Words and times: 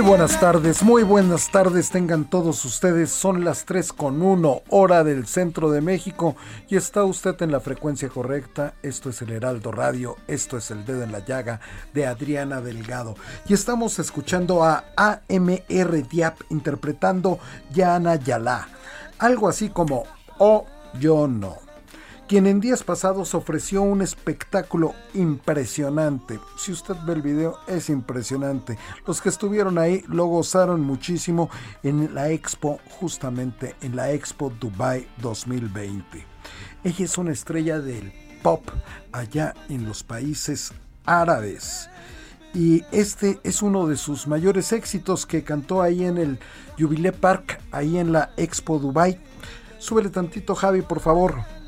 Muy 0.00 0.08
buenas 0.08 0.40
tardes, 0.40 0.82
muy 0.82 1.02
buenas 1.02 1.50
tardes 1.50 1.90
tengan 1.90 2.24
todos 2.24 2.64
ustedes. 2.64 3.10
Son 3.10 3.44
las 3.44 3.66
3 3.66 3.92
con 3.92 4.22
1 4.22 4.62
hora 4.70 5.04
del 5.04 5.26
centro 5.26 5.70
de 5.70 5.82
México 5.82 6.36
y 6.70 6.76
está 6.76 7.04
usted 7.04 7.36
en 7.42 7.52
la 7.52 7.60
frecuencia 7.60 8.08
correcta. 8.08 8.72
Esto 8.82 9.10
es 9.10 9.20
el 9.20 9.30
Heraldo 9.30 9.72
Radio, 9.72 10.16
esto 10.26 10.56
es 10.56 10.70
el 10.70 10.86
dedo 10.86 11.02
en 11.02 11.12
la 11.12 11.22
llaga 11.22 11.60
de 11.92 12.06
Adriana 12.06 12.62
Delgado. 12.62 13.14
Y 13.46 13.52
estamos 13.52 13.98
escuchando 13.98 14.64
a 14.64 14.86
AMR 14.96 16.08
Diap 16.08 16.40
interpretando 16.48 17.38
Yana 17.70 18.16
Yalá. 18.16 18.68
Algo 19.18 19.50
así 19.50 19.68
como 19.68 20.04
Oh, 20.38 20.64
yo 20.98 21.28
no 21.28 21.69
quien 22.30 22.46
en 22.46 22.60
días 22.60 22.84
pasados 22.84 23.34
ofreció 23.34 23.82
un 23.82 24.02
espectáculo 24.02 24.94
impresionante. 25.14 26.38
Si 26.56 26.70
usted 26.70 26.94
ve 27.04 27.14
el 27.14 27.22
video, 27.22 27.58
es 27.66 27.88
impresionante. 27.88 28.78
Los 29.04 29.20
que 29.20 29.30
estuvieron 29.30 29.78
ahí 29.78 30.04
lo 30.06 30.26
gozaron 30.26 30.80
muchísimo 30.80 31.50
en 31.82 32.14
la 32.14 32.30
expo, 32.30 32.78
justamente 33.00 33.74
en 33.80 33.96
la 33.96 34.12
expo 34.12 34.52
Dubai 34.60 35.08
2020. 35.20 36.24
Ella 36.84 37.04
es 37.04 37.18
una 37.18 37.32
estrella 37.32 37.80
del 37.80 38.12
pop 38.44 38.62
allá 39.10 39.52
en 39.68 39.84
los 39.84 40.04
países 40.04 40.72
árabes. 41.06 41.90
Y 42.54 42.84
este 42.92 43.40
es 43.42 43.60
uno 43.60 43.88
de 43.88 43.96
sus 43.96 44.28
mayores 44.28 44.70
éxitos 44.70 45.26
que 45.26 45.42
cantó 45.42 45.82
ahí 45.82 46.04
en 46.04 46.16
el 46.16 46.38
Jubilee 46.78 47.10
Park, 47.10 47.60
ahí 47.72 47.98
en 47.98 48.12
la 48.12 48.30
Expo 48.36 48.78
Dubai. 48.78 49.18
Súbele 49.80 50.10
tantito, 50.10 50.54
Javi, 50.54 50.82
por 50.82 51.00
favor. 51.00 51.59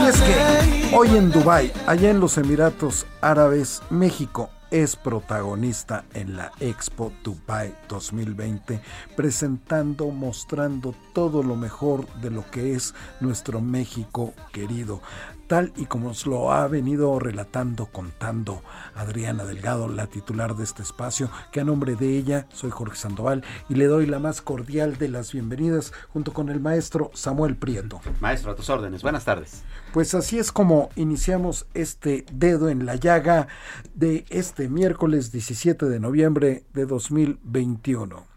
Y 0.00 0.06
es 0.08 0.20
que 0.22 0.96
hoy 0.96 1.08
en 1.16 1.30
Dubai, 1.30 1.70
allá 1.86 2.10
en 2.10 2.20
los 2.20 2.38
Emiratos 2.38 3.06
Árabes, 3.20 3.82
México 3.90 4.48
es 4.70 4.96
protagonista 4.96 6.04
en 6.14 6.36
la 6.36 6.52
Expo 6.60 7.12
Dubai 7.22 7.74
2020, 7.88 8.80
presentando, 9.16 10.08
mostrando 10.08 10.94
todo 11.12 11.42
lo 11.42 11.56
mejor 11.56 12.06
de 12.20 12.30
lo 12.30 12.48
que 12.50 12.74
es 12.74 12.94
nuestro 13.20 13.60
México 13.60 14.34
querido, 14.52 15.00
tal 15.46 15.72
y 15.76 15.86
como 15.86 16.08
nos 16.10 16.26
lo 16.26 16.52
ha 16.52 16.68
venido 16.68 17.18
relatando, 17.18 17.86
contando 17.86 18.62
Adriana 18.94 19.44
Delgado, 19.44 19.88
la 19.88 20.06
titular 20.06 20.54
de 20.54 20.64
este 20.64 20.82
espacio, 20.82 21.30
que 21.50 21.60
a 21.60 21.64
nombre 21.64 21.96
de 21.96 22.16
ella 22.16 22.46
soy 22.52 22.70
Jorge 22.70 22.96
Sandoval 22.96 23.42
y 23.68 23.74
le 23.74 23.86
doy 23.86 24.06
la 24.06 24.18
más 24.18 24.42
cordial 24.42 24.96
de 24.96 25.08
las 25.08 25.32
bienvenidas 25.32 25.92
junto 26.12 26.32
con 26.32 26.48
el 26.50 26.60
maestro 26.60 27.10
Samuel 27.14 27.56
Prieto. 27.56 28.00
Maestro, 28.20 28.52
a 28.52 28.56
tus 28.56 28.70
órdenes. 28.70 29.02
Buenas 29.02 29.24
tardes. 29.24 29.62
Pues 29.92 30.14
así 30.14 30.38
es 30.38 30.52
como 30.52 30.90
iniciamos 30.94 31.66
este 31.74 32.24
dedo 32.32 32.68
en 32.68 32.86
la 32.86 32.94
llaga 32.94 33.48
de 33.94 34.24
este 34.30 34.68
miércoles 34.68 35.32
17 35.32 35.86
de 35.86 35.98
noviembre 35.98 36.64
de 36.74 36.86
2021. 36.86 38.29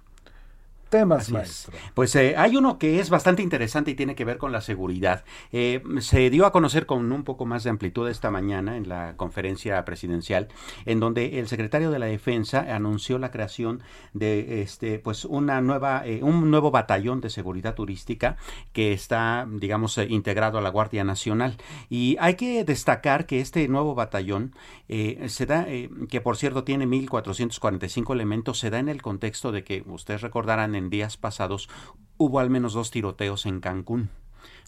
Temas, 0.94 1.24
Así 1.24 1.36
es. 1.38 1.72
Pues 1.96 2.16
eh, 2.16 2.36
hay 2.38 2.56
uno 2.56 2.78
que 2.78 3.00
es 3.00 3.10
bastante 3.10 3.42
interesante 3.42 3.90
y 3.90 3.96
tiene 3.96 4.14
que 4.14 4.26
ver 4.26 4.38
con 4.38 4.52
la 4.52 4.62
seguridad. 4.62 5.24
Eh, 5.52 5.82
se 6.02 6.30
dio 6.30 6.46
a 6.46 6.52
conocer 6.52 6.86
con 6.86 7.12
un 7.12 7.24
poco 7.24 7.48
más 7.48 7.64
de 7.64 7.72
amplitud 7.72 8.08
esta 8.08 8.30
mañana 8.30 8.78
en 8.78 8.88
la 8.88 9.18
conferencia 9.18 9.84
presidencial, 9.86 10.50
en 10.86 11.00
donde 11.00 11.40
el 11.40 11.48
secretario 11.48 11.90
de 11.90 11.98
la 11.98 12.06
Defensa 12.06 12.76
anunció 12.76 13.18
la 13.18 13.32
creación 13.32 13.82
de 14.14 14.62
este, 14.62 15.00
pues 15.00 15.26
una 15.26 15.62
nueva, 15.62 16.06
eh, 16.06 16.20
un 16.22 16.52
nuevo 16.52 16.70
batallón 16.70 17.22
de 17.22 17.32
seguridad 17.32 17.74
turística 17.74 18.38
que 18.72 18.94
está, 18.94 19.48
digamos, 19.50 19.98
integrado 19.98 20.60
a 20.60 20.62
la 20.62 20.70
Guardia 20.70 21.04
Nacional. 21.04 21.58
Y 21.90 22.18
hay 22.20 22.36
que 22.36 22.64
destacar 22.66 23.26
que 23.26 23.40
este 23.40 23.68
nuevo 23.68 23.96
batallón 23.96 24.54
eh, 24.90 25.26
se 25.28 25.48
da, 25.48 25.66
que 26.08 26.22
por 26.22 26.38
cierto 26.38 26.64
tiene 26.64 26.86
1.445 26.86 28.14
elementos, 28.14 28.60
se 28.60 28.70
da 28.70 28.78
en 28.78 28.90
el 28.90 29.02
contexto 29.02 29.52
de 29.52 29.64
que 29.64 29.84
ustedes 29.88 30.22
recordarán 30.22 30.76
en 30.76 30.83
días 30.90 31.18
pasados 31.18 31.70
hubo 32.18 32.40
al 32.40 32.50
menos 32.50 32.74
dos 32.74 32.92
tiroteos 32.92 33.46
en 33.46 33.60
Cancún. 33.60 34.10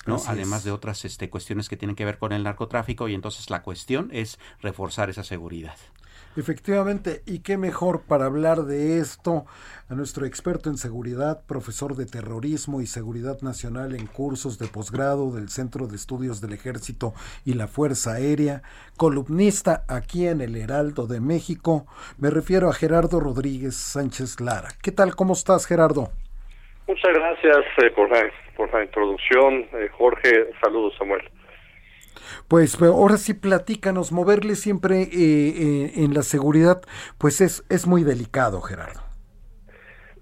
¿no? 0.06 0.16
Así 0.16 0.28
Además 0.30 0.60
es. 0.60 0.66
de 0.66 0.72
otras 0.72 1.06
este, 1.06 1.30
cuestiones 1.30 1.70
que 1.70 1.78
tienen 1.78 1.96
que 1.96 2.06
ver 2.06 2.18
con 2.18 2.32
el 2.32 2.44
narcotráfico 2.44 3.08
y 3.08 3.14
entonces 3.14 3.50
la 3.50 3.64
cuestión 3.64 4.10
es 4.12 4.40
reforzar 4.62 5.10
esa 5.10 5.24
seguridad. 5.24 5.78
Efectivamente, 6.38 7.22
y 7.26 7.40
qué 7.40 7.58
mejor 7.58 8.02
para 8.08 8.26
hablar 8.26 8.64
de 8.64 9.00
esto 9.00 9.46
a 9.90 9.94
nuestro 9.94 10.26
experto 10.26 10.70
en 10.70 10.78
seguridad, 10.78 11.46
profesor 11.48 11.96
de 11.96 12.06
terrorismo 12.06 12.82
y 12.82 12.88
seguridad 12.88 13.40
nacional 13.42 13.96
en 13.96 14.06
cursos 14.08 14.60
de 14.60 14.68
posgrado 14.68 15.32
del 15.32 15.48
Centro 15.48 15.88
de 15.88 15.96
Estudios 15.96 16.42
del 16.42 16.52
Ejército 16.52 17.14
y 17.46 17.54
la 17.54 17.68
Fuerza 17.68 18.16
Aérea, 18.16 18.64
columnista 18.98 19.86
aquí 19.88 20.28
en 20.28 20.42
el 20.42 20.58
Heraldo 20.58 21.08
de 21.08 21.22
México. 21.22 21.86
Me 22.20 22.30
refiero 22.30 22.70
a 22.70 22.74
Gerardo 22.74 23.22
Rodríguez 23.22 23.76
Sánchez 23.76 24.42
Lara. 24.42 24.70
¿Qué 24.84 24.92
tal? 24.92 25.16
¿Cómo 25.16 25.34
estás, 25.34 25.66
Gerardo? 25.66 26.10
Muchas 26.88 27.14
gracias 27.14 27.66
eh, 27.82 27.92
por, 27.92 28.12
la, 28.12 28.30
por 28.58 28.74
la 28.74 28.84
introducción, 28.84 29.68
eh, 29.74 29.90
Jorge. 29.98 30.52
Saludos, 30.62 30.94
Samuel. 30.98 31.24
Pues 32.48 32.82
ahora 32.82 33.18
sí 33.18 33.34
platícanos, 33.34 34.12
moverle 34.12 34.56
siempre 34.56 35.04
eh, 35.04 35.10
eh, 35.14 35.92
en 35.96 36.14
la 36.14 36.24
seguridad, 36.24 36.82
pues 37.18 37.42
es, 37.42 37.64
es 37.70 37.88
muy 37.88 38.04
delicado, 38.04 38.62
Gerardo. 38.62 39.02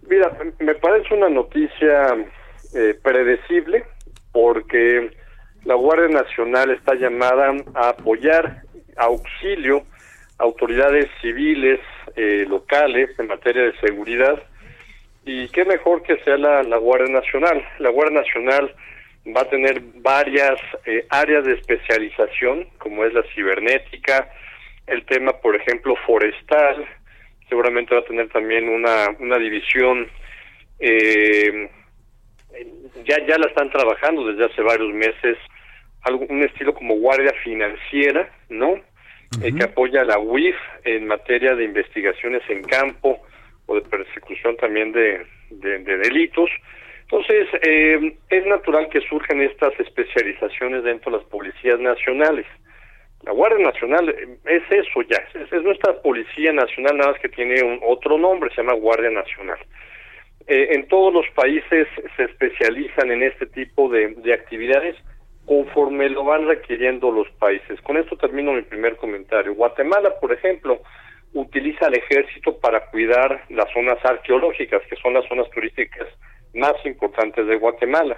Mira, 0.08 0.38
me 0.60 0.76
parece 0.76 1.14
una 1.14 1.30
noticia 1.30 2.16
eh, 2.76 3.00
predecible 3.02 3.86
porque 4.32 5.12
la 5.64 5.76
Guardia 5.76 6.10
Nacional 6.10 6.72
está 6.72 6.96
llamada 6.96 7.54
a 7.74 7.90
apoyar 7.90 8.64
auxilio 8.98 9.84
a 10.40 10.44
autoridades 10.44 11.08
civiles 11.22 11.80
eh, 12.16 12.46
locales 12.50 13.10
en 13.18 13.28
materia 13.28 13.64
de 13.64 13.80
seguridad 13.80 14.42
y 15.26 15.48
qué 15.50 15.64
mejor 15.64 16.04
que 16.04 16.18
sea 16.24 16.38
la, 16.38 16.64
la 16.64 16.78
Guardia 16.78 17.14
Nacional. 17.14 17.64
La 17.80 17.90
Guardia 17.90 18.20
Nacional 18.22 18.76
va 19.26 19.42
a 19.42 19.50
tener 19.50 19.82
varias 19.96 20.60
eh, 20.86 21.06
áreas 21.10 21.46
de 21.46 21.54
especialización, 21.54 22.68
como 22.78 23.06
es 23.06 23.14
la 23.14 23.24
cibernética, 23.34 24.30
el 24.88 25.06
tema, 25.06 25.34
por 25.34 25.56
ejemplo, 25.56 25.96
forestal, 26.06 26.86
seguramente 27.48 27.96
va 27.96 28.02
a 28.02 28.06
tener 28.06 28.28
también 28.30 28.68
una, 28.68 29.10
una 29.20 29.38
división, 29.38 30.08
eh, 30.80 31.70
ya, 33.06 33.26
ya 33.26 33.38
la 33.38 33.48
están 33.48 33.70
trabajando 33.70 34.26
desde 34.28 34.46
hace 34.46 34.62
varios 34.62 34.94
meses, 34.94 35.38
algo, 36.02 36.26
un 36.30 36.44
estilo 36.44 36.74
como 36.74 36.96
guardia 36.96 37.34
financiera, 37.44 38.30
¿no? 38.50 38.82
Eh, 39.42 39.52
que 39.56 39.64
apoya 39.64 40.02
a 40.02 40.06
la 40.06 40.20
UIF 40.20 40.56
en 40.84 41.08
materia 41.08 41.56
de 41.56 41.64
investigaciones 41.64 42.44
en 42.50 42.62
campo 42.64 43.20
o 43.66 43.76
de 43.76 43.82
persecución 43.82 44.56
también 44.58 44.92
de, 44.92 45.26
de, 45.50 45.80
de 45.80 45.98
delitos. 45.98 46.50
Entonces, 47.14 47.48
eh, 47.62 48.18
es 48.32 48.46
natural 48.48 48.90
que 48.90 49.00
surjan 49.02 49.40
estas 49.40 49.80
especializaciones 49.80 50.84
dentro 50.84 51.12
de 51.12 51.20
las 51.20 51.28
policías 51.28 51.80
nacionales. 51.80 52.48
La 53.22 53.34
Guardia 53.34 53.68
Nacional 53.68 54.10
eh, 54.10 54.36
es 54.46 54.64
eso 54.72 55.04
ya, 55.04 55.24
es, 55.40 55.54
es 55.54 55.62
nuestra 55.62 56.02
Policía 56.02 56.52
Nacional, 56.54 56.98
nada 56.98 57.12
más 57.12 57.22
que 57.22 57.30
tiene 57.30 57.62
un 57.62 57.80
otro 57.84 58.18
nombre, 58.18 58.50
se 58.50 58.64
llama 58.64 58.74
Guardia 58.74 59.12
Nacional. 59.12 59.60
Eh, 60.48 60.70
en 60.72 60.88
todos 60.88 61.14
los 61.14 61.30
países 61.36 61.88
se 62.18 62.24
especializan 62.24 63.12
en 63.12 63.22
este 63.22 63.46
tipo 63.46 63.90
de, 63.90 64.16
de 64.16 64.34
actividades 64.34 64.96
conforme 65.46 66.10
lo 66.10 66.24
van 66.24 66.48
requiriendo 66.48 67.12
los 67.12 67.30
países. 67.34 67.80
Con 67.82 67.98
esto 67.98 68.18
termino 68.18 68.54
mi 68.54 68.64
primer 68.64 68.96
comentario. 68.96 69.54
Guatemala, 69.54 70.16
por 70.20 70.34
ejemplo, 70.34 70.82
utiliza 71.34 71.86
al 71.86 71.94
ejército 71.94 72.58
para 72.58 72.88
cuidar 72.88 73.44
las 73.50 73.72
zonas 73.72 74.04
arqueológicas, 74.04 74.82
que 74.90 74.96
son 74.96 75.14
las 75.14 75.28
zonas 75.28 75.48
turísticas 75.52 76.08
más 76.54 76.74
importantes 76.86 77.48
de 77.48 77.58
Guatemala. 77.58 78.18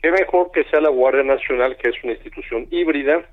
Qué 0.00 0.10
mejor 0.10 0.50
que 0.52 0.64
sea 0.64 0.80
la 0.80 0.90
Guardia 0.90 1.24
Nacional, 1.24 1.76
que 1.76 1.90
es 1.90 1.96
una 2.04 2.12
institución 2.12 2.66
híbrida, 2.70 3.28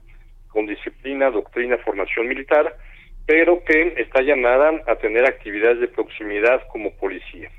con 0.48 0.66
disciplina, 0.66 1.30
doctrina, 1.30 1.78
formación 1.80 2.28
militar, 2.28 2.76
pero 3.26 3.64
que 3.64 3.94
está 3.98 4.22
llamada 4.22 4.72
a 4.88 4.96
tener 4.96 5.26
actividades 5.26 5.80
de 5.80 5.88
proximidad 5.88 6.62
como 6.72 6.96
policía. 6.96 7.50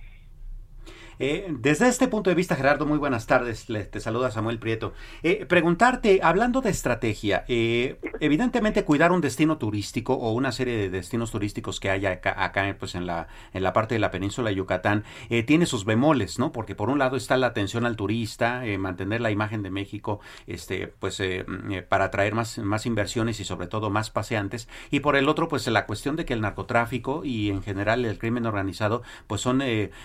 Eh, 1.18 1.46
desde 1.58 1.88
este 1.88 2.08
punto 2.08 2.28
de 2.30 2.36
vista, 2.36 2.56
Gerardo, 2.56 2.84
muy 2.84 2.98
buenas 2.98 3.26
tardes. 3.26 3.66
Te 3.66 4.00
saluda 4.00 4.30
Samuel 4.30 4.58
Prieto. 4.58 4.92
Eh, 5.22 5.46
preguntarte, 5.46 6.20
hablando 6.22 6.60
de 6.60 6.70
estrategia, 6.70 7.44
eh, 7.48 7.98
evidentemente 8.20 8.84
cuidar 8.84 9.12
un 9.12 9.22
destino 9.22 9.56
turístico 9.56 10.12
o 10.14 10.32
una 10.32 10.52
serie 10.52 10.76
de 10.76 10.90
destinos 10.90 11.30
turísticos 11.30 11.80
que 11.80 11.90
haya 11.90 12.10
acá, 12.10 12.44
acá 12.44 12.76
pues 12.78 12.94
en 12.94 13.06
la, 13.06 13.28
en 13.54 13.62
la 13.62 13.72
parte 13.72 13.94
de 13.94 13.98
la 13.98 14.10
península 14.10 14.50
de 14.50 14.56
Yucatán, 14.56 15.04
eh, 15.30 15.42
tiene 15.42 15.64
sus 15.64 15.84
bemoles, 15.86 16.38
¿no? 16.38 16.52
Porque 16.52 16.74
por 16.74 16.90
un 16.90 16.98
lado 16.98 17.16
está 17.16 17.36
la 17.36 17.46
atención 17.46 17.86
al 17.86 17.96
turista, 17.96 18.62
mantener 18.78 19.20
la 19.20 19.30
imagen 19.30 19.62
de 19.62 19.70
México, 19.70 20.20
este, 20.46 20.88
pues 20.88 21.20
mm, 21.20 21.88
para 21.88 22.06
atraer 22.06 22.34
más, 22.34 22.58
más 22.58 22.84
inversiones 22.84 23.40
y 23.40 23.44
sobre 23.44 23.68
todo 23.68 23.88
más 23.88 24.10
paseantes. 24.10 24.68
Y 24.90 25.00
por 25.00 25.16
el 25.16 25.28
otro, 25.28 25.48
pues 25.48 25.66
la 25.66 25.86
cuestión 25.86 26.16
de 26.16 26.26
que 26.26 26.34
el 26.34 26.42
narcotráfico 26.42 27.24
y 27.24 27.50
en 27.50 27.62
general 27.62 28.04
el 28.04 28.18
crimen 28.18 28.44
organizado, 28.44 29.02
pues 29.26 29.40
son 29.40 29.62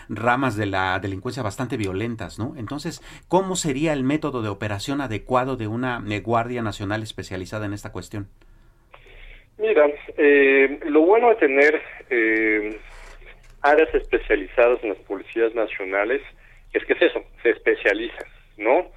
ramas 0.09 0.55
de 0.55 0.65
la 0.67 1.00
delincuencia 1.01 1.44
bastante 1.44 1.77
violentas, 1.77 2.39
¿no? 2.39 2.53
Entonces, 2.57 3.01
¿cómo 3.27 3.56
sería 3.56 3.94
el 3.94 4.03
método 4.03 4.42
de 4.42 4.50
operación 4.50 5.01
adecuado 5.01 5.57
de 5.57 5.68
una 5.68 6.03
eh, 6.09 6.19
Guardia 6.21 6.62
Nacional 6.62 7.03
especializada 7.03 7.65
en 7.65 7.74
esta 7.74 7.92
cuestión? 7.92 8.27
Mira, 9.57 9.86
eh, 10.18 10.80
lo 10.86 11.01
bueno 11.01 11.30
de 11.30 11.36
tener 11.36 11.81
eh, 12.09 12.80
áreas 13.62 13.94
especializadas 13.94 14.83
en 14.83 14.89
las 14.89 14.98
policías 15.00 15.53
nacionales 15.53 16.21
es 16.74 16.83
que 16.86 16.94
es 16.94 17.01
eso, 17.01 17.24
se 17.44 17.50
especializan, 17.51 18.27
¿no? 18.57 18.88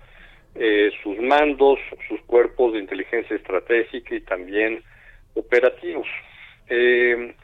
Eh, 0.55 0.91
sus 1.03 1.19
mandos, 1.19 1.81
sus 2.09 2.21
cuerpos 2.23 2.73
de 2.73 2.79
inteligencia 2.79 3.35
estratégica 3.35 4.15
y 4.15 4.21
también 4.21 4.83
operativos. 5.35 6.07
Eh, 6.69 7.35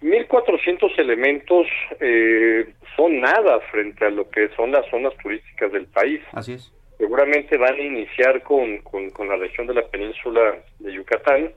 1.400 0.00 0.98
elementos 0.98 1.66
eh, 2.00 2.72
son 2.96 3.20
nada 3.20 3.60
frente 3.72 4.04
a 4.04 4.10
lo 4.10 4.30
que 4.30 4.48
son 4.56 4.70
las 4.70 4.88
zonas 4.90 5.12
turísticas 5.22 5.72
del 5.72 5.86
país. 5.86 6.20
Así 6.32 6.54
es. 6.54 6.72
Seguramente 6.98 7.56
van 7.56 7.74
a 7.74 7.82
iniciar 7.82 8.42
con, 8.42 8.78
con, 8.78 9.10
con 9.10 9.28
la 9.28 9.36
región 9.36 9.66
de 9.66 9.74
la 9.74 9.86
península 9.86 10.58
de 10.78 10.92
Yucatán. 10.92 11.52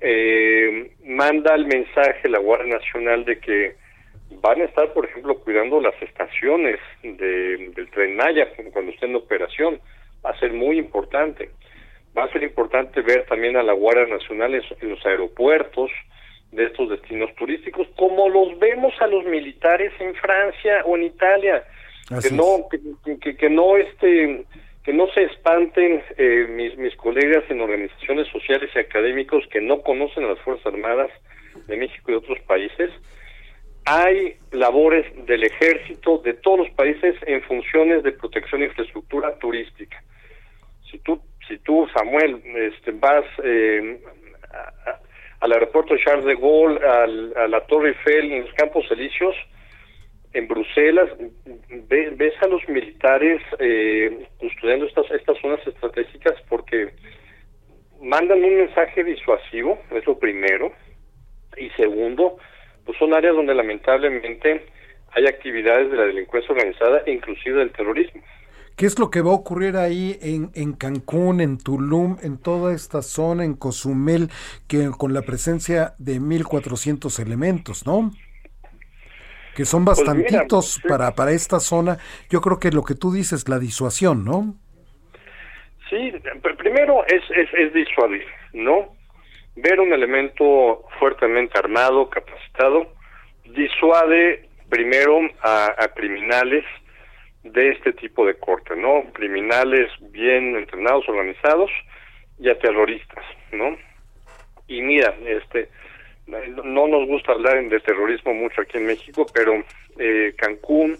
Eh, 0.00 0.90
manda 1.04 1.54
el 1.54 1.66
mensaje 1.66 2.28
la 2.28 2.38
Guardia 2.38 2.74
Nacional 2.74 3.24
de 3.24 3.38
que 3.38 3.76
van 4.42 4.60
a 4.60 4.64
estar, 4.64 4.92
por 4.92 5.06
ejemplo, 5.06 5.38
cuidando 5.38 5.80
las 5.80 5.94
estaciones 6.02 6.78
de, 7.02 7.70
del 7.74 7.90
tren 7.90 8.16
Maya 8.16 8.48
cuando 8.72 8.92
esté 8.92 9.06
en 9.06 9.16
operación. 9.16 9.80
Va 10.24 10.30
a 10.30 10.38
ser 10.38 10.52
muy 10.52 10.78
importante. 10.78 11.50
Va 12.16 12.24
a 12.24 12.32
ser 12.32 12.42
importante 12.42 13.00
ver 13.02 13.24
también 13.26 13.56
a 13.56 13.62
la 13.62 13.72
Guardia 13.72 14.06
Nacional 14.06 14.54
en, 14.54 14.62
en 14.80 14.90
los 14.90 15.04
aeropuertos, 15.04 15.90
de 16.54 16.64
estos 16.66 16.88
destinos 16.90 17.34
turísticos, 17.34 17.86
como 17.96 18.28
los 18.28 18.58
vemos 18.58 18.94
a 19.00 19.06
los 19.06 19.24
militares 19.24 19.92
en 20.00 20.14
Francia 20.14 20.82
o 20.84 20.96
en 20.96 21.04
Italia, 21.04 21.64
Así 22.10 22.28
que 22.28 22.34
no 22.34 22.68
que, 22.70 22.78
que, 23.20 23.36
que 23.36 23.50
no 23.50 23.76
este 23.76 24.44
que 24.84 24.92
no 24.92 25.06
se 25.14 25.22
espanten 25.24 26.02
eh, 26.18 26.46
mis 26.50 26.76
mis 26.76 26.94
colegas 26.96 27.44
en 27.48 27.60
organizaciones 27.62 28.28
sociales 28.28 28.70
y 28.74 28.78
académicos 28.78 29.44
que 29.50 29.60
no 29.60 29.80
conocen 29.82 30.24
a 30.24 30.28
las 30.28 30.38
fuerzas 30.40 30.66
armadas 30.66 31.10
de 31.66 31.76
México 31.76 32.04
y 32.08 32.12
de 32.12 32.18
otros 32.18 32.38
países. 32.40 32.90
Hay 33.86 34.36
labores 34.52 35.04
del 35.26 35.44
ejército 35.44 36.18
de 36.18 36.34
todos 36.34 36.58
los 36.60 36.70
países 36.70 37.16
en 37.26 37.42
funciones 37.42 38.02
de 38.02 38.12
protección 38.12 38.60
de 38.60 38.68
infraestructura 38.68 39.34
turística. 39.38 40.02
Si 40.90 40.98
tú 40.98 41.20
si 41.48 41.58
tú 41.58 41.86
Samuel 41.94 42.40
este, 42.54 42.92
vas 42.92 43.24
eh, 43.42 43.98
a- 44.52 45.00
al 45.44 45.52
aeropuerto 45.52 45.94
Charles 45.98 46.24
de 46.24 46.36
Gaulle, 46.36 46.80
al- 46.86 47.34
a 47.36 47.46
la 47.48 47.60
Torre 47.66 47.88
Eiffel, 47.90 48.32
en 48.32 48.42
los 48.44 48.54
Campos 48.54 48.90
Elíseos, 48.90 49.36
en 50.32 50.48
Bruselas, 50.48 51.10
ve- 51.90 52.10
ves 52.16 52.34
a 52.42 52.46
los 52.48 52.66
militares 52.68 53.42
eh, 53.58 54.26
custodiando 54.38 54.86
estas, 54.86 55.10
estas 55.10 55.36
zonas 55.42 55.60
estratégicas 55.66 56.34
porque 56.48 56.94
mandan 58.00 58.42
un 58.42 58.56
mensaje 58.56 59.04
disuasivo, 59.04 59.78
es 59.90 60.06
lo 60.06 60.18
primero, 60.18 60.72
y 61.58 61.68
segundo, 61.76 62.38
pues 62.86 62.96
son 62.98 63.12
áreas 63.14 63.34
donde 63.36 63.54
lamentablemente 63.54 64.64
hay 65.12 65.26
actividades 65.26 65.90
de 65.90 65.96
la 65.98 66.06
delincuencia 66.06 66.52
organizada 66.54 67.02
inclusive 67.06 67.58
del 67.58 67.70
terrorismo. 67.72 68.22
¿Qué 68.76 68.86
es 68.86 68.98
lo 68.98 69.10
que 69.10 69.22
va 69.22 69.30
a 69.30 69.34
ocurrir 69.34 69.76
ahí 69.76 70.18
en, 70.20 70.50
en 70.54 70.72
Cancún, 70.72 71.40
en 71.40 71.58
Tulum, 71.58 72.16
en 72.22 72.38
toda 72.38 72.74
esta 72.74 73.02
zona, 73.02 73.44
en 73.44 73.54
Cozumel, 73.54 74.30
que 74.66 74.90
con 74.90 75.14
la 75.14 75.22
presencia 75.22 75.94
de 75.98 76.20
1.400 76.20 77.20
elementos, 77.20 77.86
¿no? 77.86 78.10
Que 79.54 79.64
son 79.64 79.84
Pues 79.94 80.12
mira, 80.14 80.46
bastantitos 80.46 80.80
para, 80.86 81.14
para 81.14 81.32
esta 81.32 81.60
zona. 81.60 81.98
Yo 82.28 82.40
creo 82.40 82.58
que 82.58 82.70
lo 82.72 82.82
que 82.82 82.94
tú 82.96 83.12
dices, 83.12 83.48
la 83.48 83.58
disuasión, 83.58 84.24
¿no? 84.24 84.56
Sí, 85.90 86.12
pr- 86.42 86.56
primero 86.56 87.04
es, 87.06 87.22
es, 87.30 87.48
es 87.54 87.72
disuadir, 87.72 88.24
¿no? 88.52 88.96
Ver 89.56 89.80
un 89.80 89.92
elemento 89.92 90.84
fuertemente 90.98 91.58
armado, 91.58 92.08
capacitado, 92.10 92.92
disuade 93.44 94.48
primero 94.68 95.20
a, 95.42 95.74
a 95.78 95.88
criminales 95.94 96.64
de 97.44 97.70
este 97.70 97.92
tipo 97.92 98.26
de 98.26 98.34
corte, 98.34 98.74
¿no? 98.74 99.04
Criminales 99.12 99.90
bien 100.10 100.56
entrenados, 100.56 101.08
organizados 101.08 101.70
y 102.38 102.48
a 102.48 102.58
terroristas, 102.58 103.24
¿no? 103.52 103.76
Y 104.66 104.80
mira, 104.80 105.14
este, 105.26 105.68
no 106.26 106.88
nos 106.88 107.06
gusta 107.06 107.32
hablar 107.32 107.62
de 107.68 107.80
terrorismo 107.80 108.32
mucho 108.32 108.62
aquí 108.62 108.78
en 108.78 108.86
México, 108.86 109.26
pero 109.32 109.62
eh, 109.98 110.34
Cancún 110.36 110.96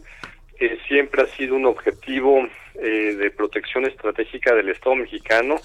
eh, 0.60 0.78
siempre 0.86 1.22
ha 1.22 1.26
sido 1.26 1.56
un 1.56 1.64
objetivo 1.64 2.46
eh, 2.74 3.16
de 3.18 3.30
protección 3.30 3.86
estratégica 3.86 4.54
del 4.54 4.68
Estado 4.68 4.96
mexicano. 4.96 5.56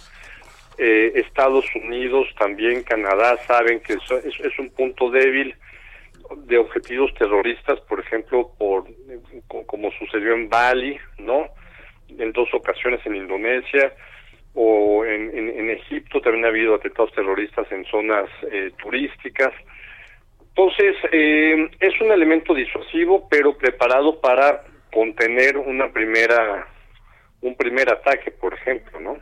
Eh, 0.78 1.12
Estados 1.16 1.66
Unidos, 1.76 2.28
también 2.40 2.84
Canadá, 2.84 3.38
saben 3.46 3.82
que 3.82 3.94
es, 3.94 4.12
es 4.24 4.60
un 4.60 4.70
punto 4.70 5.12
débil 5.12 5.54
de 6.38 6.58
objetivos 6.58 7.14
terroristas, 7.16 7.80
por 7.82 8.00
ejemplo, 8.00 8.52
por 8.58 8.86
co- 9.48 9.66
como 9.66 9.92
sucedió 9.92 10.34
en 10.34 10.50
Bali, 10.50 10.98
¿no? 11.18 11.48
En 12.18 12.32
dos 12.32 12.50
ocasiones 12.54 13.06
en 13.06 13.16
Indonesia 13.16 13.94
o 14.54 15.06
en 15.06 15.70
Egipto 15.70 16.22
también 16.22 16.46
ha 16.46 16.50
habido 16.50 16.76
atentados 16.76 17.14
terroristas 17.14 17.72
en 17.72 17.86
zonas 17.86 18.30
eh, 18.52 18.72
turísticas. 18.82 19.54
Entonces, 20.50 20.96
eh, 21.12 21.70
es 21.80 22.02
un 22.02 22.12
elemento 22.12 22.54
disuasivo, 22.54 23.28
pero 23.30 23.58
preparado 23.58 24.20
para 24.20 24.64
contener 24.92 25.56
una 25.58 25.92
primera, 25.94 26.68
un 27.42 27.56
primer 27.56 27.90
ataque, 27.94 28.32
por 28.32 28.54
ejemplo, 28.56 29.00
¿no? 29.00 29.18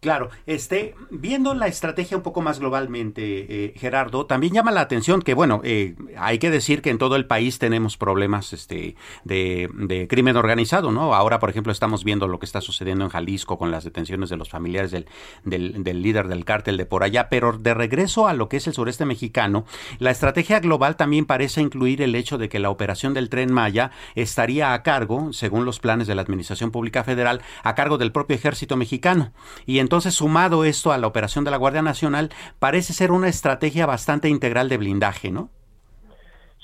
Claro, 0.00 0.30
este, 0.46 0.94
viendo 1.10 1.54
la 1.54 1.66
estrategia 1.66 2.16
un 2.16 2.22
poco 2.22 2.40
más 2.40 2.60
globalmente, 2.60 3.64
eh, 3.64 3.72
Gerardo, 3.76 4.26
también 4.26 4.52
llama 4.52 4.70
la 4.70 4.80
atención 4.80 5.22
que, 5.22 5.34
bueno, 5.34 5.60
eh, 5.64 5.96
hay 6.16 6.38
que 6.38 6.52
decir 6.52 6.82
que 6.82 6.90
en 6.90 6.98
todo 6.98 7.16
el 7.16 7.26
país 7.26 7.58
tenemos 7.58 7.96
problemas 7.96 8.52
este, 8.52 8.94
de, 9.24 10.06
crimen 10.08 10.36
organizado, 10.36 10.92
¿no? 10.92 11.14
Ahora, 11.16 11.40
por 11.40 11.50
ejemplo, 11.50 11.72
estamos 11.72 12.04
viendo 12.04 12.28
lo 12.28 12.38
que 12.38 12.46
está 12.46 12.60
sucediendo 12.60 13.04
en 13.04 13.10
Jalisco 13.10 13.58
con 13.58 13.72
las 13.72 13.82
detenciones 13.82 14.28
de 14.28 14.36
los 14.36 14.48
familiares 14.48 14.92
del, 14.92 15.06
del, 15.42 15.82
del 15.82 16.00
líder 16.00 16.28
del 16.28 16.44
cártel 16.44 16.76
de 16.76 16.86
por 16.86 17.02
allá, 17.02 17.28
pero 17.28 17.58
de 17.58 17.74
regreso 17.74 18.28
a 18.28 18.34
lo 18.34 18.48
que 18.48 18.58
es 18.58 18.68
el 18.68 18.74
sureste 18.74 19.04
mexicano, 19.04 19.64
la 19.98 20.12
estrategia 20.12 20.60
global 20.60 20.94
también 20.94 21.26
parece 21.26 21.60
incluir 21.60 22.02
el 22.02 22.14
hecho 22.14 22.38
de 22.38 22.48
que 22.48 22.60
la 22.60 22.70
operación 22.70 23.14
del 23.14 23.28
tren 23.28 23.52
Maya 23.52 23.90
estaría 24.14 24.74
a 24.74 24.84
cargo, 24.84 25.32
según 25.32 25.64
los 25.64 25.80
planes 25.80 26.06
de 26.06 26.14
la 26.14 26.22
Administración 26.22 26.70
Pública 26.70 27.02
Federal, 27.02 27.42
a 27.64 27.74
cargo 27.74 27.98
del 27.98 28.12
propio 28.12 28.36
ejército 28.36 28.76
mexicano. 28.76 29.32
Y 29.66 29.87
entonces, 29.88 30.12
sumado 30.12 30.66
esto 30.66 30.92
a 30.92 30.98
la 30.98 31.06
operación 31.06 31.46
de 31.46 31.50
la 31.50 31.56
Guardia 31.56 31.80
Nacional, 31.80 32.28
parece 32.58 32.92
ser 32.92 33.10
una 33.10 33.26
estrategia 33.26 33.86
bastante 33.86 34.28
integral 34.28 34.68
de 34.68 34.76
blindaje, 34.76 35.30
¿no? 35.30 35.48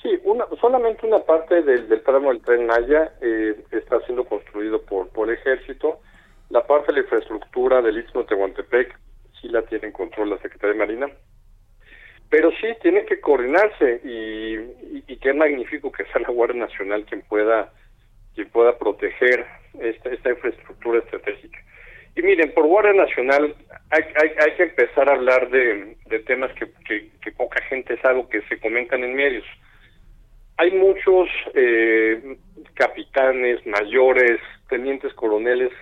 Sí, 0.02 0.11
una, 0.25 0.45
solamente 0.61 1.07
una 1.07 1.21
parte 1.21 1.62
del, 1.62 1.88
tramo 2.02 2.28
del 2.28 2.43
tren 2.43 2.66
Maya 2.66 3.14
eh, 3.23 3.64
está 3.71 3.99
siendo 4.00 4.26
construido 4.26 4.83
por, 4.83 5.09
por 5.09 5.33
ejército. 5.33 6.00
La 6.50 6.66
parte 6.66 6.88
de 6.88 6.99
la 6.99 7.04
infraestructura 7.04 7.81
del 7.81 7.97
Istmo 7.97 8.21
de 8.21 8.26
Tehuantepec 8.26 8.95
sí 9.40 9.49
la 9.49 9.62
tiene 9.62 9.87
en 9.87 9.93
control 9.93 10.28
la 10.28 10.38
Secretaría 10.43 10.75
de 10.75 10.78
Marina. 10.78 11.07
Pero 12.28 12.50
sí 12.61 12.66
tiene 12.83 13.07
que 13.07 13.23
coordinarse 13.23 14.02
y, 14.04 14.99
y, 14.99 15.04
y 15.09 15.16
qué 15.16 15.33
magnífico 15.33 15.90
que 15.90 16.04
sea 16.12 16.21
la 16.21 16.28
Guardia 16.28 16.66
Nacional 16.66 17.07
quien 17.07 17.23
pueda 17.23 17.73
quien 18.35 18.50
pueda 18.50 18.76
proteger 18.76 19.47
esta, 19.81 20.11
esta 20.11 20.28
infraestructura 20.28 20.99
estratégica. 20.99 21.59
Y 22.16 22.23
miren, 22.23 22.52
por 22.52 22.66
Guardia 22.66 22.92
Nacional 22.92 23.54
hay, 23.90 24.02
hay, 24.02 24.30
hay 24.38 24.52
que 24.56 24.62
empezar 24.64 25.09
a 25.09 25.14
hablar 25.14 25.50
de, 25.50 25.97
temas 26.26 26.52
que, 26.54 26.66
poca 27.33 27.61
gente 27.64 28.00
sabe 28.00 28.25
que 28.30 28.40
se 28.42 28.59
comentan 28.61 29.02
en 29.02 29.14
medios. 29.14 29.44
Hay 30.56 30.71
muchos 30.71 31.28
eh, 31.54 32.37
capitanes, 32.75 33.66
mayores, 33.66 34.40
tenientes 34.68 35.12
coroneles, 35.14 35.73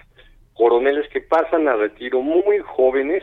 coroneles 0.55 1.07
que 1.11 1.21
pasan 1.21 1.69
a 1.69 1.77
retiro 1.77 2.23
muy 2.23 2.59
jóvenes 2.61 3.23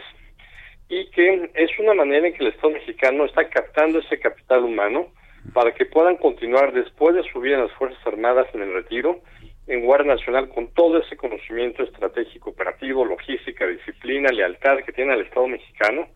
y 0.88 1.10
que 1.10 1.50
es 1.56 1.80
una 1.80 1.96
manera 1.96 2.28
en 2.28 2.34
que 2.34 2.44
el 2.44 2.54
Estado 2.54 2.74
mexicano 2.74 3.26
está 3.26 3.50
captando 3.50 4.00
ese 4.00 4.20
capital 4.20 4.64
humano 4.64 5.08
para 5.54 5.74
que 5.74 5.86
puedan 5.86 6.18
continuar 6.18 6.74
después 6.74 7.16
de 7.16 7.24
su 7.32 7.40
vida 7.40 7.56
en 7.56 7.64
las 7.64 7.72
Fuerzas 7.74 8.06
Armadas 8.06 8.48
en 8.54 8.62
el 8.62 8.74
retiro 8.74 9.22
en 9.70 9.86
Guardia 9.86 10.16
Nacional 10.16 10.50
con 10.50 10.74
todo 10.74 10.98
ese 10.98 11.16
conocimiento 11.16 11.84
estratégico, 11.84 12.50
operativo, 12.50 13.06
logística, 13.06 13.66
disciplina, 13.68 14.32
lealtad 14.32 14.80
que 14.80 14.92
tiene 14.92 15.14
el 15.14 15.22
Estado 15.22 15.48
mexicano, 15.48 16.08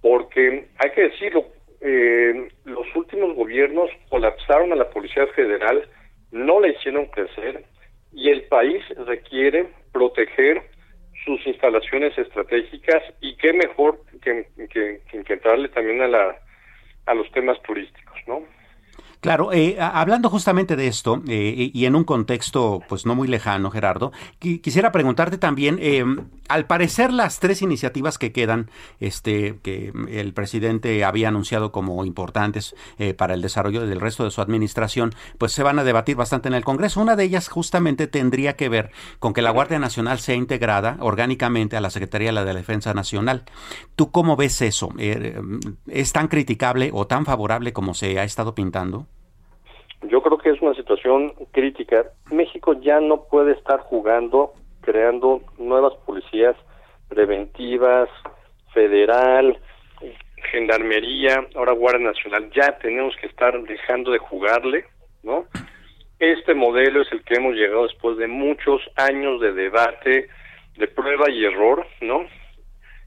porque 0.00 0.68
hay 0.78 0.90
que 0.92 1.08
decirlo, 1.08 1.46
eh, 1.80 2.48
los 2.64 2.86
últimos 2.94 3.34
gobiernos 3.34 3.90
colapsaron 4.08 4.72
a 4.72 4.76
la 4.76 4.88
Policía 4.88 5.26
Federal, 5.34 5.88
no 6.30 6.60
la 6.60 6.68
hicieron 6.68 7.06
crecer 7.06 7.64
y 8.12 8.30
el 8.30 8.44
país 8.44 8.82
requiere 9.06 9.68
proteger 9.92 10.62
sus 11.24 11.44
instalaciones 11.46 12.16
estratégicas 12.16 13.02
y 13.20 13.36
qué 13.36 13.52
mejor 13.52 14.00
que, 14.22 14.46
que, 14.70 15.00
que 15.10 15.32
entrarle 15.32 15.68
también 15.68 16.00
a 16.00 16.08
la 16.08 16.36
a 17.06 17.14
los 17.14 17.30
temas 17.32 17.60
turísticos, 17.62 18.16
¿no? 18.26 18.44
Claro, 19.22 19.52
eh, 19.52 19.76
hablando 19.80 20.28
justamente 20.30 20.74
de 20.74 20.88
esto 20.88 21.22
eh, 21.28 21.70
y 21.72 21.86
en 21.86 21.94
un 21.94 22.02
contexto 22.02 22.80
pues 22.88 23.06
no 23.06 23.14
muy 23.14 23.28
lejano, 23.28 23.70
Gerardo, 23.70 24.10
qu 24.40 24.58
quisiera 24.60 24.90
preguntarte 24.90 25.38
también, 25.38 25.78
eh, 25.80 26.04
al 26.48 26.66
parecer 26.66 27.12
las 27.12 27.38
tres 27.38 27.62
iniciativas 27.62 28.18
que 28.18 28.32
quedan, 28.32 28.68
este, 28.98 29.60
que 29.62 29.92
el 30.08 30.32
presidente 30.32 31.04
había 31.04 31.28
anunciado 31.28 31.70
como 31.70 32.04
importantes 32.04 32.74
eh, 32.98 33.14
para 33.14 33.34
el 33.34 33.42
desarrollo 33.42 33.86
del 33.86 34.00
resto 34.00 34.24
de 34.24 34.32
su 34.32 34.40
administración, 34.40 35.14
pues 35.38 35.52
se 35.52 35.62
van 35.62 35.78
a 35.78 35.84
debatir 35.84 36.16
bastante 36.16 36.48
en 36.48 36.54
el 36.54 36.64
Congreso. 36.64 37.00
Una 37.00 37.14
de 37.14 37.22
ellas 37.22 37.48
justamente 37.48 38.08
tendría 38.08 38.56
que 38.56 38.68
ver 38.68 38.90
con 39.20 39.34
que 39.34 39.42
la 39.42 39.50
Guardia 39.50 39.78
Nacional 39.78 40.18
sea 40.18 40.34
integrada 40.34 40.96
orgánicamente 40.98 41.76
a 41.76 41.80
la 41.80 41.90
Secretaría 41.90 42.30
de 42.30 42.32
la 42.32 42.54
Defensa 42.54 42.92
Nacional. 42.92 43.44
¿Tú 43.94 44.10
cómo 44.10 44.34
ves 44.34 44.60
eso? 44.62 44.88
¿Es 45.86 46.12
tan 46.12 46.26
criticable 46.26 46.90
o 46.92 47.06
tan 47.06 47.24
favorable 47.24 47.72
como 47.72 47.94
se 47.94 48.18
ha 48.18 48.24
estado 48.24 48.56
pintando? 48.56 49.06
Yo 50.02 50.20
creo 50.22 50.38
que 50.38 50.50
es 50.50 50.60
una 50.60 50.74
situación 50.74 51.32
crítica. 51.52 52.06
México 52.30 52.74
ya 52.80 53.00
no 53.00 53.24
puede 53.24 53.52
estar 53.52 53.80
jugando, 53.80 54.52
creando 54.80 55.42
nuevas 55.58 55.94
policías 56.04 56.56
preventivas, 57.08 58.08
federal, 58.72 59.58
gendarmería, 60.50 61.46
ahora 61.54 61.72
Guardia 61.72 62.08
Nacional. 62.08 62.50
Ya 62.50 62.78
tenemos 62.78 63.14
que 63.16 63.26
estar 63.26 63.60
dejando 63.62 64.10
de 64.10 64.18
jugarle, 64.18 64.84
¿no? 65.22 65.46
Este 66.18 66.54
modelo 66.54 67.02
es 67.02 67.12
el 67.12 67.22
que 67.24 67.34
hemos 67.34 67.54
llegado 67.54 67.84
después 67.84 68.16
de 68.16 68.28
muchos 68.28 68.80
años 68.96 69.40
de 69.40 69.52
debate, 69.52 70.28
de 70.76 70.88
prueba 70.88 71.30
y 71.30 71.44
error, 71.44 71.86
¿no? 72.00 72.26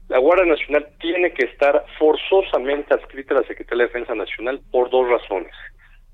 La 0.08 0.18
Guardia 0.18 0.46
Nacional 0.46 0.86
tiene 1.00 1.32
que 1.32 1.46
estar 1.46 1.84
forzosamente 1.98 2.94
adscrita 2.94 3.34
a 3.34 3.40
la 3.40 3.46
Secretaría 3.46 3.84
de 3.84 3.88
Defensa 3.88 4.14
Nacional 4.14 4.60
por 4.70 4.88
dos 4.88 5.08
razones. 5.08 5.52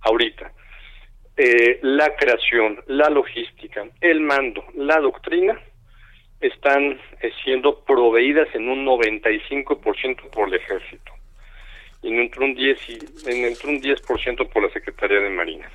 Ahorita, 0.00 0.50
eh, 1.36 1.78
la 1.82 2.14
creación, 2.16 2.82
la 2.86 3.08
logística, 3.10 3.86
el 4.00 4.20
mando, 4.20 4.64
la 4.74 5.00
doctrina 5.00 5.58
están 6.40 6.98
eh, 7.20 7.30
siendo 7.44 7.84
proveídas 7.84 8.48
en 8.54 8.68
un 8.68 8.84
95% 8.84 10.30
por 10.30 10.48
el 10.48 10.54
ejército 10.54 11.12
y 12.02 12.12
entre 12.12 12.44
un 12.44 12.54
10 12.54 12.78
y 12.88 12.98
entre 13.26 13.70
un 13.70 13.80
10% 13.80 14.48
por 14.52 14.62
la 14.64 14.70
Secretaría 14.72 15.20
de 15.20 15.30
Marina. 15.30 15.70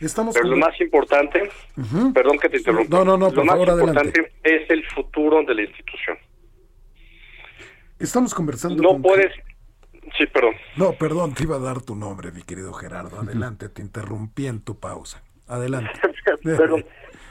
Estamos 0.00 0.34
Pero 0.34 0.48
lo 0.48 0.56
más 0.56 0.78
importante, 0.80 1.42
uh 1.76 1.80
-huh. 1.80 2.12
perdón 2.12 2.38
que 2.38 2.48
te 2.50 2.58
interrumpa, 2.58 2.96
no, 2.98 3.04
no, 3.04 3.16
no, 3.16 3.30
lo 3.30 3.44
más 3.44 3.54
favor, 3.56 3.68
importante 3.68 4.20
adelante. 4.20 4.32
es 4.42 4.70
el 4.70 4.84
futuro 4.88 5.42
de 5.44 5.54
la 5.54 5.62
institución. 5.62 6.18
Estamos 7.98 8.34
conversando 8.34 8.82
No 8.82 8.90
con... 8.90 9.02
puedes 9.02 9.32
Sí, 10.16 10.26
perdón. 10.26 10.54
No, 10.76 10.92
perdón, 10.92 11.34
te 11.34 11.44
iba 11.44 11.56
a 11.56 11.60
dar 11.60 11.82
tu 11.82 11.94
nombre, 11.94 12.32
mi 12.32 12.42
querido 12.42 12.72
Gerardo. 12.72 13.20
Adelante, 13.20 13.68
te 13.68 13.82
interrumpí 13.82 14.46
en 14.46 14.64
tu 14.64 14.78
pausa. 14.78 15.22
Adelante. 15.48 15.90
perdón. 16.42 16.84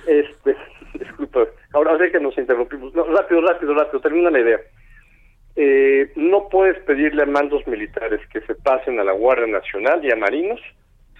Este, 0.07 0.55
disculpa. 0.93 1.45
Ahora 1.73 1.97
sé 1.97 2.11
que 2.11 2.19
nos 2.19 2.37
interrumpimos. 2.37 2.93
No, 2.93 3.05
rápido, 3.05 3.41
rápido, 3.41 3.73
rápido. 3.73 3.99
Termina 4.01 4.29
la 4.29 4.39
idea. 4.39 4.59
Eh, 5.55 6.11
no 6.15 6.49
puedes 6.49 6.77
pedirle 6.83 7.23
a 7.23 7.25
mandos 7.25 7.65
militares 7.65 8.19
que 8.31 8.41
se 8.41 8.55
pasen 8.55 8.99
a 8.99 9.03
la 9.03 9.13
Guardia 9.13 9.47
Nacional 9.47 10.03
y 10.03 10.11
a 10.11 10.15
marinos 10.15 10.59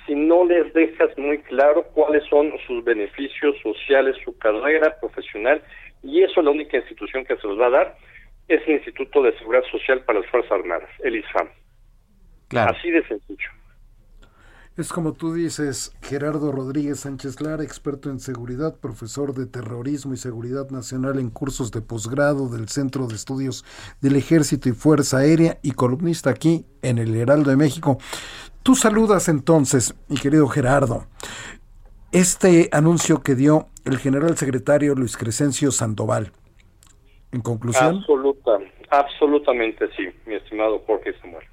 si 0.06 0.14
no 0.14 0.46
les 0.46 0.72
dejas 0.74 1.18
muy 1.18 1.40
claro 1.40 1.84
cuáles 1.94 2.24
son 2.30 2.54
sus 2.68 2.84
beneficios 2.84 3.56
sociales, 3.62 4.16
su 4.24 4.38
carrera 4.38 4.96
profesional, 5.00 5.62
y 6.04 6.22
eso 6.22 6.42
la 6.42 6.52
única 6.52 6.78
institución 6.78 7.26
que 7.26 7.36
se 7.38 7.48
los 7.48 7.60
va 7.60 7.68
a 7.68 7.72
dar 7.72 7.96
es 8.48 8.62
el 8.68 8.75
Instituto 8.75 9.24
de 9.24 9.38
Seguridad 9.38 9.64
Social 9.72 10.04
para 10.06 10.20
las 10.20 10.30
Fuerzas 10.30 10.52
Armadas, 10.52 10.90
el 11.04 11.18
ISFAM. 11.18 11.50
Claro. 12.48 12.75
Así 12.78 12.92
de 12.92 13.06
sencillo. 13.08 13.50
Es 14.78 14.92
como 14.92 15.14
tú 15.14 15.34
dices, 15.34 15.94
Gerardo 16.02 16.52
Rodríguez 16.52 17.00
Sánchez 17.00 17.40
Lara, 17.40 17.64
experto 17.64 18.10
en 18.10 18.20
seguridad, 18.20 18.78
profesor 18.78 19.34
de 19.34 19.46
terrorismo 19.46 20.14
y 20.14 20.18
seguridad 20.18 20.70
nacional 20.70 21.18
en 21.18 21.30
cursos 21.30 21.72
de 21.72 21.82
posgrado 21.82 22.50
del 22.50 22.68
Centro 22.68 23.08
de 23.08 23.16
Estudios 23.16 23.64
del 24.02 24.18
Ejército 24.18 24.68
y 24.68 24.74
Fuerza 24.74 25.20
Aérea 25.20 25.60
y 25.62 25.72
columnista 25.72 26.30
aquí 26.30 26.66
en 26.82 26.98
el 26.98 27.16
Heraldo 27.16 27.52
de 27.52 27.56
México. 27.56 28.00
Tú 28.64 28.75
saludas 28.75 29.30
entonces, 29.30 29.96
mi 30.10 30.18
querido 30.18 30.46
Gerardo, 30.50 31.08
este 32.12 32.68
anuncio 32.74 33.22
que 33.24 33.36
dio 33.36 33.70
el 33.86 33.98
general 33.98 34.36
secretario 34.36 34.94
Luis 34.94 35.16
Crescencio 35.16 35.72
Sandoval. 35.72 36.34
En 37.36 37.42
conclusión. 37.42 37.98
Absoluta, 37.98 38.58
absolutamente 38.89 39.89
sí, 39.98 40.08
mi 40.25 40.36
estimado 40.36 40.82
Jorge 40.88 41.13
Samuel. 41.20 41.44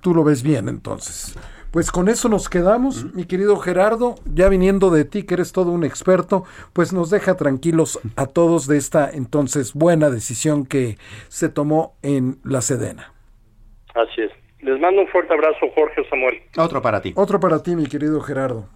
Tú 0.00 0.14
lo 0.14 0.24
ves 0.24 0.42
bien 0.42 0.66
entonces. 0.70 1.38
Pues 1.70 1.92
con 1.92 2.08
eso 2.08 2.30
nos 2.30 2.48
quedamos, 2.48 3.14
mi 3.14 3.26
querido 3.26 3.56
Gerardo, 3.58 4.14
ya 4.24 4.48
viniendo 4.48 4.90
de 4.90 5.04
ti, 5.04 5.24
que 5.24 5.34
eres 5.34 5.52
todo 5.52 5.70
un 5.70 5.84
experto, 5.84 6.44
pues 6.72 6.94
nos 6.94 7.10
deja 7.10 7.36
tranquilos 7.36 8.00
a 8.16 8.26
todos 8.26 8.66
de 8.66 8.78
esta 8.78 9.10
entonces 9.10 9.74
buena 9.74 10.08
decisión 10.08 10.64
que 10.64 10.96
se 11.28 11.50
tomó 11.50 11.96
en 12.02 12.38
la 12.42 12.62
Sedena. 12.62 13.12
Así 13.94 14.22
es. 14.22 14.32
Les 14.62 14.80
mando 14.80 15.02
un 15.02 15.08
fuerte 15.08 15.34
abrazo, 15.34 15.66
Jorge 15.74 16.02
Samuel. 16.08 16.42
Otro 16.56 16.80
para 16.80 17.02
ti. 17.02 17.12
Otro 17.14 17.38
para 17.38 17.62
ti, 17.62 17.76
mi 17.76 17.86
querido 17.86 18.20
Gerardo. 18.22 18.68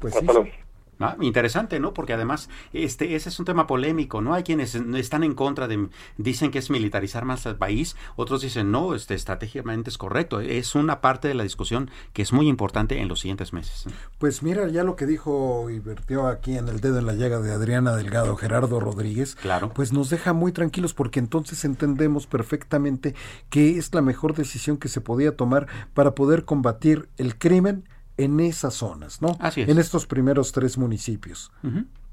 Pues 0.00 0.16
Hasta 0.16 0.32
sí, 0.32 0.38
luego. 0.38 0.61
Ah, 1.02 1.16
interesante, 1.20 1.80
¿no? 1.80 1.94
Porque 1.94 2.12
además 2.12 2.48
este 2.72 3.14
ese 3.14 3.28
es 3.28 3.38
un 3.38 3.44
tema 3.44 3.66
polémico, 3.66 4.20
¿no? 4.20 4.34
Hay 4.34 4.42
quienes 4.42 4.74
están 4.74 5.24
en 5.24 5.34
contra 5.34 5.68
de 5.68 5.88
dicen 6.16 6.50
que 6.50 6.58
es 6.58 6.70
militarizar 6.70 7.24
más 7.24 7.46
al 7.46 7.56
país, 7.56 7.96
otros 8.16 8.42
dicen 8.42 8.70
no, 8.70 8.94
este 8.94 9.14
estratégicamente 9.14 9.90
es 9.90 9.98
correcto. 9.98 10.40
Es 10.40 10.74
una 10.74 11.00
parte 11.00 11.28
de 11.28 11.34
la 11.34 11.42
discusión 11.42 11.90
que 12.12 12.22
es 12.22 12.32
muy 12.32 12.48
importante 12.48 13.00
en 13.00 13.08
los 13.08 13.20
siguientes 13.20 13.52
meses. 13.52 13.86
Pues 14.18 14.42
mira, 14.42 14.68
ya 14.68 14.84
lo 14.84 14.96
que 14.96 15.06
dijo 15.06 15.68
y 15.70 15.78
vertió 15.78 16.26
aquí 16.26 16.56
en 16.56 16.68
el 16.68 16.80
dedo 16.80 16.98
en 16.98 17.06
la 17.06 17.14
llaga 17.14 17.40
de 17.40 17.52
Adriana 17.52 17.96
Delgado, 17.96 18.36
Gerardo 18.36 18.80
Rodríguez, 18.80 19.34
claro. 19.36 19.72
pues 19.74 19.92
nos 19.92 20.10
deja 20.10 20.32
muy 20.32 20.52
tranquilos 20.52 20.94
porque 20.94 21.18
entonces 21.18 21.64
entendemos 21.64 22.26
perfectamente 22.26 23.14
que 23.50 23.78
es 23.78 23.92
la 23.94 24.02
mejor 24.02 24.34
decisión 24.34 24.76
que 24.76 24.88
se 24.88 25.00
podía 25.00 25.36
tomar 25.36 25.66
para 25.94 26.14
poder 26.14 26.44
combatir 26.44 27.08
el 27.16 27.36
crimen 27.38 27.84
en 28.16 28.40
esas 28.40 28.74
zonas, 28.74 29.22
¿no? 29.22 29.36
Así 29.40 29.62
es. 29.62 29.68
En 29.68 29.78
estos 29.78 30.06
primeros 30.06 30.52
tres 30.52 30.78
municipios. 30.78 31.50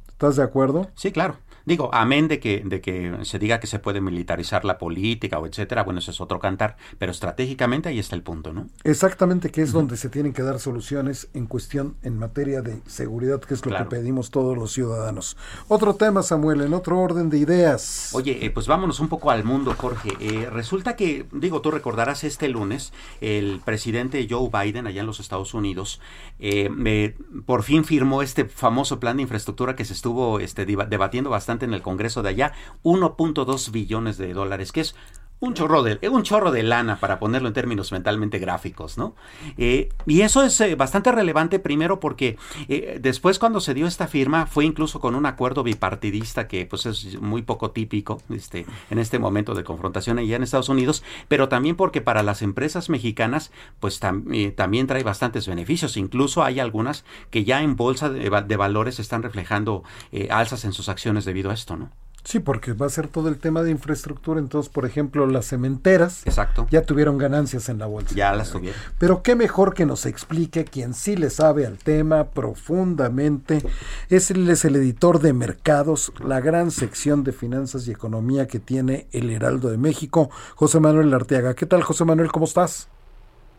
¿Estás 0.07 0.35
de 0.35 0.43
acuerdo? 0.43 0.89
Sí, 0.95 1.11
claro. 1.11 1.37
Digo, 1.69 1.91
amén 1.93 2.27
de 2.27 2.39
que, 2.39 2.63
de 2.65 2.81
que 2.81 3.15
se 3.21 3.37
diga 3.37 3.59
que 3.59 3.67
se 3.67 3.77
puede 3.77 4.01
militarizar 4.01 4.65
la 4.65 4.79
política 4.79 5.37
o 5.37 5.45
etcétera, 5.45 5.83
bueno, 5.83 5.99
eso 5.99 6.09
es 6.09 6.19
otro 6.19 6.39
cantar, 6.39 6.77
pero 6.97 7.11
estratégicamente 7.11 7.89
ahí 7.89 7.99
está 7.99 8.15
el 8.15 8.23
punto, 8.23 8.51
¿no? 8.51 8.65
Exactamente, 8.83 9.51
que 9.51 9.61
es 9.61 9.71
donde 9.71 9.95
se 9.95 10.09
tienen 10.09 10.33
que 10.33 10.41
dar 10.41 10.59
soluciones 10.59 11.29
en 11.35 11.45
cuestión 11.45 11.95
en 12.01 12.17
materia 12.17 12.63
de 12.63 12.81
seguridad, 12.87 13.39
que 13.39 13.53
es 13.53 13.63
lo 13.63 13.69
Claro. 13.69 13.87
que 13.87 13.97
pedimos 13.97 14.31
todos 14.31 14.57
los 14.57 14.73
ciudadanos. 14.73 15.37
Otro 15.67 15.93
tema, 15.93 16.23
Samuel, 16.23 16.61
en 16.61 16.73
otro 16.73 16.97
orden 16.99 17.29
de 17.29 17.37
ideas. 17.37 18.09
Oye, 18.13 18.43
eh, 18.43 18.49
pues 18.49 18.65
vámonos 18.65 18.99
un 18.99 19.07
poco 19.07 19.29
al 19.29 19.43
mundo, 19.43 19.75
Jorge. 19.77 20.09
Eh, 20.19 20.49
resulta 20.51 20.95
que, 20.95 21.27
digo, 21.31 21.61
tú 21.61 21.69
recordarás 21.69 22.23
este 22.23 22.49
lunes, 22.49 22.93
el 23.21 23.61
presidente 23.63 24.25
Joe 24.27 24.49
Biden 24.51 24.87
allá 24.87 25.01
en 25.01 25.05
los 25.05 25.19
Estados 25.19 25.53
Unidos, 25.53 26.01
eh, 26.39 27.13
por 27.45 27.61
fin 27.61 27.85
firmó 27.85 28.23
este 28.23 28.45
famoso 28.45 28.99
plan 28.99 29.17
de 29.17 29.21
infraestructura 29.21 29.75
que 29.75 29.85
se 29.85 29.93
estuvo 29.93 30.39
este, 30.39 30.65
debatiendo 30.65 31.29
bastante 31.29 31.58
en 31.65 31.73
el 31.73 31.81
Congreso 31.81 32.23
de 32.23 32.29
allá, 32.29 32.53
1.2 32.83 33.71
billones 33.71 34.17
de 34.17 34.33
dólares, 34.33 34.71
que 34.71 34.81
es 34.81 34.95
un 35.41 35.53
chorro 35.53 35.83
de 35.83 36.09
un 36.09 36.23
chorro 36.23 36.51
de 36.51 36.63
lana 36.63 36.99
para 36.99 37.17
ponerlo 37.17 37.47
en 37.47 37.53
términos 37.53 37.91
mentalmente 37.91 38.39
gráficos, 38.39 38.97
¿no? 38.97 39.15
Eh, 39.57 39.89
y 40.05 40.21
eso 40.21 40.43
es 40.43 40.59
eh, 40.59 40.75
bastante 40.75 41.11
relevante 41.11 41.59
primero 41.59 41.99
porque 41.99 42.37
eh, 42.67 42.99
después 43.01 43.39
cuando 43.39 43.61
se 43.61 43.73
dio 43.73 43.87
esta 43.87 44.07
firma 44.07 44.47
fue 44.47 44.65
incluso 44.65 44.99
con 44.99 45.15
un 45.15 45.25
acuerdo 45.25 45.63
bipartidista 45.63 46.47
que 46.47 46.65
pues 46.65 46.85
es 46.85 47.21
muy 47.21 47.41
poco 47.41 47.71
típico 47.71 48.21
este 48.29 48.65
en 48.89 48.99
este 48.99 49.17
momento 49.17 49.55
de 49.55 49.63
confrontación 49.63 50.19
allá 50.19 50.35
en 50.35 50.43
Estados 50.43 50.69
Unidos, 50.69 51.03
pero 51.29 51.47
también 51.47 51.77
porque 51.77 52.01
para 52.01 52.21
las 52.21 52.41
empresas 52.41 52.89
mexicanas 52.89 53.51
pues 53.79 53.99
eh, 54.33 54.51
también 54.51 54.87
trae 54.87 55.03
bastantes 55.03 55.47
beneficios, 55.47 55.95
incluso 55.95 56.43
hay 56.43 56.59
algunas 56.59 57.05
que 57.29 57.45
ya 57.45 57.61
en 57.61 57.77
bolsa 57.77 58.09
de, 58.09 58.29
de 58.29 58.57
valores 58.57 58.99
están 58.99 59.23
reflejando 59.23 59.83
alzas 60.29 60.65
en 60.65 60.73
sus 60.73 60.89
acciones 60.89 61.23
debido 61.23 61.51
a 61.51 61.53
esto, 61.53 61.77
¿no? 61.77 61.89
Sí, 62.23 62.39
porque 62.39 62.73
va 62.73 62.85
a 62.85 62.89
ser 62.89 63.07
todo 63.07 63.29
el 63.29 63.39
tema 63.39 63.63
de 63.63 63.71
infraestructura. 63.71 64.39
Entonces, 64.39 64.71
por 64.71 64.85
ejemplo, 64.85 65.25
las 65.25 65.45
cementeras 65.45 66.25
Exacto. 66.27 66.67
ya 66.69 66.81
tuvieron 66.81 67.17
ganancias 67.17 67.69
en 67.69 67.79
la 67.79 67.85
bolsa. 67.85 68.13
Ya 68.13 68.33
las 68.33 68.51
tuvieron. 68.51 68.79
Pero 68.97 69.23
qué 69.23 69.35
mejor 69.35 69.73
que 69.73 69.85
nos 69.85 70.05
explique 70.05 70.65
quien 70.65 70.93
sí 70.93 71.15
le 71.15 71.29
sabe 71.29 71.65
al 71.65 71.77
tema 71.77 72.25
profundamente. 72.25 73.63
Es 74.09 74.31
él 74.31 74.49
es 74.49 74.65
el 74.65 74.75
editor 74.75 75.19
de 75.19 75.33
mercados, 75.33 76.11
la 76.19 76.41
gran 76.41 76.71
sección 76.71 77.23
de 77.23 77.31
finanzas 77.31 77.87
y 77.87 77.91
economía 77.91 78.47
que 78.47 78.59
tiene 78.59 79.07
el 79.11 79.29
Heraldo 79.29 79.69
de 79.69 79.77
México, 79.77 80.29
José 80.55 80.79
Manuel 80.79 81.13
Arteaga. 81.13 81.53
¿Qué 81.53 81.65
tal, 81.65 81.83
José 81.83 82.05
Manuel? 82.05 82.31
¿Cómo 82.31 82.45
estás? 82.45 82.89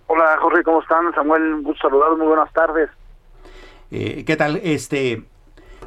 Hola 0.06 0.36
Jorge, 0.40 0.62
¿cómo 0.64 0.80
están? 0.82 1.12
Samuel, 1.14 1.42
un 1.54 1.62
gusto 1.62 1.88
saludar, 1.88 2.16
muy 2.16 2.26
buenas 2.26 2.52
tardes. 2.52 2.90
Eh, 3.90 4.24
¿Qué 4.24 4.36
tal, 4.36 4.60
este 4.62 5.24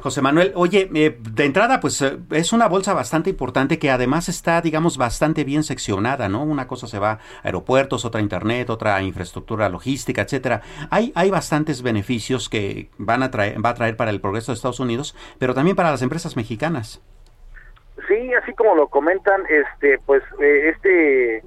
José 0.04 0.20
Manuel? 0.20 0.52
Oye, 0.54 0.90
eh, 0.94 1.16
de 1.18 1.44
entrada, 1.46 1.80
pues 1.80 2.02
eh, 2.02 2.18
es 2.32 2.52
una 2.52 2.68
bolsa 2.68 2.92
bastante 2.92 3.30
importante 3.30 3.78
que 3.78 3.90
además 3.90 4.28
está, 4.28 4.60
digamos, 4.60 4.98
bastante 4.98 5.44
bien 5.44 5.62
seccionada, 5.62 6.28
¿no? 6.28 6.42
Una 6.42 6.66
cosa 6.66 6.86
se 6.86 6.98
va 6.98 7.12
a 7.12 7.20
aeropuertos, 7.42 8.04
otra 8.04 8.20
internet, 8.20 8.68
otra 8.68 9.00
infraestructura 9.00 9.70
logística, 9.70 10.20
etcétera. 10.20 10.60
Hay, 10.90 11.10
hay 11.14 11.30
bastantes 11.30 11.80
beneficios 11.80 12.50
que 12.50 12.90
van 12.98 13.22
a 13.22 13.30
traer, 13.30 13.64
va 13.64 13.70
a 13.70 13.74
traer 13.74 13.96
para 13.96 14.10
el 14.10 14.20
progreso 14.20 14.52
de 14.52 14.56
Estados 14.56 14.78
Unidos, 14.78 15.16
pero 15.38 15.54
también 15.54 15.74
para 15.74 15.90
las 15.90 16.02
empresas 16.02 16.36
mexicanas. 16.36 17.00
Sí, 18.06 18.34
así 18.34 18.52
como 18.52 18.74
lo 18.74 18.88
comentan, 18.88 19.40
este, 19.48 19.98
pues 20.04 20.22
eh, 20.38 20.68
este 20.68 21.42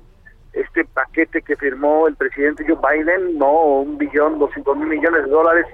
este 0.53 0.83
paquete 0.85 1.43
que 1.43 1.55
firmó 1.57 2.07
el 2.07 2.15
presidente 2.15 2.65
Joe 2.67 2.79
Biden, 2.81 3.37
no, 3.37 3.81
un 3.81 3.99
billón, 3.99 4.39
doscientos 4.39 4.75
mil 4.77 4.87
millones 4.87 5.25
de 5.25 5.29
dólares, 5.29 5.67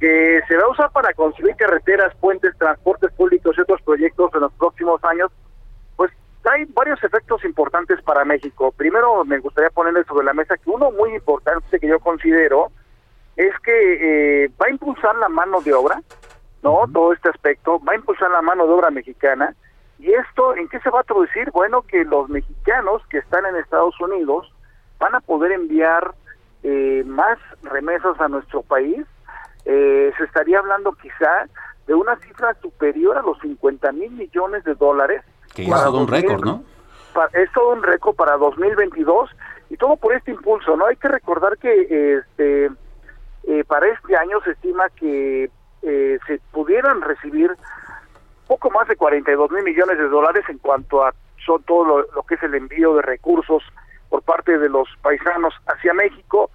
que 0.00 0.40
se 0.46 0.56
va 0.56 0.64
a 0.64 0.70
usar 0.70 0.90
para 0.92 1.12
construir 1.14 1.56
carreteras, 1.56 2.14
puentes, 2.16 2.56
transportes 2.58 3.12
públicos 3.12 3.54
y 3.56 3.60
otros 3.60 3.80
proyectos 3.82 4.30
en 4.34 4.40
los 4.40 4.52
próximos 4.52 5.02
años, 5.04 5.30
pues 5.96 6.12
hay 6.44 6.64
varios 6.66 7.02
efectos 7.02 7.44
importantes 7.44 8.02
para 8.02 8.24
México. 8.24 8.72
Primero, 8.72 9.24
me 9.24 9.38
gustaría 9.38 9.70
ponerle 9.70 10.04
sobre 10.04 10.26
la 10.26 10.34
mesa 10.34 10.56
que 10.56 10.70
uno 10.70 10.90
muy 10.90 11.14
importante 11.14 11.80
que 11.80 11.88
yo 11.88 11.98
considero 12.00 12.70
es 13.36 13.54
que 13.60 14.44
eh, 14.44 14.50
va 14.60 14.66
a 14.66 14.70
impulsar 14.70 15.16
la 15.16 15.28
mano 15.28 15.60
de 15.60 15.72
obra, 15.72 16.02
¿no? 16.62 16.84
Todo 16.92 17.12
este 17.12 17.28
aspecto, 17.28 17.80
va 17.80 17.92
a 17.92 17.96
impulsar 17.96 18.30
la 18.30 18.42
mano 18.42 18.66
de 18.66 18.72
obra 18.72 18.90
mexicana. 18.90 19.54
¿Y 19.98 20.12
esto 20.12 20.54
en 20.56 20.68
qué 20.68 20.78
se 20.80 20.90
va 20.90 21.00
a 21.00 21.04
traducir? 21.04 21.50
Bueno, 21.52 21.82
que 21.82 22.04
los 22.04 22.28
mexicanos 22.28 23.02
que 23.08 23.18
están 23.18 23.46
en 23.46 23.56
Estados 23.56 23.98
Unidos 24.00 24.52
van 24.98 25.14
a 25.14 25.20
poder 25.20 25.52
enviar 25.52 26.14
eh, 26.62 27.02
más 27.06 27.38
remesas 27.62 28.20
a 28.20 28.28
nuestro 28.28 28.62
país. 28.62 29.06
Eh, 29.66 30.12
se 30.16 30.24
estaría 30.24 30.58
hablando 30.60 30.92
quizá 30.92 31.46
de 31.86 31.94
una 31.94 32.16
cifra 32.20 32.54
superior 32.62 33.18
a 33.18 33.22
los 33.22 33.38
50 33.40 33.92
mil 33.92 34.10
millones 34.12 34.64
de 34.64 34.74
dólares. 34.74 35.22
Que 35.54 35.64
es 35.64 35.68
para 35.70 35.84
todo 35.84 35.98
un 35.98 36.06
2000, 36.06 36.22
récord, 36.22 36.44
¿no? 36.44 36.64
pa- 37.12 37.28
es 37.34 37.50
todo 37.52 37.70
un 37.72 37.82
récord 37.82 38.14
para 38.16 38.36
2022 38.36 39.30
y 39.70 39.76
todo 39.76 39.96
por 39.96 40.12
este 40.14 40.30
impulso, 40.30 40.76
¿no? 40.76 40.86
Hay 40.86 40.96
que 40.96 41.08
recordar 41.08 41.58
que 41.58 42.16
este 42.18 42.70
eh, 43.48 43.64
para 43.66 43.86
este 43.88 44.16
año 44.16 44.40
se 44.44 44.52
estima 44.52 44.88
que 44.90 45.50
eh, 45.82 46.18
se 46.26 46.40
pudieran 46.52 47.00
recibir 47.02 47.50
poco 48.46 48.70
más 48.70 48.86
de 48.88 48.96
42 48.96 49.50
mil 49.50 49.64
millones 49.64 49.98
de 49.98 50.08
dólares 50.08 50.44
en 50.48 50.58
cuanto 50.58 51.04
a 51.04 51.12
son 51.44 51.62
todo 51.64 51.84
lo, 51.84 51.98
lo 52.12 52.22
que 52.24 52.34
es 52.36 52.42
el 52.42 52.54
envío 52.54 52.94
de 52.96 53.02
recursos 53.02 53.62
por 54.08 54.22
parte 54.22 54.58
de 54.58 54.68
los 54.68 54.88
paisanos 55.02 55.54
hacia 55.66 55.94
México 55.94 56.50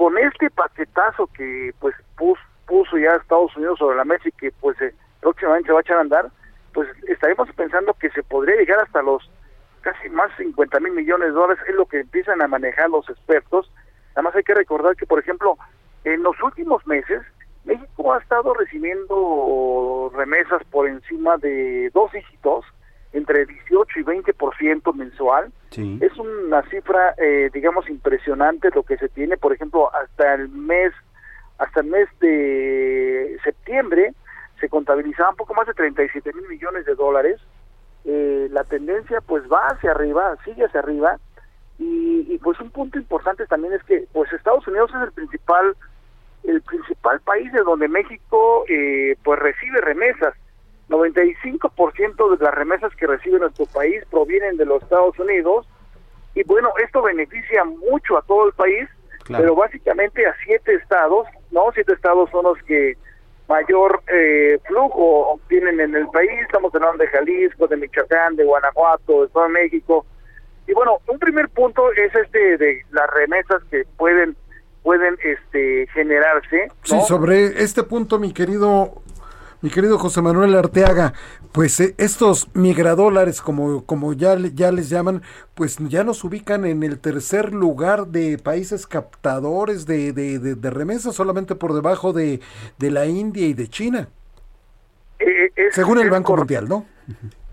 con 0.00 0.16
este 0.16 0.48
paquetazo 0.48 1.26
que 1.26 1.74
pues 1.78 1.94
pus- 2.16 2.38
puso 2.66 2.96
ya 2.96 3.16
Estados 3.16 3.54
Unidos 3.54 3.78
sobre 3.78 3.98
la 3.98 4.04
mesa 4.06 4.26
y 4.26 4.32
que 4.32 4.50
pues 4.50 4.80
eh, 4.80 4.94
próximamente 5.20 5.66
se 5.66 5.72
va 5.74 5.80
a 5.80 5.82
echar 5.82 5.98
a 5.98 6.00
andar 6.00 6.30
pues 6.72 6.88
estaremos 7.06 7.50
pensando 7.52 7.92
que 7.92 8.08
se 8.12 8.22
podría 8.22 8.56
llegar 8.56 8.80
hasta 8.80 9.02
los 9.02 9.30
casi 9.82 10.08
más 10.08 10.30
50 10.38 10.80
mil 10.80 10.92
millones 10.94 11.28
de 11.28 11.34
dólares 11.34 11.62
es 11.68 11.74
lo 11.74 11.84
que 11.84 12.00
empiezan 12.00 12.40
a 12.40 12.48
manejar 12.48 12.88
los 12.88 13.06
expertos. 13.10 13.70
Nada 14.16 14.22
más 14.22 14.34
hay 14.36 14.42
que 14.42 14.54
recordar 14.54 14.96
que 14.96 15.04
por 15.04 15.18
ejemplo 15.18 15.58
en 16.04 16.22
los 16.22 16.42
últimos 16.42 16.86
meses 16.86 17.20
México 17.66 18.14
ha 18.14 18.20
estado 18.20 18.54
recibiendo 18.54 20.10
remesas 20.14 20.62
por 20.70 20.88
encima 20.88 21.36
de 21.36 21.90
dos 21.92 22.10
dígitos 22.12 22.64
entre 23.12 23.44
18 23.46 24.00
y 24.00 24.02
20% 24.04 24.92
mensual 24.94 25.52
Sí. 25.70 25.98
es 26.00 26.16
una 26.18 26.62
cifra, 26.68 27.14
eh, 27.16 27.50
digamos, 27.52 27.88
impresionante 27.88 28.70
lo 28.74 28.82
que 28.82 28.96
se 28.96 29.08
tiene, 29.08 29.36
por 29.36 29.52
ejemplo, 29.52 29.92
hasta 29.94 30.34
el 30.34 30.48
mes, 30.48 30.92
hasta 31.58 31.80
el 31.80 31.86
mes 31.86 32.08
de 32.20 33.36
septiembre 33.44 34.12
se 34.60 34.68
contabilizaba 34.68 35.30
un 35.30 35.36
poco 35.36 35.54
más 35.54 35.66
de 35.66 35.74
37 35.74 36.32
mil 36.34 36.46
millones 36.48 36.84
de 36.86 36.94
dólares. 36.94 37.40
Eh, 38.04 38.48
la 38.50 38.64
tendencia, 38.64 39.20
pues, 39.20 39.42
va 39.50 39.68
hacia 39.68 39.92
arriba, 39.92 40.36
sigue 40.44 40.64
hacia 40.64 40.80
arriba. 40.80 41.18
Y, 41.78 42.26
y, 42.28 42.38
pues 42.38 42.60
un 42.60 42.70
punto 42.70 42.98
importante 42.98 43.46
también 43.46 43.72
es 43.72 43.82
que, 43.84 44.06
pues, 44.12 44.30
Estados 44.32 44.66
Unidos 44.68 44.90
es 44.94 45.02
el 45.02 45.12
principal, 45.12 45.76
el 46.44 46.60
principal 46.62 47.20
país 47.20 47.50
de 47.52 47.62
donde 47.62 47.88
México, 47.88 48.64
eh, 48.68 49.16
pues, 49.24 49.38
recibe 49.38 49.80
remesas. 49.80 50.34
95% 50.90 52.36
de 52.36 52.44
las 52.44 52.54
remesas 52.54 52.94
que 52.96 53.06
recibe 53.06 53.38
nuestro 53.38 53.66
país 53.66 54.02
provienen 54.10 54.56
de 54.56 54.64
los 54.66 54.82
Estados 54.82 55.18
Unidos 55.18 55.66
y 56.34 56.42
bueno, 56.44 56.70
esto 56.84 57.02
beneficia 57.02 57.64
mucho 57.64 58.16
a 58.18 58.22
todo 58.22 58.46
el 58.46 58.52
país, 58.52 58.88
Claro. 59.24 59.42
pero 59.42 59.54
básicamente 59.54 60.26
a 60.26 60.34
siete 60.44 60.74
estados, 60.74 61.26
¿no? 61.50 61.66
Siete 61.74 61.92
estados 61.92 62.30
son 62.30 62.44
los 62.44 62.58
que 62.64 62.96
mayor 63.48 64.00
eh, 64.12 64.58
flujo 64.66 65.28
obtienen 65.32 65.80
en 65.80 65.94
el 65.94 66.06
país, 66.08 66.30
estamos 66.42 66.74
hablando 66.74 66.98
de 67.02 67.08
Jalisco, 67.08 67.66
de 67.66 67.76
Michoacán, 67.76 68.36
de 68.36 68.44
Guanajuato, 68.44 69.26
de 69.26 69.40
de 69.42 69.48
México. 69.48 70.06
Y 70.66 70.72
bueno, 70.72 70.98
un 71.08 71.18
primer 71.18 71.48
punto 71.48 71.90
es 71.92 72.14
este 72.14 72.56
de 72.58 72.82
las 72.90 73.10
remesas 73.10 73.62
que 73.70 73.84
pueden 73.96 74.36
pueden 74.82 75.16
este 75.22 75.86
generarse, 75.92 76.68
Sí, 76.84 76.98
sobre 77.06 77.62
este 77.62 77.82
punto, 77.82 78.18
mi 78.18 78.32
querido 78.32 79.02
Mi 79.62 79.68
querido 79.68 79.98
José 79.98 80.22
Manuel 80.22 80.54
Arteaga, 80.56 81.12
pues 81.52 81.78
eh, 81.80 81.94
estos 81.98 82.48
migradólares, 82.54 83.42
como, 83.42 83.84
como 83.84 84.14
ya, 84.14 84.34
ya 84.54 84.72
les 84.72 84.88
llaman, 84.88 85.20
pues 85.54 85.76
ya 85.78 86.02
nos 86.02 86.24
ubican 86.24 86.64
en 86.64 86.82
el 86.82 86.98
tercer 86.98 87.52
lugar 87.52 88.06
de 88.06 88.38
países 88.38 88.86
captadores 88.86 89.84
de, 89.84 90.14
de, 90.14 90.38
de- 90.38 90.54
de 90.54 90.70
remesas, 90.70 91.14
solamente 91.14 91.54
por 91.56 91.74
debajo 91.74 92.14
de, 92.14 92.40
de 92.78 92.90
la 92.90 93.04
India 93.04 93.46
y 93.46 93.52
de 93.52 93.68
China, 93.68 94.08
Eh, 95.18 95.50
es- 95.54 95.74
según 95.74 96.00
el 96.00 96.08
Banco 96.08 96.34
Mundial, 96.34 96.66
¿no? 96.66 96.86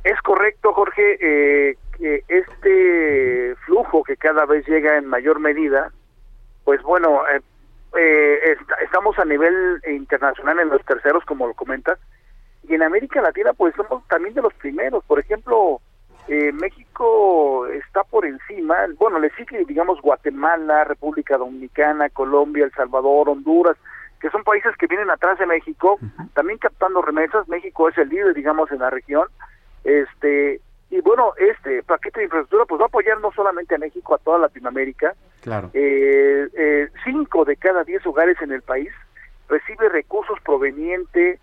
Es 0.05 0.21
correcto, 0.21 0.71
Jorge, 0.71 1.17
eh, 1.19 1.77
que 1.97 2.23
este 2.29 3.55
flujo 3.65 4.03
que 4.03 4.15
cada 4.15 4.45
vez 4.45 4.65
llega 4.65 4.97
en 4.97 5.07
mayor 5.07 5.41
medida, 5.41 5.91
pues 6.63 6.81
bueno, 6.83 7.19
eh, 7.97 8.51
est- 8.51 8.81
estamos 8.83 9.17
a 9.19 9.25
nivel 9.25 9.81
internacional 9.87 10.59
en 10.59 10.69
los 10.69 10.83
terceros, 10.85 11.23
como 11.25 11.47
lo 11.47 11.53
comentas, 11.53 11.99
y 12.67 12.73
en 12.75 12.83
América 12.83 13.21
Latina, 13.21 13.53
pues 13.53 13.73
somos 13.75 14.07
también 14.07 14.33
de 14.33 14.41
los 14.41 14.53
primeros. 14.55 15.03
Por 15.05 15.19
ejemplo, 15.19 15.79
eh, 16.27 16.51
México 16.51 17.65
está 17.67 18.03
por 18.03 18.25
encima, 18.25 18.75
bueno, 18.97 19.19
le 19.19 19.29
sigue, 19.31 19.63
digamos, 19.65 20.01
Guatemala, 20.01 20.83
República 20.83 21.37
Dominicana, 21.37 22.09
Colombia, 22.09 22.65
El 22.65 22.71
Salvador, 22.73 23.29
Honduras, 23.29 23.77
que 24.19 24.29
son 24.31 24.43
países 24.43 24.75
que 24.77 24.87
vienen 24.87 25.09
atrás 25.09 25.37
de 25.39 25.45
México, 25.45 25.99
también 26.33 26.57
captando 26.57 27.01
remesas. 27.01 27.47
México 27.47 27.87
es 27.87 27.97
el 27.97 28.09
líder, 28.09 28.33
digamos, 28.33 28.71
en 28.71 28.79
la 28.79 28.89
región. 28.89 29.27
Este 29.83 30.59
y 30.89 31.01
bueno, 31.01 31.33
este 31.37 31.83
paquete 31.83 32.19
de 32.21 32.25
infraestructura 32.25 32.65
pues 32.65 32.79
va 32.81 32.85
a 32.85 32.87
apoyar 32.87 33.19
no 33.19 33.31
solamente 33.33 33.75
a 33.75 33.77
México, 33.77 34.15
a 34.15 34.17
toda 34.17 34.39
Latinoamérica. 34.39 35.13
Claro. 35.41 35.71
Eh, 35.73 36.47
eh, 36.57 36.89
cinco 37.03 37.45
de 37.45 37.55
cada 37.55 37.83
diez 37.83 38.05
hogares 38.05 38.37
en 38.41 38.51
el 38.51 38.61
país 38.61 38.89
recibe 39.47 39.89
recursos 39.89 40.39
provenientes 40.43 41.39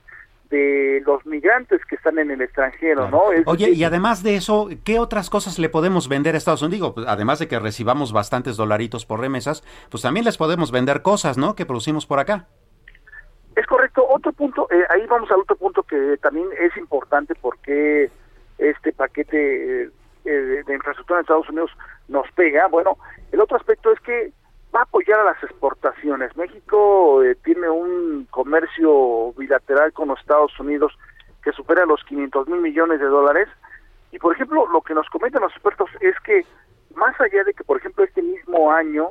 de 0.51 1.03
los 1.07 1.25
migrantes 1.27 1.81
que 1.87 1.97
están 1.97 2.19
en 2.19 2.31
el 2.31 2.43
extranjero, 2.43 3.09
Claro. 3.09 3.25
¿no? 3.29 3.33
Es 3.33 3.43
Oye, 3.47 3.71
y 3.71 3.83
además 3.83 4.23
de 4.23 4.37
eso, 4.37 4.69
¿qué 4.85 4.99
otras 4.99 5.31
cosas 5.31 5.59
le 5.59 5.69
podemos 5.69 6.09
vender 6.09 6.35
a 6.35 6.39
Estados 6.39 6.63
Unidos? 6.63 6.75
Digo, 6.75 6.95
pues, 6.95 7.07
además 7.09 7.39
de 7.39 7.49
que 7.49 7.59
recibamos 7.59 8.13
bastantes 8.13 8.57
dolaritos 8.57 9.07
por 9.07 9.21
remesas, 9.21 9.65
pues 9.91 10.03
también 10.03 10.25
les 10.25 10.37
podemos 10.37 10.71
vender 10.71 11.03
cosas, 11.03 11.39
¿no? 11.39 11.55
Que 11.55 11.67
producimos 11.67 12.07
por 12.07 12.19
acá. 12.19 12.47
Es 13.57 13.67
correcto. 13.67 14.07
Otro 14.09 14.33
punto, 14.33 14.69
eh, 14.71 14.85
ahí 14.91 15.07
vamos 15.07 15.31
al 15.31 15.41
otro 15.41 15.57
punto 15.57 15.83
que 15.83 16.19
también 16.21 16.49
es 16.61 16.77
importante 16.77 17.35
porque 17.35 18.11
este 18.59 18.93
paquete 18.93 19.91
eh, 20.25 20.63
de 20.67 20.75
infraestructura 20.75 21.19
en 21.19 21.23
Estados 21.23 21.49
Unidos 21.49 21.71
nos 22.09 22.31
pega. 22.33 22.67
Bueno, 22.69 22.99
el 23.33 23.41
otro 23.41 23.57
aspecto 23.57 23.93
es 23.93 24.01
que 24.01 24.33
va 24.75 24.81
a 24.81 24.85
apoyar 24.85 25.21
a 25.21 25.25
las 25.25 25.43
exportaciones. 25.43 26.37
México 26.37 27.23
eh, 27.23 27.37
tiene 27.45 27.69
un 27.69 28.27
comercio 28.31 29.33
bilateral 29.35 29.93
con 29.93 30.09
los 30.09 30.19
Estados 30.21 30.59
Unidos 30.59 30.93
que 31.43 31.53
supera 31.53 31.87
los 31.87 32.03
500 32.05 32.49
mil 32.49 32.61
millones 32.61 33.01
de 33.01 33.07
dólares. 33.07 33.49
Y, 34.11 34.19
por 34.19 34.35
ejemplo, 34.35 34.67
lo 34.67 34.81
que 34.81 34.95
nos 34.95 35.09
comentan 35.11 35.43
los 35.43 35.53
expertos 35.53 35.91
es 36.01 36.19
que, 36.21 36.45
más 36.95 37.21
allá 37.21 37.45
de 37.45 37.53
que, 37.53 37.65
por 37.65 37.77
ejemplo, 37.77 38.05
este 38.05 38.23
mismo 38.23 38.73
año 38.73 39.11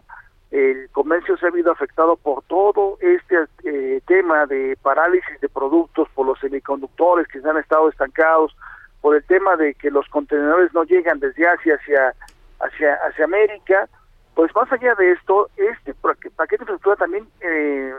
el 0.53 0.87
comercio 0.91 1.35
se 1.37 1.47
ha 1.47 1.49
habido 1.49 1.71
afectado 1.71 2.15
por 2.15 2.43
todo 2.43 2.97
este 3.01 3.35
eh, 3.63 4.01
tema 4.05 4.45
de 4.45 4.77
parálisis 4.83 5.41
de 5.41 5.49
productos, 5.49 6.07
por 6.13 6.27
los 6.27 6.39
semiconductores 6.39 7.27
que 7.27 7.41
se 7.41 7.49
han 7.49 7.57
estado 7.57 7.89
estancados, 7.89 8.55
por 9.03 9.17
el 9.17 9.23
tema 9.25 9.57
de 9.57 9.73
que 9.75 9.91
los 9.91 10.07
contenedores 10.07 10.73
no 10.73 10.85
llegan 10.85 11.19
desde 11.19 11.45
Asia 11.45 11.75
hacia, 11.75 12.13
hacia, 12.61 12.93
hacia 13.05 13.25
América, 13.25 13.89
pues 14.33 14.49
más 14.55 14.71
allá 14.71 14.95
de 14.95 15.11
esto, 15.11 15.49
este 15.57 15.93
pa- 15.93 16.15
paquete 16.37 16.63
de 16.63 16.71
infraestructura 16.71 16.95
también 16.95 17.27
eh, 17.41 17.93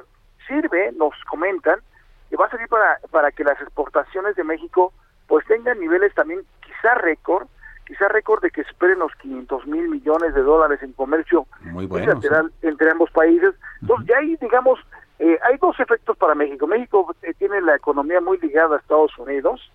sirve, 0.48 0.92
nos 0.92 1.12
comentan, 1.28 1.78
que 2.30 2.36
va 2.38 2.46
a 2.46 2.50
servir 2.50 2.68
para, 2.68 2.98
para 3.10 3.30
que 3.32 3.44
las 3.44 3.60
exportaciones 3.60 4.34
de 4.34 4.44
México 4.44 4.94
pues 5.28 5.44
tengan 5.46 5.78
niveles 5.78 6.14
también 6.14 6.40
quizá 6.64 6.94
récord, 6.94 7.48
quizá 7.86 8.08
récord 8.08 8.40
de 8.42 8.50
que 8.50 8.64
superen 8.64 8.98
los 9.00 9.14
500 9.16 9.66
mil 9.66 9.90
millones 9.90 10.34
de 10.34 10.40
dólares 10.40 10.82
en 10.82 10.94
comercio 10.94 11.46
Muy 11.60 11.84
bueno. 11.84 12.06
bilateral 12.06 12.50
entre 12.62 12.90
ambos 12.90 13.10
países. 13.10 13.54
Entonces, 13.82 14.08
ya 14.08 14.16
ahí, 14.16 14.36
digamos, 14.40 14.80
eh, 15.18 15.38
hay 15.42 15.56
dos 15.58 15.78
efectos 15.78 16.16
para 16.16 16.34
México. 16.34 16.66
México 16.66 17.14
eh, 17.22 17.34
tiene 17.38 17.60
la 17.60 17.76
economía 17.76 18.20
muy 18.20 18.38
ligada 18.38 18.76
a 18.76 18.78
Estados 18.78 19.16
Unidos 19.18 19.70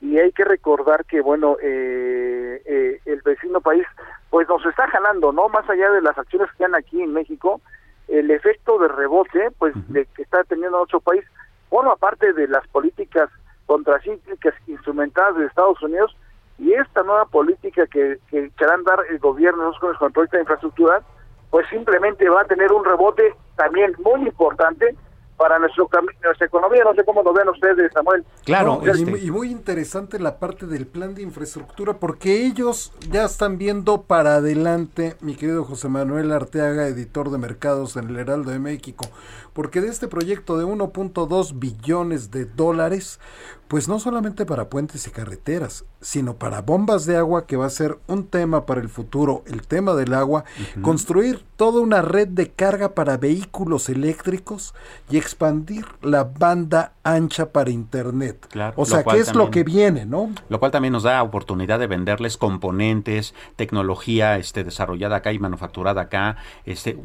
y 0.00 0.18
hay 0.18 0.32
que 0.32 0.44
recordar 0.44 1.04
que, 1.04 1.20
bueno, 1.20 1.56
eh, 1.62 2.60
eh, 2.64 3.00
el 3.06 3.22
vecino 3.22 3.60
país, 3.60 3.86
pues 4.28 4.48
nos 4.48 4.64
está 4.66 4.86
jalando, 4.88 5.32
¿no? 5.32 5.48
Más 5.48 5.68
allá 5.70 5.90
de 5.90 6.02
las 6.02 6.18
acciones 6.18 6.50
que 6.58 6.64
han 6.64 6.74
aquí 6.74 7.00
en 7.00 7.12
México, 7.12 7.60
el 8.08 8.30
efecto 8.30 8.78
de 8.78 8.88
rebote, 8.88 9.50
pues, 9.58 9.74
de 9.88 10.04
que 10.14 10.22
está 10.22 10.44
teniendo 10.44 10.80
otro 10.80 11.00
país, 11.00 11.24
forma 11.70 11.96
parte 11.96 12.32
de 12.32 12.48
las 12.48 12.66
políticas 12.68 13.30
contracíclicas 13.66 14.54
instrumentadas 14.66 15.36
de 15.36 15.46
Estados 15.46 15.82
Unidos 15.82 16.16
y 16.58 16.72
esta 16.72 17.02
nueva 17.02 17.26
política 17.26 17.86
que, 17.86 18.18
que 18.30 18.50
querrán 18.58 18.84
dar 18.84 19.00
el 19.10 19.18
gobierno 19.18 19.72
con 19.98 20.12
proyecto 20.12 20.36
de 20.36 20.42
infraestructura, 20.42 21.02
pues 21.50 21.66
simplemente 21.70 22.28
va 22.28 22.42
a 22.42 22.44
tener 22.44 22.72
un 22.72 22.84
rebote 22.84 23.34
también 23.56 23.92
muy 24.04 24.22
importante 24.26 24.94
para 25.36 25.58
nuestro 25.58 25.86
nuestra 26.24 26.46
economía. 26.46 26.82
No 26.82 26.94
sé 26.94 27.04
cómo 27.04 27.22
lo 27.22 27.32
ven 27.34 27.46
ustedes, 27.50 27.92
Samuel. 27.92 28.24
Claro, 28.46 28.80
No, 28.82 28.86
y- 28.86 28.90
este- 28.90 29.18
y, 29.26 29.30
muy 29.30 29.50
interesante 29.50 30.18
la 30.18 30.38
parte 30.38 30.66
del 30.66 30.86
plan 30.86 31.14
de 31.14 31.20
infraestructura, 31.22 31.92
porque 31.94 32.46
ellos 32.46 32.90
ya 33.10 33.24
están 33.26 33.58
viendo 33.58 34.02
para 34.02 34.36
adelante, 34.36 35.16
mi 35.20 35.36
querido 35.36 35.64
José 35.64 35.88
Manuel 35.90 36.32
Arteaga, 36.32 36.86
editor 36.86 37.30
de 37.30 37.36
mercados 37.36 37.96
en 37.98 38.08
el 38.08 38.16
Heraldo 38.18 38.50
de 38.50 38.58
México, 38.60 39.04
porque 39.52 39.82
de 39.82 39.88
este 39.88 40.08
proyecto 40.08 40.56
de 40.56 40.64
1.2 40.64 41.58
billones 41.58 42.30
de 42.30 42.46
dólares, 42.46 43.20
pues 43.68 43.88
no 43.88 43.98
solamente 43.98 44.46
para 44.46 44.68
puentes 44.68 45.06
y 45.06 45.10
carreteras, 45.10 45.84
sino 46.00 46.36
para 46.36 46.62
bombas 46.62 47.04
de 47.06 47.16
agua, 47.16 47.46
que 47.46 47.56
va 47.56 47.66
a 47.66 47.70
ser 47.70 47.98
un 48.06 48.26
tema 48.26 48.64
para 48.64 48.80
el 48.80 48.88
futuro, 48.88 49.42
el 49.46 49.66
tema 49.66 49.94
del 49.94 50.14
agua, 50.14 50.44
construir 50.82 51.44
toda 51.56 51.80
una 51.80 52.02
red 52.02 52.28
de 52.28 52.50
carga 52.50 52.94
para 52.94 53.16
vehículos 53.16 53.88
eléctricos 53.88 54.74
y 55.10 55.16
expandir 55.16 55.86
la 56.02 56.24
banda 56.24 56.92
ancha 57.02 57.50
para 57.50 57.70
Internet. 57.70 58.46
Claro, 58.50 58.74
o 58.76 58.86
sea, 58.86 59.02
¿qué 59.02 59.18
es 59.18 59.34
lo 59.34 59.50
que 59.50 59.64
viene, 59.64 60.06
no? 60.06 60.30
Lo 60.48 60.60
cual 60.60 60.70
también 60.70 60.92
nos 60.92 61.02
da 61.02 61.22
oportunidad 61.22 61.78
de 61.78 61.88
venderles 61.88 62.36
componentes, 62.36 63.34
tecnología 63.56 64.36
este, 64.36 64.62
desarrollada 64.62 65.16
acá 65.16 65.32
y 65.32 65.38
manufacturada 65.38 66.02
acá, 66.02 66.36
este, 66.64 66.98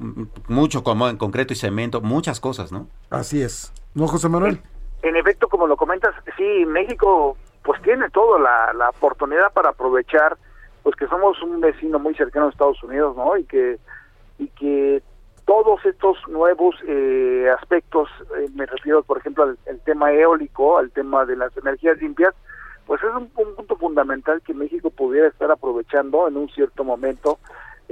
mucho 0.48 0.84
como 0.84 1.10
en 1.10 1.18
concreto 1.18 1.54
y 1.54 1.56
cemento, 1.56 2.02
muchas 2.02 2.40
cosas, 2.40 2.72
¿no? 2.72 2.88
Así 3.10 3.42
es. 3.42 3.72
¿No, 3.94 4.08
José 4.08 4.30
Manuel? 4.30 4.62
En 5.02 5.16
efecto, 5.16 5.48
como 5.48 5.68
lo 5.68 5.78
comentas, 5.78 6.14
sí, 6.38 6.66
México 6.66 7.38
pues 7.64 7.82
tiene 7.82 8.10
toda 8.10 8.40
la, 8.40 8.74
la 8.74 8.90
oportunidad 8.90 9.52
para 9.54 9.70
aprovechar, 9.70 10.38
pues 10.84 10.96
que 10.96 11.08
somos 11.08 11.42
un 11.42 11.62
vecino 11.62 12.00
muy 12.00 12.16
cercano 12.16 12.48
a 12.48 12.50
Estados 12.50 12.82
Unidos, 12.84 13.16
¿no? 13.16 13.38
Y 13.38 13.46
que 13.46 13.78
y 14.40 14.48
que 14.50 15.04
todos 15.46 15.86
estos 15.86 16.18
nuevos 16.28 16.76
eh, 16.88 17.48
aspectos, 17.60 18.10
eh, 18.38 18.48
me 18.56 18.66
refiero, 18.66 19.04
por 19.04 19.18
ejemplo, 19.20 19.44
al, 19.44 19.58
tema 19.86 20.12
eólico, 20.12 20.78
al 20.78 20.92
tema 20.92 21.26
de 21.26 21.36
las 21.36 21.56
energías 21.58 22.02
limpias, 22.02 22.34
pues 22.86 23.02
es 23.04 23.10
un 23.14 23.28
punto 23.30 23.76
fundamental 23.76 24.42
que 24.42 24.54
México 24.54 24.90
pudiera 24.90 25.28
estar 25.28 25.52
aprovechando 25.52 26.28
en 26.28 26.38
un 26.38 26.50
cierto 26.50 26.84
momento 26.84 27.38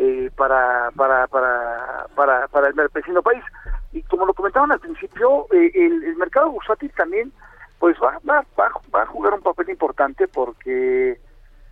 eh, 0.02 0.32
para, 0.38 0.92
para, 0.96 1.28
para, 1.28 2.08
para, 2.16 2.48
para 2.48 2.70
el 2.70 2.76
vecino 2.94 3.22
país. 3.22 3.44
Y 3.92 4.02
como 4.04 4.26
lo 4.26 4.34
comentaban 4.34 4.72
al 4.72 4.80
principio, 4.80 5.46
eh, 5.52 5.72
el, 5.76 6.04
el 6.06 6.16
mercado 6.16 6.52
bursátil 6.52 6.90
también 6.96 7.34
pues 7.80 7.98
va, 8.02 8.18
va, 8.30 8.46
va, 8.58 8.72
va 8.96 9.02
a 9.02 9.08
jugar 9.08 9.34
un 9.34 9.42
papel 9.42 9.70
importante 9.70 10.28
porque 10.30 11.20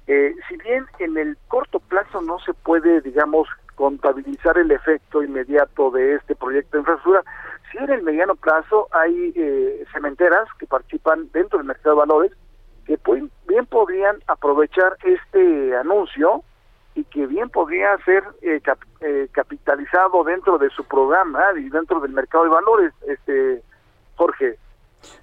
eh, 0.07 0.35
si 0.49 0.57
bien 0.57 0.85
en 0.99 1.17
el 1.17 1.37
corto 1.47 1.79
plazo 1.79 2.21
no 2.21 2.37
se 2.39 2.53
puede, 2.53 2.99
digamos, 2.99 3.47
contabilizar 3.75 4.57
el 4.57 4.71
efecto 4.71 5.23
inmediato 5.23 5.91
de 5.91 6.15
este 6.15 6.35
proyecto 6.35 6.77
de 6.77 6.81
infraestructura, 6.81 7.23
si 7.71 7.77
en 7.77 7.89
el 7.91 8.03
mediano 8.03 8.35
plazo 8.35 8.89
hay 8.91 9.31
eh, 9.35 9.85
cementeras 9.93 10.49
que 10.59 10.67
participan 10.67 11.29
dentro 11.31 11.59
del 11.59 11.67
mercado 11.67 11.95
de 11.95 11.99
valores 11.99 12.31
que 12.85 12.97
pueden, 12.97 13.31
bien 13.47 13.65
podrían 13.65 14.17
aprovechar 14.27 14.97
este 15.03 15.75
anuncio 15.77 16.43
y 16.97 17.03
que 17.03 17.27
bien 17.27 17.49
podría 17.49 17.95
ser 18.03 18.23
eh, 18.41 18.60
cap- 18.62 18.79
eh, 19.01 19.27
capitalizado 19.31 20.23
dentro 20.23 20.57
de 20.57 20.69
su 20.71 20.83
programa 20.83 21.41
y 21.55 21.69
dentro 21.69 21.99
del 21.99 22.12
mercado 22.12 22.43
de 22.45 22.49
valores, 22.49 22.93
este 23.07 23.62
Jorge. 24.15 24.57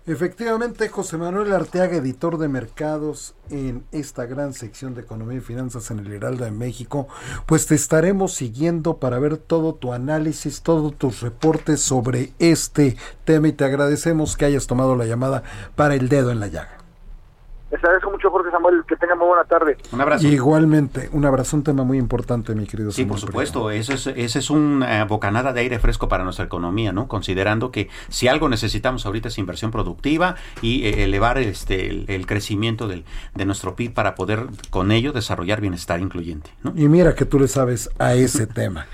Efectivamente, 0.06 0.88
José 0.88 1.18
Manuel 1.18 1.52
Arteaga, 1.52 1.96
editor 1.96 2.38
de 2.38 2.46
mercados 2.46 3.34
en 3.50 3.84
esta 3.90 4.24
gran 4.24 4.52
sección 4.52 4.94
de 4.94 5.00
Economía 5.00 5.38
y 5.38 5.40
Finanzas 5.40 5.90
en 5.90 5.98
el 5.98 6.12
Heraldo 6.12 6.44
de 6.44 6.52
México, 6.52 7.08
pues 7.44 7.66
te 7.66 7.74
estaremos 7.74 8.34
siguiendo 8.34 8.98
para 8.98 9.18
ver 9.18 9.36
todo 9.36 9.74
tu 9.74 9.92
análisis, 9.92 10.62
todos 10.62 10.96
tus 10.96 11.22
reportes 11.22 11.80
sobre 11.82 12.30
este 12.38 12.96
tema 13.24 13.48
y 13.48 13.52
te 13.52 13.64
agradecemos 13.64 14.36
que 14.36 14.44
hayas 14.44 14.68
tomado 14.68 14.94
la 14.94 15.06
llamada 15.06 15.42
para 15.74 15.96
el 15.96 16.08
dedo 16.08 16.30
en 16.30 16.38
la 16.38 16.46
llaga. 16.46 16.83
Les 17.74 17.82
agradezco 17.82 18.12
mucho, 18.12 18.30
Jorge 18.30 18.52
Samuel, 18.52 18.84
que 18.86 18.94
tengan 18.94 19.18
muy 19.18 19.26
buena 19.26 19.42
tarde. 19.42 19.76
Un 19.90 20.00
abrazo. 20.00 20.28
Igualmente, 20.28 21.08
un 21.10 21.24
abrazo, 21.24 21.56
un 21.56 21.64
tema 21.64 21.82
muy 21.82 21.98
importante, 21.98 22.54
mi 22.54 22.66
querido 22.66 22.92
Sí, 22.92 23.02
Samuel 23.02 23.08
por 23.08 23.28
supuesto, 23.28 23.66
Prieto. 23.66 23.92
eso 23.92 24.10
es, 24.10 24.16
esa 24.16 24.38
es 24.38 24.48
una 24.48 25.04
bocanada 25.06 25.52
de 25.52 25.60
aire 25.62 25.80
fresco 25.80 26.06
para 26.06 26.22
nuestra 26.22 26.44
economía, 26.44 26.92
¿no? 26.92 27.08
Considerando 27.08 27.72
que 27.72 27.88
si 28.10 28.28
algo 28.28 28.48
necesitamos 28.48 29.06
ahorita 29.06 29.26
es 29.26 29.38
inversión 29.38 29.72
productiva 29.72 30.36
y 30.62 30.84
eh, 30.84 31.02
elevar 31.02 31.38
este 31.38 31.88
el, 31.88 32.04
el 32.06 32.26
crecimiento 32.28 32.86
del, 32.86 33.04
de 33.34 33.44
nuestro 33.44 33.74
PIB 33.74 33.92
para 33.92 34.14
poder 34.14 34.46
con 34.70 34.92
ello 34.92 35.10
desarrollar 35.12 35.60
bienestar 35.60 35.98
incluyente, 35.98 36.50
¿no? 36.62 36.72
Y 36.76 36.86
mira 36.86 37.16
que 37.16 37.24
tú 37.24 37.40
le 37.40 37.48
sabes 37.48 37.90
a 37.98 38.14
ese 38.14 38.46
tema. 38.46 38.86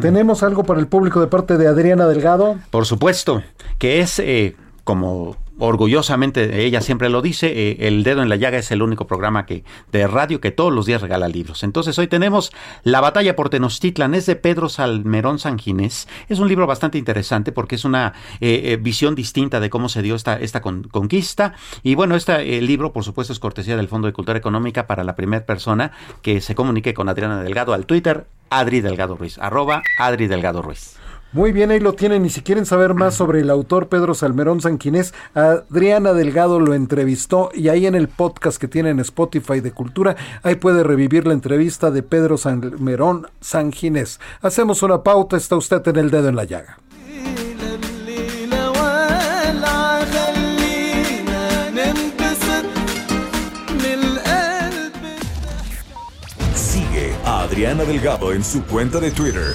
¿Tenemos 0.00 0.42
algo 0.42 0.64
para 0.64 0.80
el 0.80 0.88
público 0.88 1.20
de 1.20 1.28
parte 1.28 1.56
de 1.58 1.68
Adriana 1.68 2.08
Delgado? 2.08 2.56
Por 2.70 2.86
supuesto, 2.86 3.44
que 3.78 4.00
es 4.00 4.18
eh, 4.18 4.56
como 4.82 5.36
orgullosamente 5.58 6.64
ella 6.64 6.80
siempre 6.80 7.08
lo 7.08 7.22
dice, 7.22 7.46
eh, 7.70 7.76
El 7.88 8.02
Dedo 8.02 8.22
en 8.22 8.28
la 8.28 8.36
Llaga 8.36 8.58
es 8.58 8.70
el 8.70 8.82
único 8.82 9.06
programa 9.06 9.46
que 9.46 9.64
de 9.92 10.06
radio 10.06 10.40
que 10.40 10.50
todos 10.50 10.72
los 10.72 10.86
días 10.86 11.00
regala 11.02 11.28
libros. 11.28 11.62
Entonces 11.62 11.98
hoy 11.98 12.08
tenemos 12.08 12.52
La 12.82 13.00
batalla 13.00 13.36
por 13.36 13.48
Tenochtitlan, 13.48 14.14
es 14.14 14.26
de 14.26 14.36
Pedro 14.36 14.68
Salmerón 14.68 15.38
Sanginés. 15.38 16.08
Es 16.28 16.38
un 16.38 16.48
libro 16.48 16.66
bastante 16.66 16.98
interesante 16.98 17.52
porque 17.52 17.74
es 17.76 17.84
una 17.84 18.12
eh, 18.40 18.62
eh, 18.64 18.76
visión 18.76 19.14
distinta 19.14 19.60
de 19.60 19.70
cómo 19.70 19.88
se 19.88 20.02
dio 20.02 20.14
esta, 20.14 20.38
esta 20.38 20.60
con- 20.60 20.84
conquista. 20.84 21.54
Y 21.82 21.94
bueno, 21.94 22.16
este 22.16 22.60
libro 22.60 22.92
por 22.92 23.04
supuesto 23.04 23.32
es 23.32 23.38
cortesía 23.38 23.76
del 23.76 23.88
Fondo 23.88 24.06
de 24.06 24.12
Cultura 24.12 24.38
Económica 24.38 24.86
para 24.86 25.04
la 25.04 25.14
primera 25.14 25.46
persona 25.46 25.92
que 26.22 26.40
se 26.40 26.54
comunique 26.54 26.94
con 26.94 27.08
Adriana 27.08 27.42
Delgado 27.42 27.72
al 27.72 27.86
Twitter, 27.86 28.26
Adri 28.50 28.80
Delgado 28.80 29.16
Ruiz, 29.16 29.38
arroba 29.38 29.82
Adri 29.98 30.26
Delgado 30.26 30.62
Ruiz. 30.62 30.96
Muy 31.32 31.52
bien, 31.52 31.70
ahí 31.70 31.80
lo 31.80 31.92
tienen. 31.92 32.24
Y 32.24 32.30
si 32.30 32.40
quieren 32.40 32.64
saber 32.64 32.94
más 32.94 33.14
sobre 33.14 33.40
el 33.40 33.50
autor 33.50 33.88
Pedro 33.88 34.14
Salmerón 34.14 34.60
Sanquinés, 34.60 35.12
Adriana 35.34 36.12
Delgado 36.12 36.60
lo 36.60 36.72
entrevistó 36.72 37.50
y 37.52 37.68
ahí 37.68 37.86
en 37.86 37.94
el 37.94 38.08
podcast 38.08 38.58
que 38.58 38.68
tienen 38.68 39.00
Spotify 39.00 39.60
de 39.60 39.72
Cultura, 39.72 40.16
ahí 40.42 40.54
puede 40.54 40.82
revivir 40.82 41.26
la 41.26 41.34
entrevista 41.34 41.90
de 41.90 42.02
Pedro 42.02 42.38
Salmerón 42.38 43.26
Sanginés. 43.40 44.20
Hacemos 44.40 44.82
una 44.82 45.02
pauta, 45.02 45.36
está 45.36 45.56
usted 45.56 45.86
en 45.88 45.96
el 45.96 46.10
dedo 46.10 46.28
en 46.28 46.36
la 46.36 46.44
llaga. 46.44 46.78
Sigue 56.54 57.14
a 57.24 57.42
Adriana 57.42 57.84
Delgado 57.84 58.32
en 58.32 58.42
su 58.42 58.64
cuenta 58.64 59.00
de 59.00 59.10
Twitter 59.10 59.54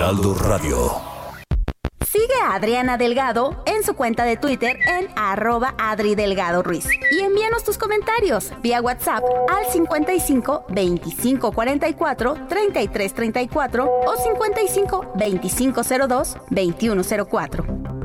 Radio. 0.00 0.92
Sigue 2.06 2.34
a 2.42 2.54
Adriana 2.54 2.96
Delgado 2.96 3.62
en 3.66 3.84
su 3.84 3.92
cuenta 3.92 4.24
de 4.24 4.38
Twitter 4.38 4.78
en 4.88 5.08
arroba 5.14 5.74
Adri 5.76 6.14
Delgado 6.14 6.62
Ruiz. 6.62 6.86
Y 7.12 7.20
envíanos 7.20 7.64
tus 7.64 7.76
comentarios 7.76 8.50
vía 8.62 8.80
WhatsApp 8.80 9.22
al 9.50 9.70
55 9.70 10.64
25 10.70 11.52
44 11.52 12.34
33 12.48 13.14
34 13.14 13.90
o 14.06 14.16
55 14.16 15.12
25 15.16 15.82
02 16.08 16.36
21 16.48 17.02
04. 17.30 17.99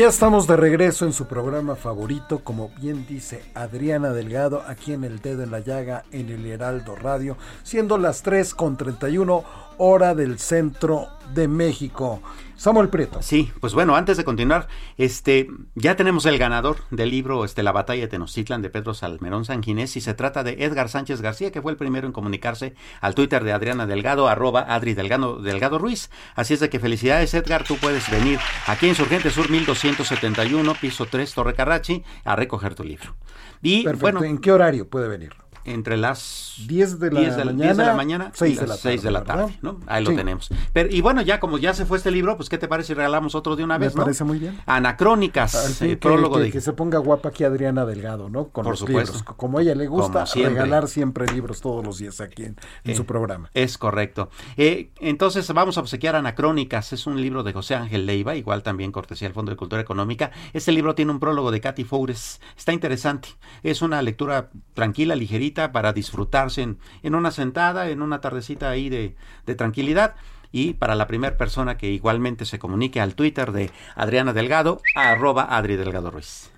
Ya 0.00 0.08
estamos 0.08 0.46
de 0.46 0.56
regreso 0.56 1.04
en 1.04 1.12
su 1.12 1.26
programa 1.26 1.76
favorito, 1.76 2.38
como 2.42 2.70
bien 2.80 3.04
dice 3.06 3.44
Adriana 3.54 4.14
Delgado, 4.14 4.62
aquí 4.66 4.94
en 4.94 5.04
El 5.04 5.18
Dedo 5.18 5.42
en 5.42 5.50
la 5.50 5.60
Llaga, 5.60 6.04
en 6.10 6.30
el 6.30 6.46
Heraldo 6.46 6.96
Radio, 6.96 7.36
siendo 7.64 7.98
las 7.98 8.22
3 8.22 8.54
con 8.54 8.78
31 8.78 9.44
hora 9.82 10.14
del 10.14 10.38
centro 10.38 11.08
de 11.34 11.48
México. 11.48 12.20
Samuel 12.54 12.90
Prieto. 12.90 13.22
Sí, 13.22 13.50
pues 13.60 13.72
bueno, 13.72 13.96
antes 13.96 14.18
de 14.18 14.24
continuar, 14.24 14.68
este, 14.98 15.48
ya 15.74 15.96
tenemos 15.96 16.26
el 16.26 16.36
ganador 16.36 16.76
del 16.90 17.10
libro 17.10 17.46
este, 17.46 17.62
La 17.62 17.72
batalla 17.72 18.02
de 18.02 18.08
Tenochtitlan 18.08 18.60
de 18.60 18.68
Pedro 18.68 18.92
Salmerón 18.92 19.46
Sanginés 19.46 19.96
y 19.96 20.02
se 20.02 20.12
trata 20.12 20.44
de 20.44 20.62
Edgar 20.62 20.90
Sánchez 20.90 21.22
García, 21.22 21.50
que 21.50 21.62
fue 21.62 21.72
el 21.72 21.78
primero 21.78 22.06
en 22.06 22.12
comunicarse 22.12 22.74
al 23.00 23.14
Twitter 23.14 23.42
de 23.42 23.54
Adriana 23.54 23.86
Delgado, 23.86 24.28
arroba 24.28 24.60
Adri 24.60 24.92
Delgado, 24.92 25.40
Delgado 25.40 25.78
Ruiz. 25.78 26.10
Así 26.34 26.52
es 26.52 26.60
de 26.60 26.68
que 26.68 26.78
felicidades, 26.78 27.32
Edgar, 27.32 27.64
tú 27.64 27.78
puedes 27.78 28.10
venir 28.10 28.38
aquí 28.66 28.90
en 28.90 28.94
Surgente 28.94 29.30
Sur 29.30 29.48
1271, 29.48 30.74
piso 30.78 31.06
3, 31.06 31.32
Torre 31.32 31.54
Carrachi, 31.54 32.04
a 32.24 32.36
recoger 32.36 32.74
tu 32.74 32.84
libro. 32.84 33.16
Y 33.62 33.84
Perfecto. 33.84 34.02
bueno, 34.02 34.24
¿En 34.24 34.36
qué 34.36 34.52
horario 34.52 34.86
puede 34.86 35.08
venir? 35.08 35.32
Entre 35.64 35.96
las 35.96 36.54
10 36.66 36.98
de 36.98 37.10
la 37.12 37.20
10 37.20 37.36
de, 37.36 37.44
mañana, 37.44 37.64
10 37.64 37.76
de 37.76 37.84
la 37.84 37.94
mañana 37.94 38.30
6 38.34 38.56
y 38.56 38.60
de 38.60 38.66
la 38.66 38.76
6 38.76 39.02
de 39.02 39.10
la 39.10 39.24
tarde, 39.24 39.42
tarde. 39.44 39.58
¿no? 39.62 39.80
Ahí 39.86 40.04
lo 40.04 40.14
tenemos. 40.14 40.48
Pero, 40.72 40.88
y 40.90 41.00
bueno, 41.00 41.22
ya 41.22 41.38
como 41.40 41.58
ya 41.58 41.74
se 41.74 41.86
fue 41.86 41.98
este 41.98 42.10
libro, 42.10 42.36
pues 42.36 42.48
¿qué 42.48 42.58
te 42.58 42.68
parece 42.68 42.88
si 42.88 42.94
regalamos 42.94 43.34
otro 43.34 43.56
de 43.56 43.64
una 43.64 43.78
Me 43.78 43.86
vez, 43.86 43.94
no? 43.94 44.02
parece 44.02 44.24
muy 44.24 44.38
bien. 44.38 44.58
Anacrónicas, 44.66 45.76
que, 45.78 45.96
prólogo 45.96 46.36
que- 46.36 46.42
de... 46.44 46.50
que 46.52 46.60
se 46.60 46.72
ponga 46.72 46.98
guapa 46.98 47.28
aquí 47.30 47.44
Adriana 47.44 47.84
Delgado, 47.84 48.28
¿no? 48.28 48.48
Con 48.48 48.64
Por 48.64 48.72
los 48.72 48.80
supuesto. 48.80 49.12
libros. 49.16 49.34
Como 49.36 49.58
a 49.58 49.62
ella 49.62 49.74
le 49.74 49.86
gusta 49.86 50.26
siempre. 50.26 50.54
regalar 50.62 50.88
siempre 50.88 51.26
libros 51.32 51.60
todos 51.60 51.84
los 51.84 51.98
días 51.98 52.20
aquí 52.20 52.42
en, 52.44 52.56
en 52.84 52.90
Eh, 52.92 52.94
su 52.96 53.04
programa. 53.06 53.50
Es 53.54 53.78
correcto. 53.78 54.30
Eh, 54.56 54.90
entonces 55.00 55.50
vamos 55.52 55.76
a 55.78 55.80
obsequiar 55.80 56.16
Anacrónicas. 56.16 56.92
Es 56.92 57.06
un 57.06 57.20
libro 57.20 57.42
de 57.42 57.52
José 57.52 57.74
Ángel 57.74 58.06
Leiva, 58.06 58.34
igual 58.34 58.62
también 58.62 58.92
cortesía 58.92 59.28
del 59.28 59.34
Fondo 59.34 59.50
de 59.50 59.56
Cultura 59.56 59.80
Económica. 59.82 60.30
Este 60.52 60.72
libro 60.72 60.94
tiene 60.94 61.12
un 61.12 61.20
prólogo 61.20 61.50
de 61.50 61.60
Katy 61.60 61.84
Foures. 61.84 62.40
Está 62.56 62.72
interesante. 62.72 63.28
Es 63.62 63.82
una 63.82 64.02
lectura 64.02 64.50
tranquila, 64.74 65.14
ligerita, 65.14 65.49
para 65.50 65.92
disfrutarse 65.92 66.62
en, 66.62 67.14
una 67.14 67.30
sentada, 67.30 67.90
en 67.90 68.02
una 68.02 68.20
tardecita 68.20 68.70
ahí 68.70 68.88
de, 68.88 69.16
de 69.46 69.54
tranquilidad. 69.54 70.14
Y 70.52 70.74
para 70.74 70.94
la 70.94 71.06
primera 71.06 71.36
persona 71.36 71.76
que 71.76 71.90
igualmente 71.90 72.44
se 72.44 72.58
comunique 72.58 73.00
al 73.00 73.14
Twitter 73.14 73.52
de 73.52 73.70
Adriana 73.94 74.32
Delgado, 74.32 74.80
arroba 74.96 75.56
Adri 75.56 75.76
Delgado 75.76 76.10
Ruiz. 76.10 76.50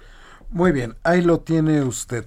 Muy 0.50 0.72
bien, 0.72 0.96
ahí 1.02 1.22
lo 1.22 1.40
tiene 1.40 1.82
usted. 1.82 2.24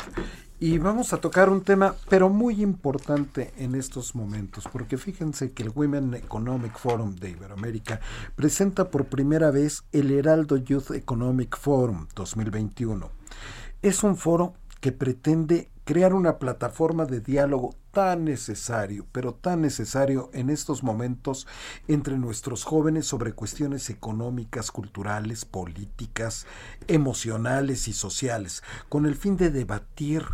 Y 0.58 0.78
vamos 0.78 1.12
a 1.12 1.18
tocar 1.18 1.50
un 1.50 1.62
tema, 1.62 1.96
pero 2.08 2.30
muy 2.30 2.64
importante 2.64 3.54
en 3.58 3.76
estos 3.76 4.16
momentos, 4.16 4.70
porque 4.72 4.98
fíjense 4.98 5.52
que 5.52 5.64
el 5.64 5.70
Women 5.76 6.14
Economic 6.14 6.78
Forum 6.78 7.14
de 7.16 7.32
Iberoamérica 7.32 8.00
presenta 8.36 8.90
por 8.90 9.06
primera 9.06 9.52
vez 9.52 9.84
el 9.92 10.12
Heraldo 10.12 10.56
Youth 10.56 10.92
Economic 10.92 11.58
Forum 11.58 12.08
2021. 12.16 13.12
Es 13.82 14.02
un 14.04 14.16
foro 14.16 14.54
que 14.80 14.94
pretende 14.94 15.70
crear 15.86 16.14
una 16.14 16.40
plataforma 16.40 17.06
de 17.06 17.22
diálogo 17.22 17.76
tan 17.92 18.26
necesario, 18.26 19.06
pero 19.12 19.36
tan 19.36 19.62
necesario 19.62 20.30
en 20.34 20.50
estos 20.50 20.84
momentos 20.84 21.48
entre 21.88 22.18
nuestros 22.18 22.64
jóvenes 22.64 23.06
sobre 23.06 23.34
cuestiones 23.34 23.90
económicas, 23.90 24.72
culturales, 24.72 25.46
políticas, 25.46 26.48
emocionales 26.88 27.88
y 27.88 27.94
sociales, 27.94 28.64
con 28.90 29.06
el 29.06 29.16
fin 29.16 29.38
de 29.38 29.52
debatir 29.52 30.26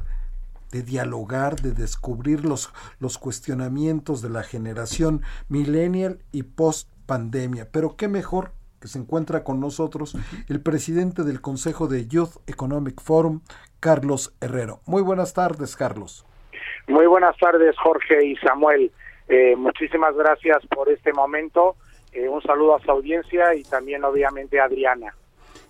de 0.71 0.83
dialogar, 0.83 1.61
de 1.61 1.73
descubrir 1.73 2.45
los, 2.45 2.71
los 2.99 3.17
cuestionamientos 3.17 4.21
de 4.21 4.29
la 4.29 4.41
generación 4.41 5.21
millennial 5.49 6.23
y 6.31 6.43
post 6.43 6.87
pandemia. 7.05 7.69
Pero 7.71 7.97
qué 7.97 8.07
mejor 8.07 8.53
que 8.81 8.87
se 8.87 8.99
encuentra 8.99 9.43
con 9.43 9.59
nosotros 9.59 10.17
el 10.49 10.61
presidente 10.61 11.23
del 11.23 11.39
Consejo 11.39 11.87
de 11.87 12.07
Youth 12.07 12.37
Economic 12.47 12.99
Forum, 13.01 13.41
Carlos 13.79 14.33
Herrero. 14.41 14.79
Muy 14.85 15.01
buenas 15.03 15.33
tardes, 15.33 15.75
Carlos. 15.75 16.25
Muy 16.87 17.05
buenas 17.05 17.37
tardes, 17.37 17.75
Jorge 17.77 18.25
y 18.25 18.35
Samuel. 18.37 18.91
Eh, 19.27 19.55
muchísimas 19.55 20.15
gracias 20.15 20.65
por 20.67 20.89
este 20.89 21.13
momento. 21.13 21.75
Eh, 22.11 22.27
un 22.27 22.41
saludo 22.41 22.75
a 22.75 22.81
su 22.81 22.91
audiencia 22.91 23.55
y 23.55 23.63
también, 23.63 24.03
obviamente, 24.03 24.59
a 24.59 24.65
Adriana. 24.65 25.13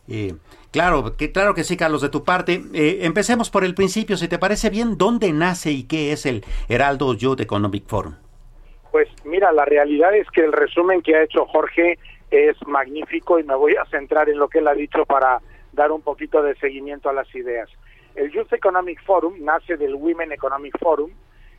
Eh, 0.08 0.34
claro, 0.72 1.16
que, 1.16 1.32
claro 1.32 1.54
que 1.54 1.64
sí, 1.64 1.78
Carlos, 1.78 2.02
de 2.02 2.10
tu 2.10 2.24
parte. 2.24 2.62
Eh, 2.74 3.00
empecemos 3.02 3.50
por 3.50 3.64
el 3.64 3.76
principio, 3.76 4.18
si 4.18 4.28
te 4.28 4.40
parece 4.40 4.70
bien, 4.70 4.98
¿dónde 4.98 5.32
nace 5.34 5.72
y 5.72 5.84
qué 5.84 6.12
es 6.12 6.26
el 6.26 6.44
Heraldo 6.70 7.14
Youth 7.14 7.42
Economic 7.42 7.86
Forum? 7.88 8.16
Pues 8.92 9.08
mira, 9.24 9.52
la 9.54 9.64
realidad 9.66 10.16
es 10.16 10.28
que 10.32 10.42
el 10.42 10.52
resumen 10.52 11.02
que 11.02 11.16
ha 11.16 11.24
hecho 11.24 11.46
Jorge 11.46 11.98
es 12.32 12.56
magnífico 12.66 13.40
y 13.40 13.44
me 13.44 13.56
voy 13.56 13.76
a 13.76 13.86
centrar 13.86 14.30
en 14.30 14.40
lo 14.40 14.48
que 14.48 14.60
él 14.60 14.68
ha 14.68 14.74
dicho 14.74 15.06
para 15.06 15.42
dar 15.74 15.92
un 15.92 16.02
poquito 16.02 16.42
de 16.42 16.56
seguimiento 16.56 17.10
a 17.10 17.14
las 17.14 17.34
ideas. 17.36 17.70
El 18.16 18.32
Youth 18.32 18.52
Economic 18.54 19.04
Forum 19.04 19.36
nace 19.40 19.78
del 19.78 19.96
Women 19.96 20.32
Economic 20.32 20.78
Forum. 20.80 21.12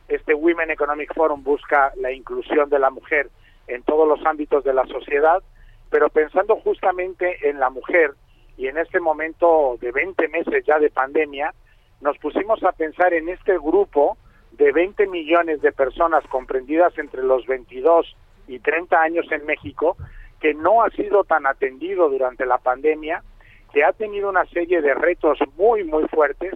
Este 0.07 0.33
Women 0.33 0.71
Economic 0.71 1.13
Forum 1.13 1.43
busca 1.43 1.93
la 1.95 2.11
inclusión 2.11 2.69
de 2.69 2.79
la 2.79 2.89
mujer 2.89 3.29
en 3.67 3.83
todos 3.83 4.07
los 4.07 4.23
ámbitos 4.25 4.63
de 4.63 4.73
la 4.73 4.85
sociedad, 4.87 5.41
pero 5.89 6.09
pensando 6.09 6.55
justamente 6.57 7.49
en 7.49 7.59
la 7.59 7.69
mujer 7.69 8.11
y 8.57 8.67
en 8.67 8.77
este 8.77 8.99
momento 8.99 9.77
de 9.79 9.91
20 9.91 10.27
meses 10.27 10.65
ya 10.65 10.79
de 10.79 10.89
pandemia, 10.89 11.53
nos 12.01 12.17
pusimos 12.17 12.63
a 12.63 12.71
pensar 12.73 13.13
en 13.13 13.29
este 13.29 13.57
grupo 13.57 14.17
de 14.51 14.71
20 14.71 15.07
millones 15.07 15.61
de 15.61 15.71
personas 15.71 16.23
comprendidas 16.27 16.95
entre 16.97 17.23
los 17.23 17.45
22 17.47 18.15
y 18.47 18.59
30 18.59 19.01
años 19.01 19.25
en 19.31 19.45
México, 19.45 19.97
que 20.43 20.53
no 20.53 20.83
ha 20.83 20.89
sido 20.89 21.23
tan 21.23 21.45
atendido 21.47 22.09
durante 22.09 22.45
la 22.45 22.57
pandemia, 22.57 23.23
que 23.71 23.85
ha 23.85 23.93
tenido 23.93 24.27
una 24.27 24.45
serie 24.47 24.81
de 24.81 24.93
retos 24.93 25.39
muy, 25.55 25.85
muy 25.85 26.05
fuertes 26.09 26.53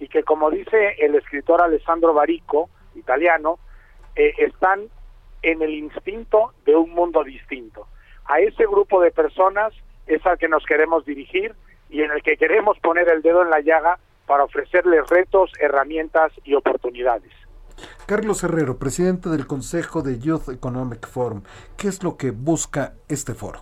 y 0.00 0.08
que, 0.08 0.24
como 0.24 0.50
dice 0.50 0.96
el 0.98 1.14
escritor 1.14 1.62
Alessandro 1.62 2.12
Barico, 2.12 2.68
italiano, 2.96 3.60
eh, 4.16 4.34
están 4.38 4.88
en 5.42 5.62
el 5.62 5.70
instinto 5.70 6.52
de 6.66 6.74
un 6.74 6.90
mundo 6.90 7.22
distinto. 7.22 7.86
A 8.24 8.40
ese 8.40 8.66
grupo 8.66 9.00
de 9.00 9.12
personas 9.12 9.72
es 10.08 10.26
al 10.26 10.36
que 10.36 10.48
nos 10.48 10.66
queremos 10.66 11.04
dirigir 11.04 11.54
y 11.90 12.02
en 12.02 12.10
el 12.10 12.24
que 12.24 12.36
queremos 12.38 12.76
poner 12.80 13.08
el 13.08 13.22
dedo 13.22 13.42
en 13.42 13.50
la 13.50 13.60
llaga 13.60 14.00
para 14.26 14.42
ofrecerles 14.42 15.08
retos, 15.10 15.52
herramientas 15.60 16.32
y 16.42 16.54
oportunidades. 16.54 17.32
Carlos 18.08 18.42
Herrero, 18.42 18.78
presidente 18.78 19.28
del 19.28 19.46
Consejo 19.46 20.00
de 20.00 20.18
Youth 20.18 20.48
Economic 20.48 21.06
Forum, 21.06 21.42
¿qué 21.76 21.88
es 21.88 22.02
lo 22.02 22.16
que 22.16 22.30
busca 22.30 22.94
este 23.06 23.34
foro? 23.34 23.60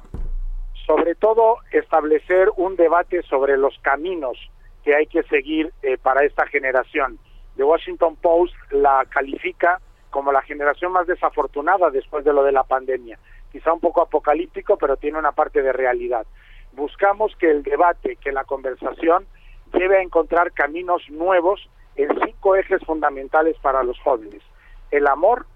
Sobre 0.87 1.17
todo 1.17 1.57
establecer 1.73 2.51
un 2.57 2.77
debate 2.77 3.23
sobre 3.23 3.57
los 3.57 3.77
caminos 3.83 4.39
que 4.85 4.95
hay 4.95 5.09
que 5.09 5.25
seguir 5.25 5.73
eh, 5.83 5.99
para 5.99 6.25
esta 6.25 6.47
generación. 6.47 7.19
The 7.57 7.65
Washington 7.65 8.15
Post 8.23 8.55
la 8.71 9.05
califica 9.11 9.81
como 10.11 10.31
la 10.31 10.43
generación 10.43 10.93
más 10.93 11.09
desafortunada 11.09 11.91
después 11.91 12.25
de 12.25 12.33
lo 12.33 12.45
de 12.45 12.53
la 12.53 12.63
pandemia. 12.63 13.19
Quizá 13.51 13.73
un 13.73 13.81
poco 13.81 14.01
apocalíptico, 14.01 14.79
pero 14.79 14.97
tiene 14.97 15.19
una 15.19 15.33
parte 15.33 15.61
de 15.61 15.73
realidad. 15.73 16.25
Buscamos 16.75 17.35
que 17.35 17.51
el 17.51 17.65
debate, 17.65 18.15
que 18.15 18.31
la 18.31 18.45
conversación 18.45 19.27
lleve 19.73 19.99
a 19.99 20.03
encontrar 20.03 20.53
caminos 20.53 21.03
nuevos 21.11 21.69
en 21.97 22.09
cinco 22.25 22.57
ejes 22.57 22.83
fundamentales 22.85 23.57
para 23.59 23.83
los 23.83 23.99
jóvenes. 24.01 24.43
El 24.91 25.07
amor, 25.07 25.47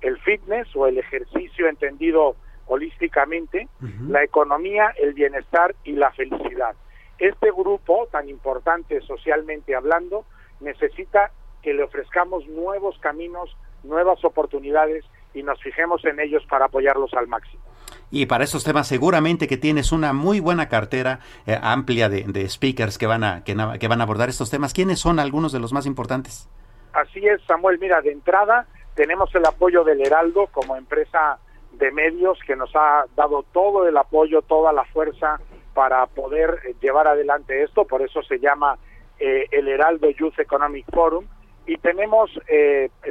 el 0.00 0.18
fitness 0.18 0.74
o 0.74 0.86
el 0.86 0.98
ejercicio 0.98 1.68
entendido 1.68 2.36
holísticamente, 2.66 3.68
la 4.08 4.22
economía, 4.22 4.92
el 4.98 5.14
bienestar 5.14 5.74
y 5.84 5.92
la 5.92 6.12
felicidad. 6.12 6.74
Este 7.18 7.50
grupo, 7.50 8.06
tan 8.12 8.28
importante 8.28 9.00
socialmente 9.00 9.74
hablando, 9.74 10.24
necesita 10.60 11.32
que 11.62 11.74
le 11.74 11.82
ofrezcamos 11.82 12.46
nuevos 12.46 12.98
caminos, 12.98 13.56
nuevas 13.82 14.24
oportunidades 14.24 15.04
y 15.34 15.42
nos 15.42 15.60
fijemos 15.62 16.04
en 16.04 16.20
ellos 16.20 16.44
para 16.48 16.66
apoyarlos 16.66 17.12
al 17.14 17.26
máximo. 17.26 17.62
Y 18.10 18.26
para 18.26 18.44
esos 18.44 18.64
temas 18.64 18.86
seguramente 18.86 19.46
que 19.48 19.56
tienes 19.56 19.92
una 19.92 20.12
muy 20.12 20.40
buena 20.40 20.68
cartera 20.68 21.20
eh, 21.46 21.58
amplia 21.60 22.08
de, 22.08 22.48
speakers 22.48 22.96
que 22.96 23.06
van, 23.06 23.22
a, 23.22 23.44
que, 23.44 23.54
que 23.78 23.88
van 23.88 24.00
a 24.00 24.04
abordar 24.04 24.28
estos 24.28 24.50
temas. 24.50 24.72
¿Quiénes 24.72 24.98
son 24.98 25.18
algunos 25.18 25.52
de 25.52 25.60
los 25.60 25.72
más 25.72 25.86
importantes? 25.86 26.48
Así 26.92 27.26
es, 27.26 27.42
Samuel. 27.46 27.78
Mira, 27.78 28.00
de 28.00 28.12
entrada 28.12 28.66
tenemos 28.94 29.34
el 29.34 29.44
apoyo 29.44 29.84
del 29.84 30.00
Heraldo 30.00 30.46
como 30.46 30.76
empresa 30.76 31.38
de 31.72 31.92
medios 31.92 32.38
que 32.46 32.56
nos 32.56 32.74
ha 32.74 33.04
dado 33.14 33.44
todo 33.52 33.86
el 33.86 33.96
apoyo, 33.96 34.42
toda 34.42 34.72
la 34.72 34.84
fuerza 34.86 35.38
para 35.74 36.06
poder 36.06 36.60
eh, 36.66 36.74
llevar 36.80 37.06
adelante 37.06 37.62
esto. 37.62 37.84
Por 37.86 38.00
eso 38.00 38.22
se 38.22 38.38
llama 38.38 38.78
eh, 39.18 39.46
el 39.50 39.68
Heraldo 39.68 40.08
Youth 40.10 40.38
Economic 40.38 40.86
Forum. 40.92 41.26
Y 41.66 41.76
tenemos 41.76 42.30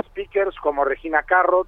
speakers 0.07 0.55
como 0.62 0.83
Regina 0.83 1.21
Carrot, 1.21 1.67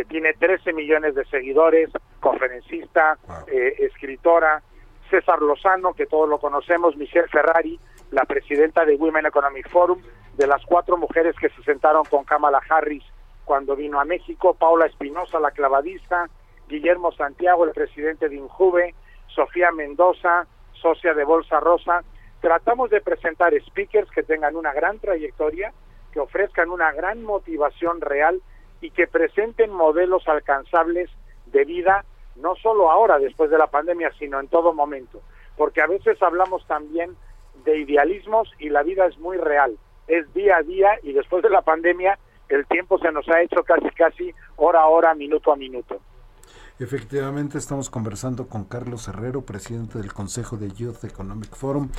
que 0.00 0.06
tiene 0.06 0.32
13 0.32 0.72
millones 0.72 1.14
de 1.14 1.26
seguidores, 1.26 1.90
conferencista, 2.20 3.18
eh, 3.52 3.74
escritora, 3.80 4.62
César 5.10 5.42
Lozano, 5.42 5.92
que 5.92 6.06
todos 6.06 6.26
lo 6.26 6.38
conocemos, 6.38 6.96
Michelle 6.96 7.28
Ferrari, 7.28 7.78
la 8.10 8.24
presidenta 8.24 8.86
de 8.86 8.94
Women 8.96 9.26
Economic 9.26 9.68
Forum, 9.68 10.00
de 10.38 10.46
las 10.46 10.64
cuatro 10.64 10.96
mujeres 10.96 11.36
que 11.38 11.50
se 11.50 11.62
sentaron 11.64 12.04
con 12.06 12.24
Kamala 12.24 12.62
Harris 12.66 13.04
cuando 13.44 13.76
vino 13.76 14.00
a 14.00 14.06
México, 14.06 14.54
Paula 14.54 14.86
Espinosa, 14.86 15.38
la 15.38 15.50
clavadista, 15.50 16.30
Guillermo 16.66 17.12
Santiago, 17.12 17.66
el 17.66 17.72
presidente 17.72 18.30
de 18.30 18.36
Injuve, 18.36 18.94
Sofía 19.26 19.70
Mendoza, 19.70 20.46
socia 20.80 21.12
de 21.12 21.24
Bolsa 21.24 21.60
Rosa. 21.60 22.04
Tratamos 22.40 22.88
de 22.88 23.02
presentar 23.02 23.52
speakers 23.66 24.10
que 24.12 24.22
tengan 24.22 24.56
una 24.56 24.72
gran 24.72 24.98
trayectoria, 24.98 25.74
que 26.10 26.20
ofrezcan 26.20 26.70
una 26.70 26.90
gran 26.90 27.22
motivación 27.22 28.00
real 28.00 28.40
y 28.80 28.90
que 28.90 29.06
presenten 29.06 29.72
modelos 29.72 30.26
alcanzables 30.28 31.10
de 31.46 31.64
vida, 31.64 32.04
no 32.36 32.54
solo 32.56 32.90
ahora, 32.90 33.18
después 33.18 33.50
de 33.50 33.58
la 33.58 33.66
pandemia, 33.66 34.12
sino 34.18 34.40
en 34.40 34.48
todo 34.48 34.72
momento. 34.72 35.20
Porque 35.56 35.82
a 35.82 35.86
veces 35.86 36.22
hablamos 36.22 36.66
también 36.66 37.16
de 37.64 37.78
idealismos 37.78 38.50
y 38.58 38.70
la 38.70 38.82
vida 38.82 39.06
es 39.06 39.18
muy 39.18 39.36
real, 39.36 39.76
es 40.08 40.32
día 40.32 40.56
a 40.56 40.62
día 40.62 40.90
y 41.02 41.12
después 41.12 41.42
de 41.42 41.50
la 41.50 41.62
pandemia 41.62 42.18
el 42.48 42.66
tiempo 42.66 42.98
se 42.98 43.12
nos 43.12 43.28
ha 43.28 43.42
hecho 43.42 43.62
casi, 43.62 43.90
casi 43.90 44.34
hora 44.56 44.80
a 44.80 44.86
hora, 44.86 45.14
minuto 45.14 45.52
a 45.52 45.56
minuto. 45.56 46.00
Efectivamente, 46.78 47.58
estamos 47.58 47.90
conversando 47.90 48.48
con 48.48 48.64
Carlos 48.64 49.06
Herrero, 49.06 49.42
presidente 49.42 49.98
del 49.98 50.12
Consejo 50.14 50.56
de 50.56 50.70
Youth 50.70 51.04
Economic 51.04 51.54
Forum. 51.54 51.90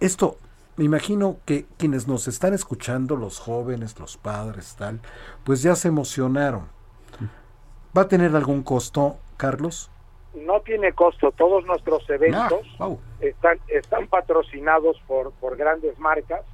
Esto 0.00 0.36
me 0.80 0.86
imagino 0.86 1.36
que 1.44 1.66
quienes 1.76 2.08
nos 2.08 2.26
están 2.26 2.54
escuchando, 2.54 3.14
los 3.14 3.38
jóvenes, 3.38 4.00
los 4.00 4.16
padres, 4.16 4.76
tal, 4.78 4.98
pues 5.44 5.62
ya 5.62 5.74
se 5.74 5.88
emocionaron. 5.88 6.70
¿Va 7.94 8.02
a 8.02 8.08
tener 8.08 8.34
algún 8.34 8.62
costo, 8.62 9.18
Carlos? 9.36 9.90
No 10.32 10.62
tiene 10.62 10.94
costo. 10.94 11.32
Todos 11.32 11.66
nuestros 11.66 12.08
eventos 12.08 12.66
Ah, 12.78 12.88
están, 13.20 13.58
están 13.68 14.06
patrocinados 14.06 14.96
por, 15.06 15.32
por 15.32 15.58
grandes 15.58 15.98
marcas 15.98 16.46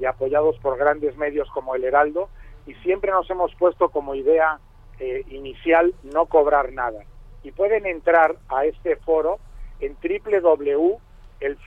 y 0.00 0.06
apoyados 0.06 0.58
por 0.60 0.78
grandes 0.78 1.14
medios 1.18 1.50
como 1.50 1.74
el 1.74 1.84
Heraldo 1.84 2.30
y 2.66 2.72
siempre 2.76 3.10
nos 3.10 3.28
hemos 3.28 3.54
puesto 3.56 3.90
como 3.90 4.14
idea 4.14 4.60
eh, 4.98 5.26
inicial 5.28 5.94
no 6.04 6.24
cobrar 6.24 6.72
nada. 6.72 7.04
Y 7.42 7.52
pueden 7.52 7.84
entrar 7.84 8.36
a 8.48 8.64
este 8.64 8.96
foro 8.96 9.40
en 9.78 9.94
www 10.02 11.00
el, 11.40 11.58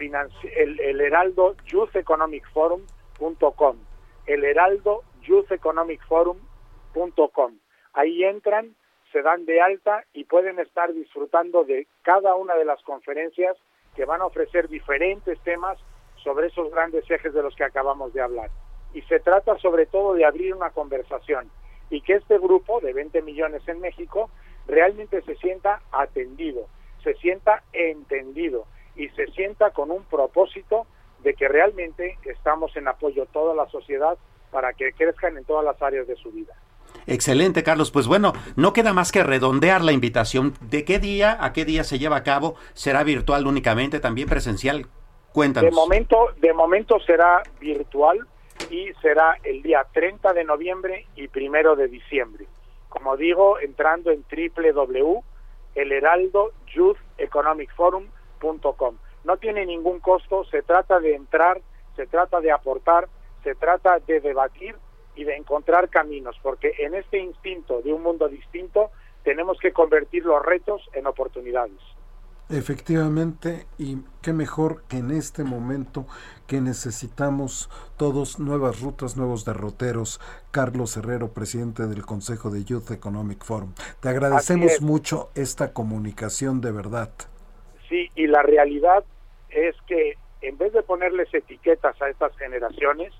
el, 0.56 0.80
el 0.80 1.02
Heraldo 1.02 1.56
Youth 1.66 1.96
Economic 1.96 2.50
Forum.com, 2.52 3.78
el 4.26 4.44
Heraldo 4.44 5.04
Youth 5.22 5.52
Economic 5.52 6.06
Forum.com. 6.08 7.58
Ahí 7.94 8.24
entran, 8.24 8.76
se 9.12 9.22
dan 9.22 9.46
de 9.46 9.62
alta 9.62 10.04
y 10.14 10.26
pueden 10.26 10.60
estar 10.60 10.94
disfrutando 10.94 11.64
de 11.64 11.88
cada 12.02 12.36
una 12.36 12.56
de 12.56 12.66
las 12.66 12.82
conferencias 12.84 13.56
que 13.96 14.06
van 14.06 14.22
a 14.22 14.26
ofrecer 14.26 14.68
diferentes 14.68 15.40
temas 15.42 15.78
sobre 16.24 16.48
esos 16.48 16.72
grandes 16.72 17.10
ejes 17.10 17.34
de 17.34 17.42
los 17.42 17.56
que 17.56 17.64
acabamos 17.64 18.14
de 18.14 18.22
hablar. 18.22 18.50
Y 18.94 19.02
se 19.04 19.20
trata 19.20 19.58
sobre 19.58 19.86
todo 19.86 20.14
de 20.14 20.26
abrir 20.26 20.54
una 20.54 20.72
conversación 20.72 21.50
y 21.90 22.02
que 22.02 22.14
este 22.14 22.38
grupo 22.38 22.80
de 22.82 22.94
20 22.94 23.22
millones 23.22 23.68
en 23.68 23.80
México 23.80 24.30
realmente 24.68 25.22
se 25.22 25.36
sienta 25.36 25.82
atendido, 25.92 26.68
se 27.04 27.14
sienta 27.16 27.64
entendido 27.74 28.66
y 28.98 29.10
se 29.10 29.28
sienta 29.28 29.70
con 29.72 29.92
un 29.92 30.04
propósito 30.04 30.88
de 31.24 31.34
que 31.34 31.48
realmente 31.48 32.18
estamos 32.26 32.76
en 32.76 32.88
apoyo 32.88 33.26
toda 33.28 33.56
la 33.56 33.68
sociedad 33.70 34.18
para 34.52 34.74
que 34.74 34.92
crezcan 34.94 35.38
en 35.38 35.46
todas 35.46 35.64
las 35.64 35.82
áreas 35.82 36.08
de 36.08 36.16
su 36.16 36.32
vida. 36.32 36.54
Excelente, 37.06 37.64
Carlos. 37.64 37.92
Pues 37.92 38.08
bueno, 38.08 38.34
no 38.56 38.74
queda 38.74 38.94
más 38.94 39.12
que 39.12 39.24
redondear 39.24 39.82
la 39.82 39.92
invitación. 39.92 40.54
¿De 40.62 40.84
qué 40.84 41.00
día 41.00 41.38
a 41.40 41.54
qué 41.54 41.64
día 41.64 41.84
se 41.84 42.00
lleva 42.00 42.18
a 42.18 42.24
cabo? 42.24 42.56
¿Será 42.74 43.04
virtual 43.04 43.48
únicamente, 43.48 44.00
también 44.00 44.28
presencial? 44.28 44.88
Cuéntanos. 45.32 45.70
De 45.70 45.76
momento, 45.76 46.34
de 46.38 46.54
momento 46.54 47.00
será 47.00 47.44
virtual 47.60 48.20
y 48.70 48.90
será 49.02 49.38
el 49.44 49.62
día 49.62 49.86
30 49.94 50.34
de 50.34 50.44
noviembre 50.44 51.06
y 51.16 51.28
primero 51.28 51.76
de 51.76 51.88
diciembre. 51.88 52.48
Como 52.90 53.16
digo, 53.16 53.60
entrando 53.60 54.12
en 54.12 54.24
www.elheraldoyoutheconomicforum.com. 58.42 58.96
No 59.24 59.38
tiene 59.38 59.66
ningún 59.66 60.00
costo, 60.00 60.46
se 60.46 60.62
trata 60.62 61.00
de 61.00 61.16
entrar, 61.16 61.62
se 61.96 62.08
trata 62.08 62.40
de 62.40 62.52
aportar, 62.52 63.10
se 63.44 63.56
trata 63.56 64.00
de 64.00 64.22
debatir 64.22 64.76
y 65.16 65.24
de 65.24 65.36
encontrar 65.36 65.90
caminos, 65.90 66.38
porque 66.42 66.74
en 66.80 66.96
este 66.96 67.20
instinto 67.20 67.82
de 67.82 67.92
un 67.92 68.04
mundo 68.04 68.28
distinto 68.28 68.92
tenemos 69.24 69.58
que 69.60 69.74
convertir 69.74 70.26
los 70.26 70.46
retos 70.46 70.82
en 70.94 71.08
oportunidades. 71.08 71.82
Efectivamente, 72.50 73.66
y 73.78 73.98
qué 74.22 74.32
mejor 74.32 74.84
que 74.88 75.00
en 75.00 75.12
este 75.12 75.44
momento 75.44 76.08
que 76.46 76.62
necesitamos 76.62 77.70
todos 77.98 78.40
nuevas 78.40 78.80
rutas, 78.80 79.18
nuevos 79.18 79.44
derroteros. 79.44 80.22
Carlos 80.52 80.96
Herrero, 80.96 81.34
presidente 81.34 81.88
del 81.88 82.06
Consejo 82.06 82.50
de 82.50 82.64
Youth 82.64 82.92
Economic 82.92 83.44
Forum. 83.44 83.74
Te 84.00 84.08
agradecemos 84.08 84.82
mucho 84.82 85.30
esta 85.36 85.74
comunicación 85.74 86.62
de 86.62 86.72
verdad. 86.72 87.12
Sí, 87.90 88.12
y 88.16 88.28
la 88.28 88.42
realidad 88.42 89.04
es 89.50 89.76
que 89.88 90.18
en 90.42 90.58
vez 90.58 90.74
de 90.74 90.84
ponerles 90.84 91.34
etiquetas 91.34 92.00
a 92.02 92.10
estas 92.10 92.36
generaciones, 92.38 93.14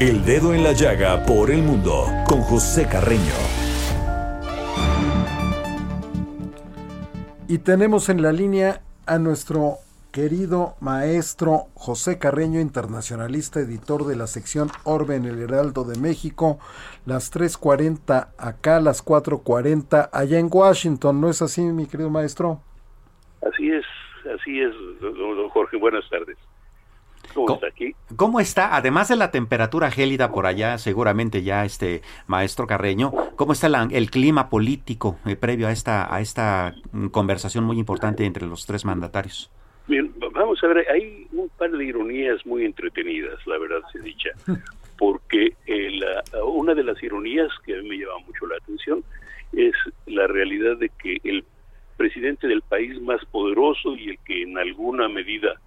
El 0.00 0.24
dedo 0.24 0.54
en 0.54 0.62
la 0.62 0.72
llaga 0.72 1.24
por 1.24 1.50
el 1.50 1.62
mundo 1.62 2.06
con 2.26 2.40
José 2.42 2.86
Carreño. 2.86 3.34
Y 7.48 7.58
tenemos 7.58 8.08
en 8.08 8.22
la 8.22 8.32
línea 8.32 8.82
a 9.06 9.18
nuestro 9.18 9.78
querido 10.12 10.76
maestro 10.80 11.66
José 11.74 12.18
Carreño, 12.18 12.60
internacionalista, 12.60 13.60
editor 13.60 14.06
de 14.06 14.16
la 14.16 14.26
sección 14.26 14.68
Orbe 14.84 15.16
en 15.16 15.26
el 15.26 15.40
Heraldo 15.40 15.84
de 15.84 15.98
México, 15.98 16.58
las 17.04 17.30
3.40 17.30 18.28
acá, 18.38 18.80
las 18.80 19.04
4.40 19.04 20.08
allá 20.12 20.38
en 20.38 20.48
Washington. 20.50 21.20
¿No 21.20 21.28
es 21.28 21.42
así, 21.42 21.60
mi 21.60 21.86
querido 21.86 22.08
maestro? 22.08 22.60
Así 23.42 23.70
es, 23.70 23.84
así 24.34 24.60
es, 24.60 24.72
don 25.00 25.48
Jorge. 25.50 25.76
Buenas 25.76 26.08
tardes. 26.08 26.38
¿Cómo, 27.36 27.54
está 27.54 27.66
aquí? 27.66 27.94
¿Cómo 28.16 28.40
está? 28.40 28.74
Además 28.74 29.08
de 29.08 29.16
la 29.16 29.30
temperatura 29.30 29.90
gélida 29.90 30.32
por 30.32 30.46
allá, 30.46 30.78
seguramente 30.78 31.42
ya 31.42 31.64
este 31.64 32.00
maestro 32.26 32.66
Carreño, 32.66 33.12
¿cómo 33.36 33.52
está 33.52 33.66
el 33.90 34.10
clima 34.10 34.48
político 34.48 35.18
eh, 35.26 35.36
previo 35.36 35.68
a 35.68 35.72
esta 35.72 36.14
a 36.14 36.20
esta 36.20 36.74
conversación 37.10 37.64
muy 37.64 37.78
importante 37.78 38.24
entre 38.24 38.46
los 38.46 38.64
tres 38.64 38.84
mandatarios? 38.84 39.50
Bien, 39.86 40.12
vamos 40.32 40.62
a 40.64 40.66
ver, 40.68 40.86
hay 40.90 41.28
un 41.32 41.48
par 41.50 41.70
de 41.70 41.84
ironías 41.84 42.44
muy 42.44 42.64
entretenidas, 42.64 43.38
la 43.46 43.58
verdad 43.58 43.80
se 43.92 44.00
dicha, 44.00 44.30
porque 44.98 45.54
eh, 45.66 46.00
una 46.42 46.74
de 46.74 46.82
las 46.82 47.00
ironías 47.02 47.48
que 47.64 47.74
a 47.74 47.82
mí 47.82 47.90
me 47.90 47.96
llama 47.98 48.18
mucho 48.26 48.46
la 48.46 48.56
atención 48.56 49.04
es 49.52 49.74
la 50.06 50.26
realidad 50.26 50.76
de 50.78 50.90
que 51.00 51.20
el 51.22 51.44
presidente 51.96 52.48
del 52.48 52.62
país 52.62 53.00
más 53.02 53.24
poderoso 53.26 53.94
y 53.96 54.10
el 54.10 54.18
que 54.20 54.42
en 54.42 54.58
alguna 54.58 55.08
medida 55.08 55.60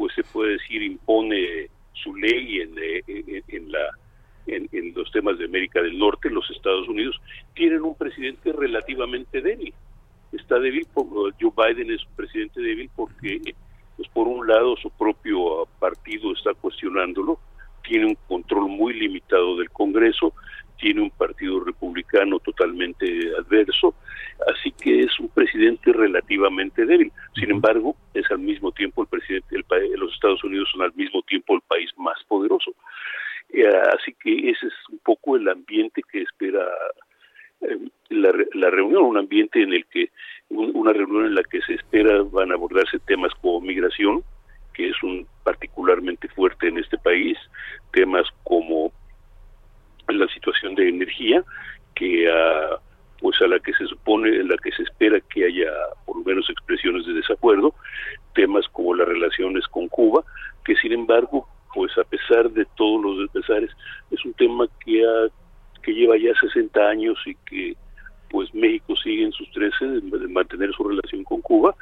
pues 0.00 0.14
se 0.14 0.22
puede 0.22 0.52
decir 0.52 0.82
impone 0.82 1.68
su 1.92 2.16
ley 2.16 2.62
en, 2.62 2.74
eh, 2.78 3.42
en, 3.48 3.70
la 3.70 3.90
en, 4.46 4.94
los 4.94 5.12
temas 5.12 5.36
de 5.36 5.44
América 5.44 5.82
del 5.82 5.98
Norte, 5.98 6.30
los 6.30 6.50
Estados 6.50 6.88
Unidos, 6.88 7.20
tienen 7.54 7.82
un 7.82 7.94
presidente 7.94 8.50
relativamente 8.50 9.42
débil. 9.42 9.74
Está 10.32 10.58
débil, 10.58 10.86
por, 10.94 11.06
Joe 11.38 11.52
Biden 11.54 11.90
es 11.90 12.02
un 12.06 12.16
presidente 12.16 12.62
débil 12.62 12.88
porque, 12.96 13.42
pues 13.98 14.08
por 14.08 14.26
un 14.26 14.46
lado, 14.48 14.74
su 14.78 14.88
propio 14.88 15.68
partido 15.78 16.32
está 16.32 16.54
cuestionándolo, 16.54 17.38
tiene 17.86 18.06
un 18.06 18.16
control 18.26 18.68
muy 18.68 18.94
limitado 18.94 19.58
del 19.58 19.68
Congreso, 19.68 20.32
tiene 20.80 21.02
un 21.02 21.10
partido 21.10 21.60
republicano 21.60 22.38
totalmente 22.40 23.06
adverso, 23.38 23.94
así 24.52 24.72
que 24.72 25.00
es 25.00 25.20
un 25.20 25.28
presidente 25.28 25.92
relativamente 25.92 26.86
débil. 26.86 27.12
Sin 27.34 27.50
embargo, 27.50 27.96
es 28.14 28.30
al 28.30 28.38
mismo 28.38 28.72
tiempo 28.72 29.02
el 29.02 29.08
presidente 29.08 29.62
país, 29.64 29.90
los 29.96 30.12
Estados 30.12 30.42
Unidos 30.42 30.68
son 30.72 30.82
al 30.82 30.94
mismo 30.94 31.22
tiempo 31.22 31.54
el 31.54 31.60
país 31.62 31.90
más 31.96 32.18
poderoso. 32.24 32.72
Eh, 33.52 33.66
así 33.96 34.14
que 34.22 34.50
ese 34.50 34.66
es 34.66 34.74
un 34.90 34.98
poco 34.98 35.36
el 35.36 35.48
ambiente 35.48 36.02
que 36.10 36.22
espera 36.22 36.66
eh, 37.62 37.78
la, 38.08 38.32
la, 38.54 38.70
reunión, 38.70 39.04
un 39.04 39.18
ambiente 39.18 39.62
en 39.62 39.72
el 39.72 39.84
que 39.86 40.10
una 40.48 40.92
reunión 40.92 41.26
en 41.26 41.34
la 41.34 41.42
que 41.44 41.60
se 41.62 41.74
espera 41.74 42.22
van 42.22 42.50
a 42.50 42.54
abordarse 42.54 42.98
temas 43.00 43.32
como 43.40 43.60
migración, 43.60 44.24
que 44.74 44.88
es 44.88 45.02
un 45.02 45.26
particularmente 45.44 46.28
fuerte 46.28 46.68
en 46.68 46.78
este 46.78 46.98
país, 46.98 47.38
temas 47.92 48.26
como 48.44 48.92
la 50.18 50.28
situación 50.28 50.74
de 50.74 50.88
energía 50.88 51.44
que 51.94 52.30
a, 52.30 52.78
pues 53.20 53.40
a 53.42 53.46
la 53.46 53.58
que 53.60 53.72
se 53.74 53.86
supone, 53.86 54.28
en 54.28 54.48
la 54.48 54.56
que 54.56 54.72
se 54.72 54.82
espera 54.82 55.20
que 55.20 55.44
haya 55.44 55.70
por 56.06 56.16
lo 56.16 56.24
menos 56.24 56.48
expresiones 56.48 57.06
de 57.06 57.14
desacuerdo, 57.14 57.74
temas 58.34 58.66
como 58.68 58.94
las 58.94 59.06
relaciones 59.06 59.66
con 59.68 59.88
Cuba, 59.88 60.24
que 60.64 60.74
sin 60.76 60.92
embargo, 60.92 61.46
pues 61.74 61.96
a 61.98 62.04
pesar 62.04 62.50
de 62.50 62.66
todos 62.76 63.02
los 63.02 63.18
despesares, 63.18 63.70
es 64.10 64.24
un 64.24 64.32
tema 64.34 64.66
que 64.84 65.04
ha, 65.04 65.28
que 65.82 65.92
lleva 65.92 66.16
ya 66.16 66.32
60 66.40 66.80
años 66.80 67.18
y 67.26 67.34
que 67.46 67.76
pues 68.30 68.52
México 68.54 68.94
sigue 68.96 69.24
en 69.24 69.32
sus 69.32 69.50
13 69.50 69.86
de, 69.86 70.28
mantener 70.28 70.72
su 70.72 70.84
relación 70.84 71.24
con 71.24 71.40
Cuba 71.42 71.74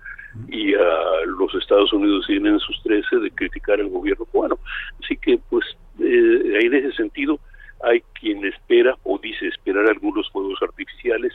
y 0.49 0.75
a 0.75 1.25
los 1.27 1.55
Estados 1.55 1.93
Unidos 1.93 2.27
siguen 2.27 2.47
en 2.47 2.59
sus 2.59 2.83
13 2.83 3.17
de 3.17 3.31
criticar 3.31 3.81
al 3.81 3.89
gobierno 3.89 4.25
cubano. 4.25 4.59
Así 5.03 5.17
que 5.17 5.39
pues 5.51 5.65
eh, 6.01 6.59
en 6.63 6.75
ese 6.75 6.93
sentido 6.93 7.39
hay 7.83 8.03
quien 8.19 8.45
espera 8.45 8.97
o 9.05 9.19
dice 9.19 9.49
esperar 9.49 9.89
algunos 9.89 10.31
fuegos 10.31 10.61
artificiales, 10.63 11.33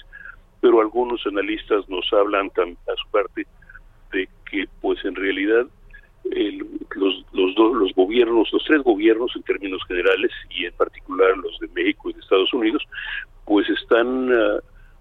pero 0.61 0.81
algunos 0.81 1.25
analistas 1.25 1.87
nos 1.89 2.11
hablan 2.13 2.51
a 2.57 2.95
su 2.95 3.09
parte 3.11 3.45
de 4.11 4.27
que 4.49 4.67
pues 4.81 5.03
en 5.05 5.15
realidad 5.15 5.65
los, 6.95 7.25
los, 7.33 7.55
dos, 7.55 7.73
los 7.75 7.93
gobiernos, 7.93 8.51
los 8.51 8.63
tres 8.63 8.81
gobiernos 8.83 9.31
en 9.35 9.43
términos 9.43 9.81
generales 9.87 10.31
y 10.49 10.65
en 10.65 10.73
particular 10.73 11.37
los 11.37 11.59
de 11.59 11.67
México 11.69 12.09
y 12.09 12.13
de 12.13 12.19
Estados 12.19 12.53
Unidos, 12.53 12.83
pues 13.45 13.69
están 13.69 14.31
ah, 14.31 14.59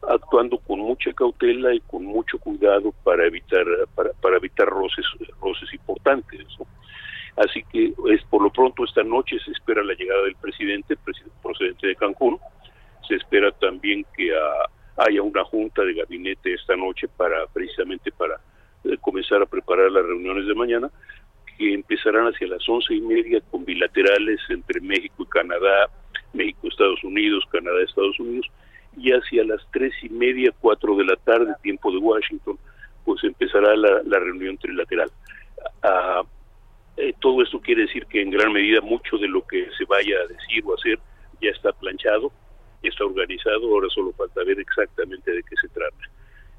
actuando 0.09 0.59
con 0.59 0.81
mucha 0.81 1.13
cautela 1.13 1.75
y 1.75 1.81
con 1.81 2.05
mucho 2.05 2.39
cuidado 2.39 2.93
para 3.05 3.27
evitar 3.27 3.65
para, 3.95 4.11
para 4.21 4.37
evitar 4.37 4.67
roces 4.67 5.07
roces 5.41 5.73
importantes. 5.73 6.45
Así 7.37 7.63
que 7.73 7.93
es 8.13 8.23
por 8.25 8.43
lo 8.43 8.51
pronto 8.51 8.85
esta 8.85 9.03
noche 9.03 9.39
se 9.45 9.53
espera 9.53 9.83
la 9.83 9.95
llegada 9.95 10.23
del 10.23 10.37
presidente, 10.37 10.97
procedente 11.43 11.87
de 11.87 11.97
Cancún. 11.97 12.39
Se 13.09 13.15
espera 13.15 13.51
también 13.53 14.05
que 14.17 14.31
ah, 14.35 14.71
haya 15.07 15.23
una 15.23 15.45
junta 15.45 15.83
de 15.83 15.95
gabinete 15.95 16.55
esta 16.55 16.77
noche 16.77 17.09
para 17.09 17.47
precisamente 17.47 18.13
para 18.13 18.39
eh, 18.85 18.97
comenzar 19.01 19.41
a 19.43 19.47
preparar 19.47 19.91
las 19.91 20.05
reuniones 20.05 20.47
de 20.47 20.55
mañana, 20.55 20.91
que 21.57 21.73
empezarán 21.73 22.27
hacia 22.27 22.49
las 22.49 22.69
once 22.69 22.95
y 22.95 23.01
media 23.01 23.41
con 23.51 23.65
bilaterales 23.65 24.41
entre 24.49 24.81
México 24.81 25.23
y 25.23 25.27
Canadá, 25.27 25.89
México, 26.33 26.69
Estados 26.69 27.03
Unidos, 27.05 27.45
Canadá, 27.51 27.83
Estados 27.83 28.19
Unidos, 28.21 28.47
y 28.97 29.11
hacia 29.13 29.45
las 29.45 29.61
tres 29.73 29.93
y 30.03 30.09
media, 30.11 30.53
cuatro 30.61 30.97
de 30.97 31.05
la 31.05 31.17
tarde, 31.17 31.55
tiempo 31.63 31.91
de 31.91 31.99
Washington, 31.99 32.59
pues 33.05 33.25
empezará 33.25 33.75
la, 33.75 34.03
la 34.05 34.19
reunión 34.19 34.59
trilateral. 34.59 35.11
Ah, 35.83 36.23
eh, 36.97 37.15
todo 37.21 37.43
esto 37.43 37.61
quiere 37.61 37.83
decir 37.83 38.07
que 38.07 38.21
en 38.21 38.31
gran 38.31 38.53
medida 38.53 38.81
mucho 38.81 39.17
de 39.17 39.29
lo 39.29 39.47
que 39.47 39.69
se 39.77 39.85
vaya 39.87 40.17
a 40.19 40.27
decir 40.27 40.63
o 40.67 40.75
hacer 40.75 40.99
ya 41.41 41.51
está 41.51 41.73
planchado, 41.73 42.31
ya 42.83 42.91
está 42.91 43.05
organizado, 43.05 43.67
ahora 43.67 43.89
solo 43.91 44.13
falta 44.13 44.45
ver 44.45 44.61
exactamente 44.61 45.31
de 45.31 45.43
qué 45.43 45.57
se 45.61 45.69
trata. 45.69 46.05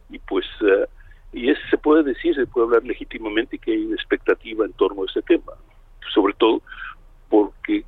Y 0.09 0.19
pues, 0.19 0.45
ah, 0.61 0.87
y 1.31 1.49
es, 1.49 1.57
se 1.69 1.77
puede 1.77 2.03
decir, 2.03 2.35
se 2.35 2.45
puede 2.45 2.67
hablar 2.67 2.83
legítimamente 2.83 3.57
que 3.57 3.71
hay 3.71 3.85
una 3.85 3.95
expectativa 3.95 4.65
en 4.65 4.73
torno 4.73 5.03
a 5.03 5.05
este 5.05 5.21
tema, 5.21 5.53
sobre 6.13 6.33
todo 6.35 6.61
porque 7.29 7.83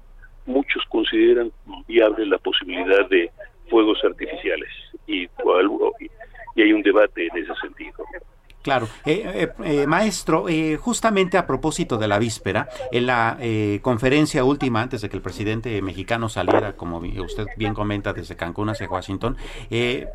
muchos 0.46 0.84
consideran 0.90 1.52
viable 1.88 2.26
la 2.26 2.38
posibilidad 2.38 3.08
de 3.10 3.32
fuegos 3.70 4.04
artificiales 4.04 4.70
y, 5.08 5.24
y 6.56 6.62
hay 6.62 6.74
un 6.74 6.82
debate 6.82 7.28
en 7.28 7.44
ese 7.44 7.54
sentido. 7.62 8.04
Claro. 8.66 8.90
Eh, 9.06 9.52
eh, 9.64 9.82
eh, 9.84 9.86
maestro, 9.86 10.48
justamente 10.80 11.38
a 11.38 11.46
propósito 11.46 12.00
de 12.00 12.08
la 12.08 12.18
víspera, 12.18 12.68
en 12.92 13.06
la 13.06 13.38
conferencia 13.84 14.44
última, 14.44 14.82
antes 14.82 15.02
de 15.02 15.10
que 15.10 15.16
el 15.16 15.22
presidente 15.22 15.84
mexicano 15.84 16.30
saliera, 16.30 16.76
como 16.76 16.98
usted 16.98 17.46
bien 17.58 17.76
comenta, 17.76 18.12
desde 18.12 18.36
Cancún 18.36 18.70
hacia 18.70 18.90
Washington, 18.90 19.38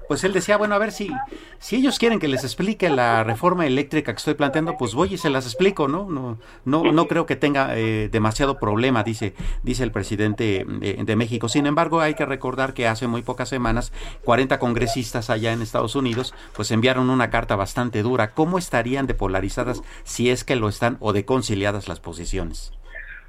pues 0.09 0.25
él 0.25 0.33
decía, 0.33 0.57
bueno, 0.57 0.75
a 0.75 0.79
ver 0.79 0.91
si, 0.91 1.13
si 1.61 1.77
ellos 1.77 2.01
quieren 2.01 2.19
que 2.19 2.27
les 2.27 2.43
explique 2.43 2.91
la 2.91 3.23
reforma 3.23 3.67
eléctrica 3.67 4.13
que 4.13 4.19
estoy 4.19 4.35
planteando, 4.35 4.77
pues 4.77 4.95
voy 4.95 5.15
y 5.15 5.17
se 5.17 5.31
las 5.31 5.45
explico, 5.47 5.87
¿no? 5.87 6.11
No, 6.11 6.39
no, 6.65 6.91
no 6.91 7.07
creo 7.07 7.27
que 7.27 7.37
tenga 7.37 7.69
demasiado 7.69 8.59
problema, 8.59 9.05
dice, 9.05 9.33
dice 9.63 9.85
el 9.85 9.93
presidente 9.93 10.67
de, 10.67 11.17
México. 11.17 11.49
Sin 11.49 11.67
embargo, 11.67 12.01
hay 12.01 12.15
que 12.15 12.27
recordar 12.27 12.75
que 12.75 12.89
hace 12.89 13.07
muy 13.07 13.23
pocas 13.23 13.49
semanas, 13.49 13.93
40 14.25 14.59
congresistas 14.59 15.31
allá 15.31 15.53
en 15.53 15.63
Estados 15.63 15.95
Unidos, 15.95 16.35
pues 16.57 16.73
enviaron 16.73 17.11
una 17.11 17.31
carta 17.31 17.55
bastante 17.55 18.03
dura 18.03 18.33
¿cómo 18.41 18.57
estarían 18.57 19.07
de 19.07 19.13
polarizadas 19.13 19.83
si 20.03 20.31
es 20.31 20.45
que 20.45 20.57
lo 20.57 20.71
están 20.71 20.97
o 21.01 21.13
de 21.13 21.27
conciliadas 21.27 21.89
las 21.89 22.01
posiciones? 22.01 22.73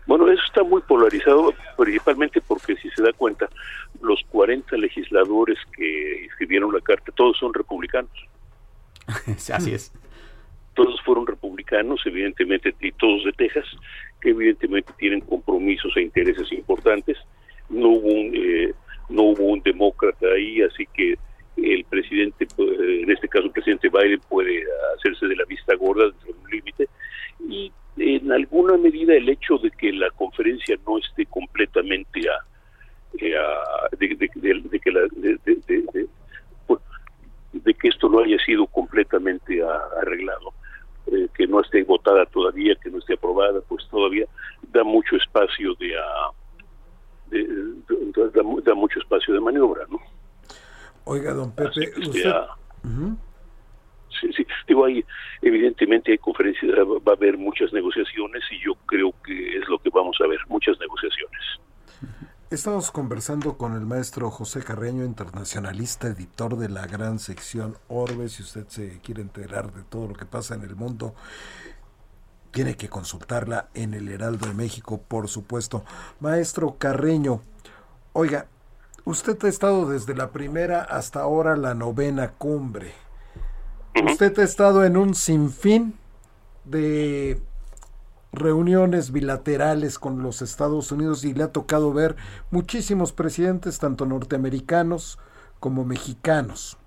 Bueno, 0.08 0.32
eso 0.32 0.42
está 0.48 0.64
muy 0.64 0.82
polarizado 0.84 1.54
principalmente 1.78 2.40
porque 2.40 2.78
si 2.78 2.90
se 2.92 3.04
da 3.04 3.12
cuenta, 3.12 3.50
los 4.02 4.22
40 4.30 4.78
legisladores 4.78 5.58
que 5.76 6.28
escribieron 6.28 6.74
la 6.74 6.80
carta, 6.80 7.12
todos 7.14 7.38
son 7.38 7.54
republicanos. 7.54 8.10
Así 9.54 9.74
es. 9.74 9.92
Todos 10.76 11.02
fueron 11.02 11.28
republicanos, 11.28 12.00
evidentemente, 12.06 12.74
y 12.80 12.94
todos 12.94 13.26
de 13.26 13.34
Texas, 13.34 13.66
que 14.22 14.30
evidentemente 14.30 14.94
tienen 14.98 15.20
compromisos 15.20 15.92
e 15.98 16.04
intereses 16.04 16.50
importantes. 16.54 17.18
No 17.68 17.90
hubo 17.90 18.08
un, 18.08 18.32
eh, 18.34 18.74
no 19.10 19.24
hubo 19.24 19.44
un 19.44 19.62
demócrata 19.62 20.28
ahí, 20.28 20.62
así 20.62 20.88
que 20.94 21.18
el 21.58 21.84
presidente, 21.86 22.48
en 22.58 23.12
este 23.12 23.28
caso 23.28 23.46
el 23.46 23.52
presidente 23.52 23.90
Biden, 23.90 24.22
puede 24.30 24.64
hacerse 24.98 25.28
de 25.28 25.36
la 25.36 25.46
vista 25.46 25.76
gorda 25.76 26.06
dentro 26.06 26.34
de 26.34 26.40
un 26.40 26.50
límite. 26.50 26.90
Y 27.50 27.72
en 27.98 28.32
alguna 28.32 28.78
medida 28.78 29.14
el 29.16 29.30
hecho 29.30 29.58
de 29.58 29.72
que 29.72 29.92
la 29.92 30.10
conferencia 30.12 30.78
no 30.88 30.98
esté 30.98 31.26
completamente 31.26 32.22
a, 32.30 32.46
eh, 33.20 33.36
de, 33.98 34.80
que 34.80 34.92
la, 34.92 35.02
pues, 36.66 36.80
de, 37.52 37.74
que 37.74 37.88
esto 37.90 38.08
no 38.08 38.20
haya 38.20 38.38
sido 38.46 38.66
completamente 38.68 39.62
arreglado 40.02 40.54
eh, 41.08 41.28
que 41.36 41.46
no 41.46 41.60
esté 41.60 41.84
votada 41.84 42.26
todavía 42.28 42.76
que 42.76 42.90
no 42.90 43.00
esté 43.00 43.16
aprobada 43.16 43.60
pues 43.68 43.86
todavía 43.90 44.26
da 44.72 44.86
mucho 44.86 45.18
espacio 45.18 45.76
de, 45.76 45.94
da 48.64 48.74
mucho 48.74 49.00
espacio 49.00 49.34
de 49.34 49.42
maniobra 49.42 49.86
no 49.90 50.00
Oiga, 51.12 51.34
don 51.34 51.52
Pepe, 51.52 51.92
usted... 51.98 52.34
Sí, 54.20 54.32
sí, 54.34 54.46
digo, 54.68 54.86
ahí 54.86 55.04
evidentemente 55.42 56.12
hay 56.12 56.18
conferencias, 56.20 56.72
va 56.72 57.12
a 57.12 57.16
haber 57.16 57.38
muchas 57.38 57.74
negociaciones 57.74 58.44
y 58.52 58.64
yo 58.64 58.76
creo 58.86 59.14
que 59.24 59.58
es 59.58 59.68
lo 59.68 59.80
que 59.80 59.90
vamos 59.90 60.16
a 60.24 60.28
ver, 60.28 60.40
muchas 60.48 60.80
negociaciones. 60.80 61.42
Estamos 62.50 62.92
conversando 62.92 63.58
con 63.58 63.74
el 63.74 63.86
maestro 63.86 64.30
José 64.30 64.64
Carreño, 64.64 65.04
internacionalista, 65.04 66.08
editor 66.08 66.56
de 66.58 66.70
la 66.70 66.86
gran 66.86 67.20
sección 67.20 67.78
Orbe. 67.88 68.30
Si 68.30 68.44
usted 68.44 68.68
se 68.68 69.00
quiere 69.00 69.22
enterar 69.22 69.74
de 69.74 69.84
todo 69.84 70.10
lo 70.10 70.14
que 70.14 70.26
pasa 70.26 70.56
en 70.56 70.62
el 70.62 70.76
mundo, 70.76 71.16
tiene 72.52 72.76
que 72.76 72.90
consultarla 72.90 73.70
en 73.74 73.94
el 73.94 74.08
Heraldo 74.08 74.48
de 74.48 74.54
México, 74.54 75.02
por 75.02 75.30
supuesto. 75.30 75.84
Maestro 76.20 76.78
Carreño, 76.78 77.42
oiga, 78.14 78.48
Usted 79.12 79.44
ha 79.44 79.50
estado 79.50 79.90
desde 79.90 80.16
la 80.16 80.32
primera 80.32 80.84
hasta 80.84 81.20
ahora 81.20 81.58
la 81.58 81.74
novena 81.74 82.32
cumbre. 82.32 82.94
Usted 84.10 84.40
ha 84.40 84.44
estado 84.44 84.86
en 84.86 84.96
un 84.96 85.16
sinfín 85.16 85.96
de 86.64 87.42
reuniones 88.32 89.12
bilaterales 89.12 90.00
con 90.00 90.24
los 90.24 90.42
Estados 90.42 90.94
Unidos 90.94 91.26
y 91.26 91.34
le 91.34 91.44
ha 91.44 91.52
tocado 91.52 91.92
ver 91.92 92.16
muchísimos 92.52 93.12
presidentes, 93.12 93.80
tanto 93.80 94.06
norteamericanos 94.06 95.20
como 95.60 95.84
mexicanos. 95.84 96.78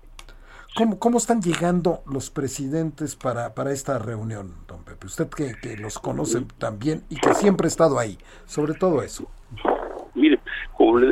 ¿Cómo, 0.75 0.97
cómo 0.97 1.19
están 1.19 1.43
llegando 1.43 2.01
los 2.07 2.31
presidentes 2.31 3.15
para, 3.15 3.53
para 3.53 3.71
esta 3.71 3.99
reunión, 3.99 4.55
don 4.67 4.83
Pepe? 4.83 5.05
Usted 5.05 5.27
que, 5.27 5.53
que 5.61 5.77
los 5.77 5.99
conoce 5.99 6.43
también 6.57 7.05
y 7.07 7.17
que 7.17 7.35
siempre 7.35 7.67
ha 7.67 7.69
estado 7.69 7.99
ahí, 7.99 8.17
sobre 8.47 8.73
todo 8.73 9.03
eso. 9.03 9.29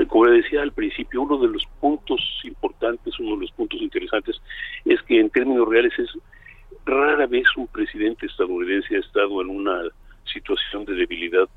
Como 0.07 0.25
le, 0.27 0.41
decía 0.41 0.61
al 0.61 0.71
principio, 0.71 1.23
uno 1.23 1.39
de 1.39 1.47
los 1.47 1.65
puntos 1.79 2.21
importantes, 2.43 3.19
uno 3.19 3.35
de 3.35 3.41
los 3.41 3.51
puntos 3.53 3.81
interesantes, 3.81 4.39
es 4.85 5.01
que 5.01 5.19
en 5.19 5.31
términos 5.31 5.67
reales 5.67 5.97
es 5.97 6.11
rara 6.85 7.25
vez 7.25 7.47
un 7.57 7.65
presidente 7.67 8.27
estadounidense 8.27 8.95
ha 8.95 8.99
estado 8.99 9.41
en 9.41 9.49
una 9.49 9.81
situación 10.31 10.85
de 10.85 10.93
debilidad 10.93 11.49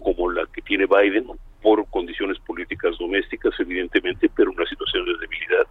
como 0.00 0.32
la 0.32 0.46
que 0.46 0.62
tiene 0.62 0.86
Biden, 0.86 1.26
por 1.62 1.88
condiciones 1.90 2.40
políticas 2.40 2.98
domésticas, 2.98 3.54
evidentemente, 3.60 4.28
pero 4.34 4.50
una 4.50 4.66
situación 4.66 5.04
de 5.04 5.12
debilidad. 5.18 5.66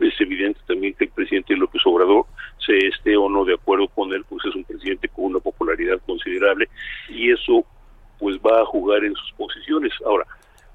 es 0.00 0.20
evidente 0.20 0.60
también 0.68 0.94
que 0.94 1.06
el 1.06 1.10
presidente 1.10 1.56
López 1.56 1.82
Obrador, 1.86 2.24
se 2.64 2.76
esté 2.86 3.16
o 3.16 3.28
no 3.28 3.44
de 3.44 3.54
acuerdo 3.54 3.88
con 3.88 4.12
él, 4.12 4.24
pues 4.28 4.44
es 4.44 4.54
un 4.54 4.62
presidente 4.62 5.08
con 5.08 5.24
una 5.24 5.40
popularidad 5.40 6.00
considerable 6.06 6.68
y 7.08 7.32
eso 7.32 7.64
pues 8.18 8.36
va 8.38 8.60
a 8.60 8.66
jugar 8.66 9.04
en 9.04 9.14
sus 9.14 9.32
posiciones. 9.32 9.92
Ahora, 10.04 10.26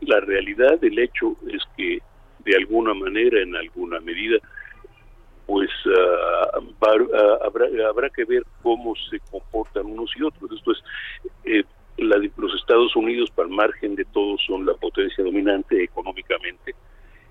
la 0.02 0.20
realidad 0.20 0.80
del 0.80 1.00
hecho 1.00 1.36
es 1.48 1.62
que 1.78 2.00
de 2.46 2.56
alguna 2.56 2.94
manera, 2.94 3.42
en 3.42 3.56
alguna 3.56 4.00
medida, 4.00 4.38
pues 5.46 5.70
ah, 5.86 6.50
ah, 6.54 7.38
habrá, 7.46 7.68
habrá 7.90 8.10
que 8.10 8.26
ver 8.26 8.44
cómo 8.62 8.94
se 9.10 9.20
comportan 9.32 9.86
unos 9.86 10.12
y 10.18 10.24
otros. 10.24 10.52
Esto 10.52 10.72
es, 10.72 10.84
eh, 11.46 11.64
la, 11.98 12.18
los 12.18 12.56
Estados 12.56 12.96
Unidos, 12.96 13.30
para 13.32 13.50
margen 13.50 13.96
de 13.96 14.06
todo, 14.06 14.38
son 14.46 14.66
la 14.66 14.74
potencia 14.74 15.24
dominante 15.24 15.84
económicamente, 15.84 16.76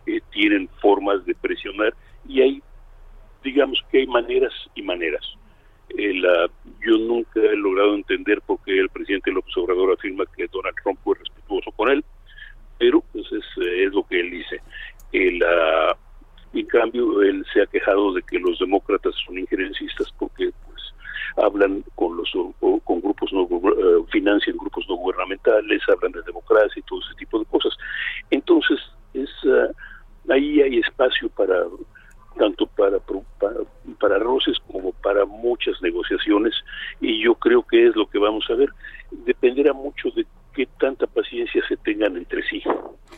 eh, 0.07 0.21
tienen 0.31 0.69
formas 0.81 1.25
de 1.27 1.35
presionar 1.35 1.95
y 2.29 2.41
hay, 2.41 2.63
digamos 3.43 3.83
que 3.91 3.99
hay 3.99 4.07
maneras 4.07 4.53
y 4.75 4.83
maneras. 4.83 5.25
Eh, 5.97 6.23
yo 6.81 6.99
nunca 6.99 7.41
he 7.41 7.57
logrado 7.57 7.95
entender 7.95 8.41
por 8.43 8.59
qué 8.65 8.79
el 8.79 8.89
presidente 8.89 9.31
López 9.31 9.57
Obrador 9.57 9.93
afirma 9.93 10.25
que 10.37 10.47
Donald 10.53 10.77
Trump 10.83 10.99
fue 11.05 11.17
respetuoso 11.17 11.71
con 11.73 11.91
él, 11.91 12.05
pero 12.79 13.03
pues 13.13 13.27
es, 13.33 13.45
eh, 13.63 13.89
lo 13.93 14.07
que 14.07 14.21
él 14.21 14.31
dice. 14.31 14.61
El, 15.13 15.43
uh, 15.43 15.95
en 16.59 16.67
cambio, 16.67 17.23
él 17.23 17.45
se 17.53 17.63
ha 17.63 17.67
quejado 17.67 18.15
de 18.15 18.23
que 18.23 18.39
los 18.39 18.59
demócratas 18.59 19.15
son 19.27 19.39
injerencistas 19.39 20.13
porque 20.19 20.51
pues 20.67 20.83
hablan 21.37 21.85
con 21.95 22.17
los 22.17 22.31
con 22.85 23.01
grupos 23.01 23.33
no 23.33 23.43
uh, 23.43 24.07
financian 24.07 24.57
grupos 24.57 24.87
no 24.89 24.97
gubernamentales, 24.97 25.83
hablan 25.89 26.13
de 26.13 26.23
democracia 26.23 26.79
y 26.81 26.83
todo 26.83 27.01
ese 27.01 27.15
tipo 27.17 27.39
de 27.39 27.45
cosas. 27.47 27.77
Entonces, 28.31 28.79
es 29.15 29.31
ahí 30.29 30.63
hay 30.63 30.79
espacio 30.79 31.29
para 31.31 31.65
tanto 32.39 32.67
para, 32.67 32.99
para 34.01 34.19
roces 34.19 34.59
como 34.71 34.93
para 34.93 35.25
muchas 35.63 35.83
negociaciones 35.83 36.55
y 37.01 37.23
yo 37.23 37.35
creo 37.35 37.63
que 37.63 37.89
es 37.89 37.97
lo 37.97 38.07
que 38.09 38.19
vamos 38.19 38.45
a 38.51 38.55
ver. 38.55 38.71
Dependerá 39.11 39.73
mucho 39.73 40.11
de 40.11 40.27
qué 40.55 40.67
tanta 40.79 41.07
paciencia 41.07 41.63
se 41.69 41.77
tengan 41.79 42.17
entre 42.17 42.43
sí. 42.49 42.63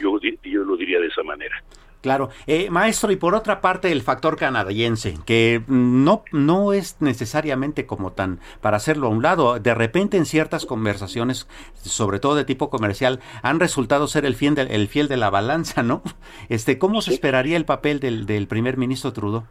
Yo, 0.01 0.19
yo 0.43 0.65
lo 0.65 0.77
diría 0.77 1.01
de 1.01 1.07
esa 1.07 1.23
manera. 1.23 1.63
Claro, 2.01 2.29
eh, 2.47 2.69
maestro, 2.69 3.11
y 3.13 3.17
por 3.17 3.35
otra 3.35 3.63
parte 3.63 3.91
el 3.91 4.03
factor 4.03 4.37
canadiense, 4.37 5.17
que 5.25 5.63
no, 5.69 6.23
no 6.33 6.75
es 6.75 7.01
necesariamente 7.01 7.87
como 7.87 8.13
tan 8.13 8.41
para 8.61 8.77
hacerlo 8.77 9.07
a 9.07 9.11
un 9.11 9.23
lado. 9.23 9.59
De 9.59 9.75
repente 9.75 10.19
en 10.19 10.27
ciertas 10.27 10.67
conversaciones, 10.67 11.49
sobre 11.81 12.19
todo 12.19 12.35
de 12.35 12.45
tipo 12.45 12.69
comercial, 12.69 13.21
han 13.41 13.59
resultado 13.59 14.07
ser 14.07 14.27
el 14.27 14.35
fiel 14.35 14.55
de, 14.55 14.63
el 14.65 14.89
fiel 14.89 15.09
de 15.09 15.17
la 15.17 15.31
balanza, 15.31 15.83
¿no? 15.83 16.03
Este, 16.51 16.79
¿Cómo 16.79 17.01
se 17.01 17.15
esperaría 17.15 17.57
el 17.57 17.65
papel 17.65 18.01
del, 18.01 18.27
del 18.27 18.49
primer 18.49 18.77
ministro 18.77 19.15
Trudeau? 19.15 19.45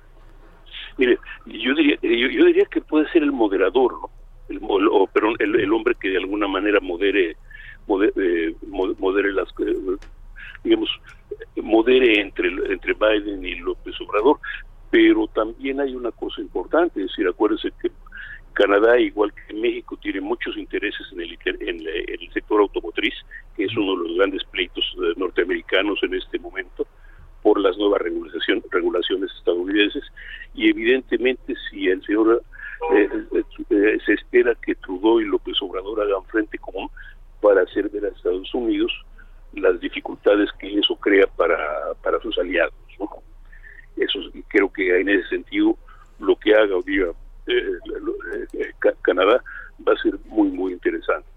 Mire, 0.98 1.18
yo 1.46 1.74
diría, 1.74 1.98
yo, 2.02 2.46
diría 2.46 2.66
que 2.66 2.82
puede 2.82 3.10
ser 3.12 3.24
el 3.24 3.32
moderador, 3.32 3.94
¿no? 3.94 4.10
el, 4.50 4.60
o, 4.62 5.08
perdón, 5.08 5.36
el, 5.40 5.60
el, 5.60 5.74
hombre 5.74 5.96
que 6.00 6.10
de 6.10 6.18
alguna 6.18 6.48
manera 6.48 6.80
modere, 6.80 7.36
modere, 7.88 8.56
modere 9.00 9.32
las, 9.32 9.48
digamos, 10.64 10.90
modere 11.56 12.20
entre, 12.20 12.50
entre 12.50 12.94
Biden 12.94 13.46
y 13.46 13.56
López 13.56 13.96
Obrador. 14.02 14.40
Pero 14.92 15.26
también 15.28 15.82
hay 15.82 15.96
una 15.96 16.12
cosa 16.12 16.40
importante, 16.40 17.02
es 17.02 17.08
decir, 17.08 17.28
acuérdense 17.28 17.72
que 17.82 17.90
Canadá, 18.54 19.00
igual 19.00 19.34
que 19.34 19.54
México, 19.56 19.98
tiene 19.98 20.22
muchos 20.22 20.56
intereses 20.56 21.08
en 21.12 21.22
el, 21.22 21.38
en, 21.46 21.88
el 21.88 22.32
sector 22.32 22.62
automotriz, 22.62 23.16
que 23.56 23.66
es 23.66 23.76
uno 23.76 23.98
de 23.98 24.08
los 24.08 24.18
grandes 24.18 24.44
pleitos 24.46 24.86
eh, 24.98 25.14
norteamericanos 25.18 25.98
en 26.04 26.14
este 26.14 26.38
momento 26.38 26.86
por 27.44 27.60
las 27.60 27.78
nuevas 27.78 28.02
regulaciones 28.02 29.32
estadounidenses 29.38 30.04
y 30.56 30.70
evidentemente 30.70 31.54
si 31.70 31.90
el 31.90 32.02
señor 32.04 32.42
eh, 32.94 33.10
eh, 33.70 33.98
se 34.06 34.14
espera 34.14 34.56
que 34.56 34.76
Trudeau 34.76 35.20
y 35.20 35.26
López 35.26 35.62
Obrador 35.62 36.02
hagan 36.02 36.24
frente 36.26 36.58
común 36.58 36.90
para 37.42 37.62
hacer 37.62 37.90
ver 37.90 38.06
a 38.06 38.08
Estados 38.08 38.52
Unidos 38.54 38.92
las 39.54 39.80
dificultades 39.80 40.50
que 40.58 40.80
eso 40.80 40.96
crea 40.96 41.28
para, 41.28 41.94
para 42.02 42.20
sus 42.22 42.38
aliados. 42.40 42.74
Eso 43.96 44.20
creo 44.48 44.72
que 44.72 45.00
en 45.00 45.10
ese 45.10 45.28
sentido 45.30 45.78
lo 46.20 46.36
que 46.36 46.56
haga 46.56 46.76
hoy 46.76 46.84
día 46.84 47.06
eh, 47.46 48.74
Canadá 49.02 49.44
va 49.86 49.94
a 49.94 50.02
ser 50.02 50.14
muy 50.26 50.50
muy 50.50 50.74
interesante. 50.74 51.28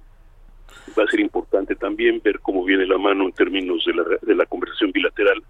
Va 0.98 1.02
a 1.02 1.08
ser 1.08 1.20
importante 1.20 1.74
también 1.74 2.20
ver 2.24 2.40
cómo 2.40 2.64
viene 2.64 2.86
la 2.86 2.96
mano 2.96 3.24
en 3.24 3.32
términos 3.32 3.84
de 3.84 3.94
la, 3.94 4.04
de 4.22 4.34
la 4.34 4.46
conversación 4.46 4.92
bilateral 4.92 5.42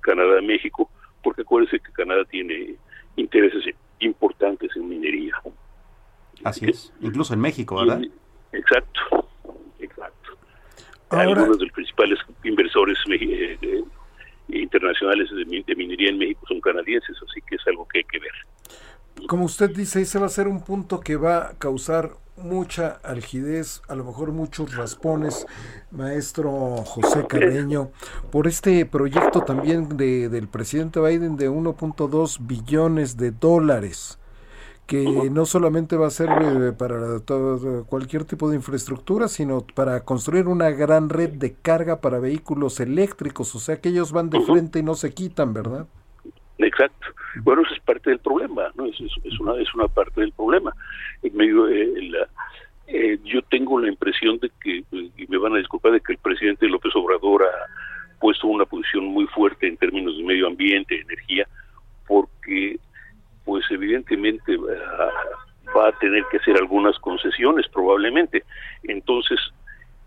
Canadá-México, 0.00 0.90
porque 1.22 1.42
acuérdense 1.42 1.80
que 1.80 1.92
Canadá 1.92 2.24
tiene 2.24 2.76
intereses 3.16 3.74
importantes 4.00 4.70
en 4.76 4.88
minería. 4.88 5.34
Así 6.44 6.66
es, 6.66 6.92
incluso 7.00 7.34
en 7.34 7.40
México, 7.40 7.76
¿verdad? 7.76 8.02
Exacto, 8.52 9.28
exacto. 9.80 10.30
Algunos 11.10 11.58
de 11.58 11.64
los 11.64 11.72
principales 11.72 12.18
inversores 12.44 12.98
eh, 13.10 13.58
eh, 13.62 13.82
internacionales 14.48 15.28
de, 15.30 15.74
minería 15.74 16.10
en 16.10 16.18
México 16.18 16.42
son 16.46 16.60
canadienses, 16.60 17.16
así 17.28 17.40
que 17.42 17.56
es 17.56 17.66
algo 17.66 17.86
que 17.88 17.98
hay 17.98 18.04
que 18.04 18.18
ver. 18.18 19.26
Como 19.26 19.44
usted 19.44 19.70
dice, 19.70 20.02
ese 20.02 20.18
va 20.18 20.26
a 20.26 20.30
ser 20.30 20.46
un 20.46 20.62
punto 20.62 21.00
que 21.00 21.16
va 21.16 21.48
a 21.48 21.58
causar 21.58 22.10
mucha 22.42 22.98
algidez, 23.02 23.82
a 23.88 23.94
lo 23.94 24.04
mejor 24.04 24.32
muchos 24.32 24.74
raspones, 24.74 25.46
maestro 25.90 26.50
José 26.84 27.26
Carreño, 27.26 27.90
por 28.30 28.46
este 28.46 28.84
proyecto 28.86 29.42
también 29.42 29.96
de, 29.96 30.28
del 30.28 30.48
presidente 30.48 31.00
Biden 31.00 31.36
de 31.36 31.50
1.2 31.50 32.38
billones 32.40 33.16
de 33.16 33.30
dólares 33.30 34.18
que 34.88 35.28
no 35.30 35.44
solamente 35.44 35.98
va 35.98 36.06
a 36.06 36.10
ser 36.10 36.30
eh, 36.30 36.72
para 36.72 37.20
todo, 37.20 37.84
cualquier 37.84 38.24
tipo 38.24 38.48
de 38.48 38.56
infraestructura, 38.56 39.28
sino 39.28 39.60
para 39.74 40.00
construir 40.00 40.48
una 40.48 40.70
gran 40.70 41.10
red 41.10 41.34
de 41.34 41.52
carga 41.52 42.00
para 42.00 42.18
vehículos 42.18 42.80
eléctricos, 42.80 43.54
o 43.54 43.60
sea 43.60 43.82
que 43.82 43.90
ellos 43.90 44.12
van 44.12 44.30
de 44.30 44.40
frente 44.40 44.78
y 44.78 44.82
no 44.82 44.94
se 44.94 45.12
quitan, 45.12 45.52
¿verdad? 45.52 45.86
Exacto. 46.58 47.06
Bueno, 47.42 47.62
eso 47.62 47.74
es 47.74 47.80
parte 47.80 48.10
del 48.10 48.18
problema, 48.18 48.70
¿no? 48.74 48.86
Es, 48.86 48.96
es, 49.00 49.40
una, 49.40 49.54
es 49.60 49.72
una 49.74 49.86
parte 49.88 50.20
del 50.20 50.32
problema. 50.32 50.74
En 51.22 51.36
medio, 51.36 51.68
eh, 51.68 52.02
la, 52.10 52.28
eh, 52.88 53.18
yo 53.22 53.42
tengo 53.42 53.78
la 53.78 53.88
impresión 53.88 54.38
de 54.38 54.50
que, 54.62 54.82
y 54.90 55.26
me 55.28 55.36
van 55.36 55.54
a 55.54 55.58
disculpar, 55.58 55.92
de 55.92 56.00
que 56.00 56.12
el 56.12 56.18
presidente 56.18 56.66
López 56.68 56.94
Obrador 56.96 57.44
ha 57.44 58.18
puesto 58.18 58.48
una 58.48 58.64
posición 58.64 59.04
muy 59.04 59.26
fuerte 59.26 59.68
en 59.68 59.76
términos 59.76 60.16
de 60.16 60.24
medio 60.24 60.46
ambiente, 60.46 61.00
energía, 61.00 61.46
porque 62.06 62.78
pues 63.44 63.64
evidentemente 63.70 64.56
va, 64.56 65.88
a 65.88 65.92
tener 66.00 66.24
que 66.30 66.38
hacer 66.38 66.56
algunas 66.56 66.98
concesiones 66.98 67.68
probablemente. 67.68 68.42
Entonces, 68.84 69.38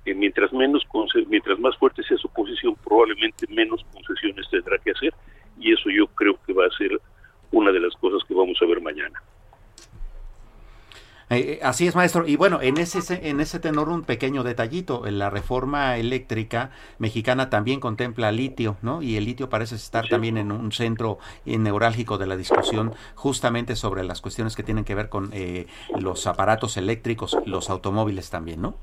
eh, 0.05 0.15
mientras 0.15 0.51
menos 0.51 0.83
mientras 1.27 1.59
más 1.59 1.77
fuerte 1.77 2.03
sea 2.03 2.17
su 2.17 2.29
posición, 2.29 2.75
probablemente 2.83 3.45
menos 3.49 3.85
concesiones 3.93 4.49
tendrá 4.49 4.77
que 4.79 4.91
hacer 4.91 5.13
y 5.61 5.73
eso 5.73 5.89
yo 5.89 6.07
creo 6.07 6.37
que 6.45 6.53
va 6.53 6.65
a 6.65 6.77
ser 6.77 6.99
una 7.51 7.71
de 7.71 7.79
las 7.79 7.93
cosas 7.95 8.21
que 8.27 8.33
vamos 8.33 8.57
a 8.61 8.65
ver 8.65 8.81
mañana. 8.81 9.21
Eh, 11.31 11.53
eh, 11.53 11.59
así 11.63 11.87
es, 11.87 11.95
maestro. 11.95 12.27
Y 12.27 12.35
bueno, 12.35 12.59
en 12.61 12.77
ese, 12.77 13.29
en 13.29 13.39
ese 13.39 13.59
tenor 13.59 13.87
un 13.87 14.03
pequeño 14.03 14.43
detallito. 14.43 15.03
La 15.09 15.29
reforma 15.29 15.95
eléctrica 15.95 16.71
mexicana 16.99 17.49
también 17.49 17.79
contempla 17.79 18.33
litio, 18.33 18.75
¿no? 18.81 19.01
Y 19.01 19.15
el 19.15 19.23
litio 19.23 19.49
parece 19.49 19.75
estar 19.75 20.09
también 20.09 20.37
en 20.37 20.51
un 20.51 20.73
centro 20.73 21.19
neurálgico 21.45 22.17
de 22.17 22.27
la 22.27 22.35
discusión 22.35 22.93
justamente 23.15 23.77
sobre 23.77 24.03
las 24.03 24.19
cuestiones 24.19 24.57
que 24.57 24.63
tienen 24.63 24.83
que 24.83 24.93
ver 24.93 25.07
con 25.07 25.29
eh, 25.31 25.67
los 25.97 26.27
aparatos 26.27 26.75
eléctricos, 26.75 27.37
los 27.45 27.69
automóviles 27.69 28.29
también, 28.29 28.61
¿no? 28.61 28.75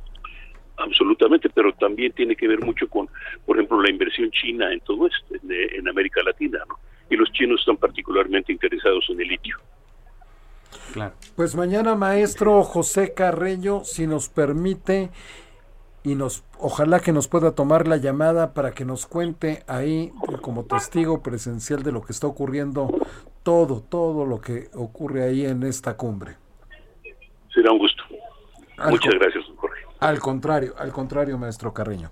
Absolutamente, 0.79 1.49
pero 1.51 1.73
también 1.73 2.13
tiene 2.13 2.37
que 2.37 2.49
ver 2.49 2.61
mucho 2.61 2.89
con, 2.89 3.09
por 3.45 3.57
ejemplo, 3.57 3.83
la 3.83 3.91
inversión 3.91 4.31
china 4.31 4.73
en 4.73 4.81
todo 4.81 5.07
esto, 5.07 5.35
en, 5.35 5.51
en 5.51 5.89
América 5.89 6.23
Latina, 6.23 6.61
¿no? 6.69 6.77
Y 7.11 7.17
los 7.17 7.31
chinos 7.33 7.61
están 7.61 7.77
particularmente 7.77 8.53
interesados 8.53 9.07
en 9.11 9.21
el 9.21 9.29
litio. 9.29 9.59
Pues 11.37 11.55
mañana, 11.55 11.95
maestro 11.95 12.63
José 12.63 13.15
Carreño, 13.15 13.85
si 13.85 14.07
nos 14.07 14.29
permite 14.29 15.11
y 16.03 16.15
nos 16.15 16.45
ojalá 16.59 17.01
que 17.01 17.13
nos 17.13 17.29
pueda 17.29 17.55
tomar 17.55 17.87
la 17.87 17.99
llamada 17.99 18.55
para 18.55 18.73
que 18.73 18.85
nos 18.85 19.07
cuente 19.07 19.63
ahí 19.67 20.13
como 20.41 20.65
testigo 20.65 21.23
presencial 21.23 21.83
de 21.83 21.93
lo 21.93 22.03
que 22.03 22.13
está 22.13 22.27
ocurriendo 22.27 22.89
todo 23.43 23.83
todo 23.83 24.25
lo 24.25 24.41
que 24.41 24.69
ocurre 24.75 25.25
ahí 25.25 25.45
en 25.45 25.63
esta 25.63 25.97
cumbre. 25.97 26.37
Será 27.53 27.73
un 27.73 27.79
gusto. 27.79 28.03
Muchas 28.89 29.15
gracias. 29.15 29.45
Al 30.01 30.21
contrario, 30.21 30.75
al 30.79 30.93
contrario, 30.93 31.39
maestro 31.39 31.75
Carreño. 31.75 32.11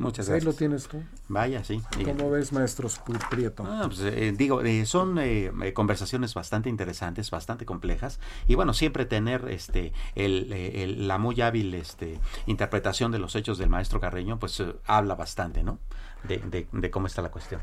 Muchas 0.00 0.28
gracias. 0.28 0.46
Ahí 0.46 0.52
lo 0.52 0.56
tienes 0.56 0.88
tú. 0.88 1.02
Vaya, 1.28 1.62
sí. 1.62 1.82
¿Cómo 2.06 2.30
ves, 2.30 2.52
maestros 2.52 3.00
Prieto? 3.28 3.64
Ah, 3.66 3.82
pues, 3.84 4.00
eh, 4.00 4.32
digo, 4.34 4.62
eh, 4.62 4.86
son 4.86 5.18
eh, 5.18 5.52
conversaciones 5.74 6.32
bastante 6.32 6.70
interesantes, 6.70 7.30
bastante 7.30 7.66
complejas. 7.66 8.18
Y 8.48 8.54
bueno, 8.54 8.72
siempre 8.72 9.04
tener 9.04 9.46
este 9.50 9.92
el, 10.14 11.06
la 11.06 11.18
muy 11.18 11.38
hábil 11.42 11.74
este, 11.74 12.18
interpretación 12.46 13.12
de 13.12 13.18
los 13.18 13.36
hechos 13.36 13.58
del 13.58 13.68
maestro 13.68 14.00
Carreño, 14.00 14.38
pues 14.38 14.62
habla 14.86 15.14
bastante, 15.16 15.62
¿no? 15.62 15.78
De, 16.24 16.66
de, 16.72 16.90
cómo 16.90 17.06
está 17.06 17.20
la 17.20 17.30
cuestión. 17.30 17.60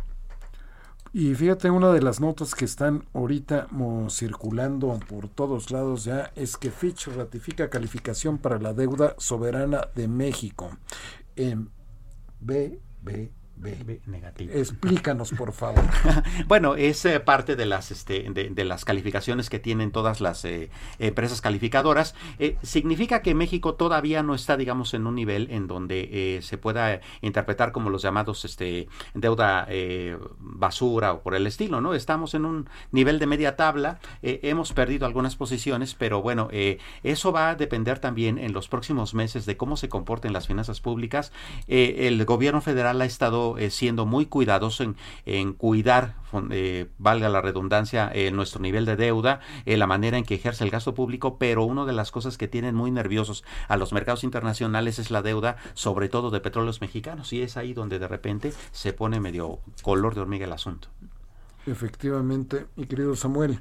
Y 1.18 1.34
fíjate, 1.34 1.72
una 1.72 1.92
de 1.92 2.04
las 2.04 2.22
notas 2.22 2.54
que 2.54 2.66
están 2.66 3.08
ahorita 3.12 3.68
circulando 4.08 5.00
por 5.10 5.28
todos 5.28 5.72
lados 5.72 6.04
ya 6.04 6.32
es 6.36 6.58
que 6.58 6.70
Fitch 6.70 7.08
ratifica 7.08 7.72
calificación 7.72 8.38
para 8.38 8.60
la 8.60 8.72
deuda 8.76 9.16
soberana 9.18 9.88
de 9.96 10.08
México. 10.08 10.78
En 11.36 11.72
B, 12.40 12.80
B, 13.60 13.76
B, 13.84 14.02
negativo. 14.06 14.54
Explícanos, 14.54 15.32
por 15.32 15.52
favor. 15.52 15.84
bueno, 16.48 16.76
es 16.76 17.04
eh, 17.06 17.20
parte 17.20 17.56
de 17.56 17.66
las, 17.66 17.90
este, 17.90 18.30
de, 18.30 18.66
las 18.66 18.86
calificaciones 18.86 19.50
que 19.50 19.58
tienen 19.58 19.92
todas 19.92 20.22
las 20.22 20.46
eh, 20.46 20.70
empresas 21.00 21.42
calificadoras. 21.42 22.14
Eh, 22.38 22.58
significa 22.62 23.24
que 23.24 23.34
México 23.34 23.74
todavía 23.74 24.22
no 24.22 24.36
está, 24.36 24.58
digamos, 24.58 24.94
en 24.94 25.08
un 25.08 25.16
nivel 25.16 25.50
en 25.50 25.66
donde 25.68 26.40
se 26.44 26.58
pueda 26.58 27.02
interpretar 27.22 27.72
como 27.72 27.90
los 27.90 28.04
llamados 28.04 28.46
este, 28.46 28.88
deuda 29.16 29.68
basura 30.40 31.14
o 31.14 31.22
por 31.22 31.34
el 31.34 31.48
estilo, 31.48 31.82
¿no? 31.82 31.94
Estamos 31.94 32.36
en 32.36 32.46
un 32.46 32.70
nivel 32.92 33.18
de 33.18 33.26
media 33.26 33.56
tabla. 33.56 34.00
hemos 34.22 34.74
perdido 34.74 35.06
algunas 35.06 35.36
posiciones, 35.36 35.96
pero 35.96 36.22
bueno, 36.22 36.50
eso 37.04 37.32
va 37.32 37.50
a 37.50 37.56
depender 37.56 38.00
también 38.00 38.38
en 38.38 38.54
los 38.54 38.68
próximos 38.68 39.14
meses 39.14 39.46
de 39.46 39.58
cómo 39.58 39.78
se 39.78 39.90
comporten 39.90 40.34
las 40.34 40.48
finanzas 40.48 40.80
públicas. 40.80 41.32
el 41.68 42.24
gobierno 42.26 42.62
federal 42.62 43.02
ha 43.02 43.06
estado 43.06 43.47
eh, 43.58 43.70
siendo 43.70 44.06
muy 44.06 44.26
cuidadoso 44.26 44.84
en, 45.26 45.54
cuidar, 45.54 46.16
eh, 46.52 46.88
valga 46.98 47.30
la 47.30 47.42
redundancia, 47.42 48.12
eh, 48.14 48.32
nuestro 48.32 48.62
nivel 48.62 48.86
de 48.86 48.96
deuda, 48.96 49.40
la 49.66 49.88
manera 49.88 50.18
en 50.18 50.26
que 50.26 50.36
ejerce 50.36 50.64
el 50.64 50.72
gasto 50.72 50.94
público, 50.94 51.38
pero 51.38 51.64
una 51.64 51.86
de 51.86 51.94
las 51.94 52.12
cosas 52.12 52.38
que 52.38 52.48
tienen 52.48 52.76
muy 52.76 52.92
nerviosos 52.92 53.44
a 53.68 53.78
los 53.78 53.94
mercados 53.94 54.24
internacionales 54.24 55.00
es 55.00 55.12
la 55.12 55.22
deuda, 55.22 55.58
sobre 55.74 56.10
todo 56.10 56.32
de 56.32 56.42
petróleos 56.42 56.82
mexicanos, 56.82 57.32
y 57.32 57.42
es 57.42 57.58
ahí 57.58 57.74
donde 57.74 58.00
de 58.00 58.08
repente 58.08 58.54
se 58.72 58.94
pone 58.94 59.20
medio 59.20 59.60
color 59.84 60.16
de 60.16 60.22
hormiga 60.22 60.46
el 60.46 60.54
asunto. 60.54 60.90
Efectivamente, 61.66 62.66
mi 62.76 62.86
querido 62.86 63.16
Samuel, 63.16 63.60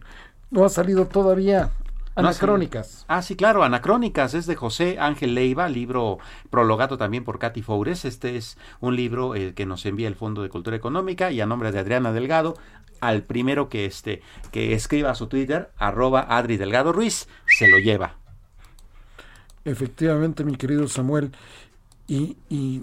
no 0.51 0.65
ha 0.65 0.69
salido 0.69 1.07
todavía 1.07 1.71
Anacrónicas. 2.17 3.05
ah, 3.09 3.21
sí, 3.23 3.37
claro, 3.37 3.63
Anacrónicas 3.63 4.35
es 4.35 4.47
de 4.47 4.57
José 4.57 4.99
Ángel 4.99 5.35
Leiva, 5.35 5.69
libro 5.69 6.19
prologado 6.51 6.97
también 6.97 7.25
por 7.25 7.39
Katy 7.39 7.63
Foures. 7.63 8.05
Este 8.05 8.37
es 8.37 8.57
un 8.81 8.97
libro 8.97 9.35
eh, 9.35 9.53
que 9.55 9.67
nos 9.67 9.85
envía 9.85 10.09
el 10.09 10.17
Fondo 10.17 10.43
de 10.43 10.49
Cultura 10.49 10.77
Económica 10.77 11.31
y 11.31 11.41
a 11.41 11.47
nombre 11.47 11.73
de 11.73 11.79
Adriana 11.79 12.13
Delgado, 12.13 12.57
al 13.01 13.23
primero 13.23 13.69
que 13.69 13.85
este 13.85 14.23
que 14.51 14.73
escriba 14.73 15.11
a 15.11 15.15
su 15.15 15.27
Twitter, 15.27 15.71
arroba 15.77 16.27
Adri 16.29 16.57
Delgado 16.57 16.93
Ruiz, 16.93 17.29
se 17.47 17.69
lo 17.69 17.79
lleva. 17.79 18.17
Efectivamente, 19.65 20.45
mi 20.45 20.57
querido 20.57 20.89
Samuel. 20.89 21.33
Y, 22.09 22.37
y 22.49 22.83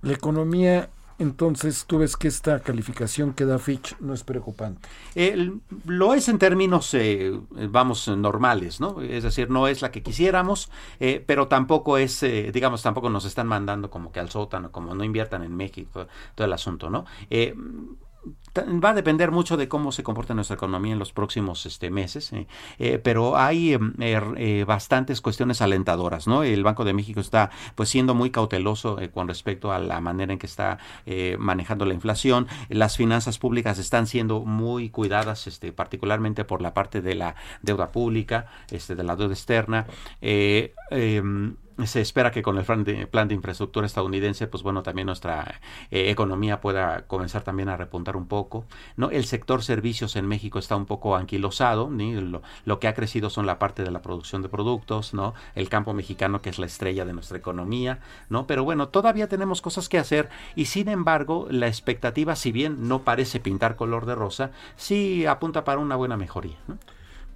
la 0.00 0.12
economía 0.12 0.88
Entonces, 1.20 1.84
tú 1.86 1.98
ves 1.98 2.16
que 2.16 2.28
esta 2.28 2.60
calificación 2.60 3.34
que 3.34 3.44
da 3.44 3.58
Fitch 3.58 3.94
no 4.00 4.14
es 4.14 4.24
preocupante. 4.24 4.88
Lo 5.84 6.14
es 6.14 6.30
en 6.30 6.38
términos, 6.38 6.94
eh, 6.94 7.38
vamos, 7.68 8.08
normales, 8.08 8.80
¿no? 8.80 9.02
Es 9.02 9.24
decir, 9.24 9.50
no 9.50 9.68
es 9.68 9.82
la 9.82 9.90
que 9.90 10.02
quisiéramos, 10.02 10.70
eh, 10.98 11.22
pero 11.26 11.46
tampoco 11.46 11.98
es, 11.98 12.22
eh, 12.22 12.50
digamos, 12.54 12.82
tampoco 12.82 13.10
nos 13.10 13.26
están 13.26 13.46
mandando 13.46 13.90
como 13.90 14.10
que 14.12 14.18
al 14.18 14.30
sótano, 14.30 14.72
como 14.72 14.94
no 14.94 15.04
inviertan 15.04 15.42
en 15.42 15.54
México, 15.54 16.06
todo 16.34 16.46
el 16.46 16.54
asunto, 16.54 16.88
¿no? 16.88 17.04
Va 18.56 18.90
a 18.90 18.94
depender 18.94 19.30
mucho 19.30 19.56
de 19.56 19.68
cómo 19.68 19.92
se 19.92 20.02
comporta 20.02 20.34
nuestra 20.34 20.56
economía 20.56 20.92
en 20.92 20.98
los 20.98 21.12
próximos 21.12 21.66
este, 21.66 21.88
meses, 21.90 22.32
eh, 22.32 22.48
eh, 22.80 22.98
pero 22.98 23.36
hay 23.36 23.74
em, 23.74 23.94
er, 24.00 24.24
eh, 24.36 24.64
bastantes 24.66 25.20
cuestiones 25.20 25.62
alentadoras, 25.62 26.26
¿no? 26.26 26.42
El 26.42 26.64
Banco 26.64 26.84
de 26.84 26.92
México 26.92 27.20
está 27.20 27.50
pues 27.76 27.88
siendo 27.88 28.14
muy 28.14 28.30
cauteloso 28.30 29.00
eh, 29.00 29.10
con 29.10 29.28
respecto 29.28 29.72
a 29.72 29.78
la 29.78 30.00
manera 30.00 30.32
en 30.32 30.38
que 30.38 30.46
está 30.46 30.78
manejando 31.38 31.84
la 31.84 31.94
inflación, 31.94 32.46
las 32.68 32.96
finanzas 32.96 33.38
públicas 33.38 33.78
están 33.78 34.06
siendo 34.06 34.40
muy 34.40 34.90
cuidadas, 34.90 35.46
este, 35.46 35.72
particularmente 35.72 36.44
por 36.44 36.60
la 36.62 36.74
parte 36.74 37.00
de 37.02 37.14
la 37.14 37.36
deuda 37.62 37.90
pública, 37.92 38.46
este, 38.70 38.94
de 38.94 39.04
la 39.04 39.16
deuda 39.16 39.34
externa. 39.34 39.86
Se 41.86 42.00
espera 42.00 42.30
que 42.30 42.42
con 42.42 42.58
el 42.58 42.64
plan 42.64 42.84
de, 42.84 43.06
plan 43.06 43.28
de 43.28 43.34
infraestructura 43.34 43.86
estadounidense, 43.86 44.46
pues 44.46 44.62
bueno, 44.62 44.82
también 44.82 45.06
nuestra 45.06 45.60
eh, 45.90 46.10
economía 46.10 46.60
pueda 46.60 47.06
comenzar 47.06 47.42
también 47.42 47.68
a 47.68 47.76
repuntar 47.76 48.16
un 48.16 48.26
poco. 48.26 48.64
¿no? 48.96 49.10
El 49.10 49.24
sector 49.24 49.62
servicios 49.62 50.16
en 50.16 50.26
México 50.26 50.58
está 50.58 50.76
un 50.76 50.86
poco 50.86 51.16
anquilosado, 51.16 51.90
¿ni? 51.90 52.14
Lo, 52.14 52.42
lo 52.64 52.80
que 52.80 52.88
ha 52.88 52.94
crecido 52.94 53.30
son 53.30 53.46
la 53.46 53.58
parte 53.58 53.82
de 53.82 53.90
la 53.90 54.02
producción 54.02 54.42
de 54.42 54.48
productos, 54.48 55.14
¿no? 55.14 55.34
El 55.54 55.68
campo 55.68 55.92
mexicano 55.94 56.42
que 56.42 56.50
es 56.50 56.58
la 56.58 56.66
estrella 56.66 57.04
de 57.04 57.12
nuestra 57.12 57.38
economía, 57.38 58.00
¿no? 58.28 58.46
Pero 58.46 58.64
bueno, 58.64 58.88
todavía 58.88 59.28
tenemos 59.28 59.62
cosas 59.62 59.88
que 59.88 59.98
hacer 59.98 60.28
y 60.54 60.66
sin 60.66 60.88
embargo 60.88 61.46
la 61.50 61.68
expectativa, 61.68 62.36
si 62.36 62.52
bien 62.52 62.88
no 62.88 63.02
parece 63.02 63.40
pintar 63.40 63.76
color 63.76 64.06
de 64.06 64.14
rosa, 64.14 64.50
sí 64.76 65.26
apunta 65.26 65.64
para 65.64 65.80
una 65.80 65.96
buena 65.96 66.16
mejoría. 66.16 66.56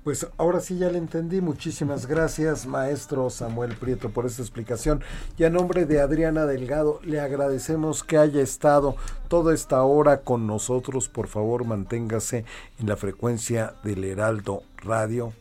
Pues 0.05 0.27
ahora 0.37 0.61
sí 0.61 0.77
ya 0.77 0.91
le 0.91 0.99
entendí. 0.99 1.41
Muchísimas 1.41 2.07
gracias, 2.07 2.67
maestro 2.67 3.31
Samuel 3.31 3.75
Prieto, 3.75 4.11
por 4.11 4.27
esta 4.27 4.43
explicación. 4.43 5.03
Y 5.39 5.45
a 5.45 5.51
nombre 5.51 5.87
de 5.87 6.03
Adriana 6.03 6.45
Delgado, 6.45 7.01
le 7.03 7.21
agradecemos 7.21 8.05
que 8.05 8.19
haya 8.19 8.43
estado 8.43 8.97
toda 9.29 9.55
esta 9.55 9.83
hora 9.83 10.21
con 10.21 10.47
nosotros. 10.47 11.09
Por 11.09 11.27
favor, 11.27 11.65
manténgase 11.65 12.45
en 12.79 12.87
la 12.87 12.97
frecuencia 12.97 13.77
del 13.83 14.05
Heraldo 14.05 14.63
Radio. 14.77 15.33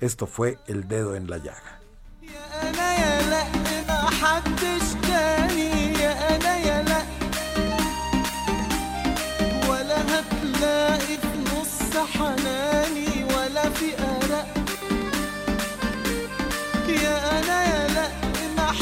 Esto 0.00 0.26
fue 0.26 0.58
El 0.66 0.86
Dedo 0.86 1.16
en 1.16 1.30
la 1.30 1.38
Llaga. 1.38 1.80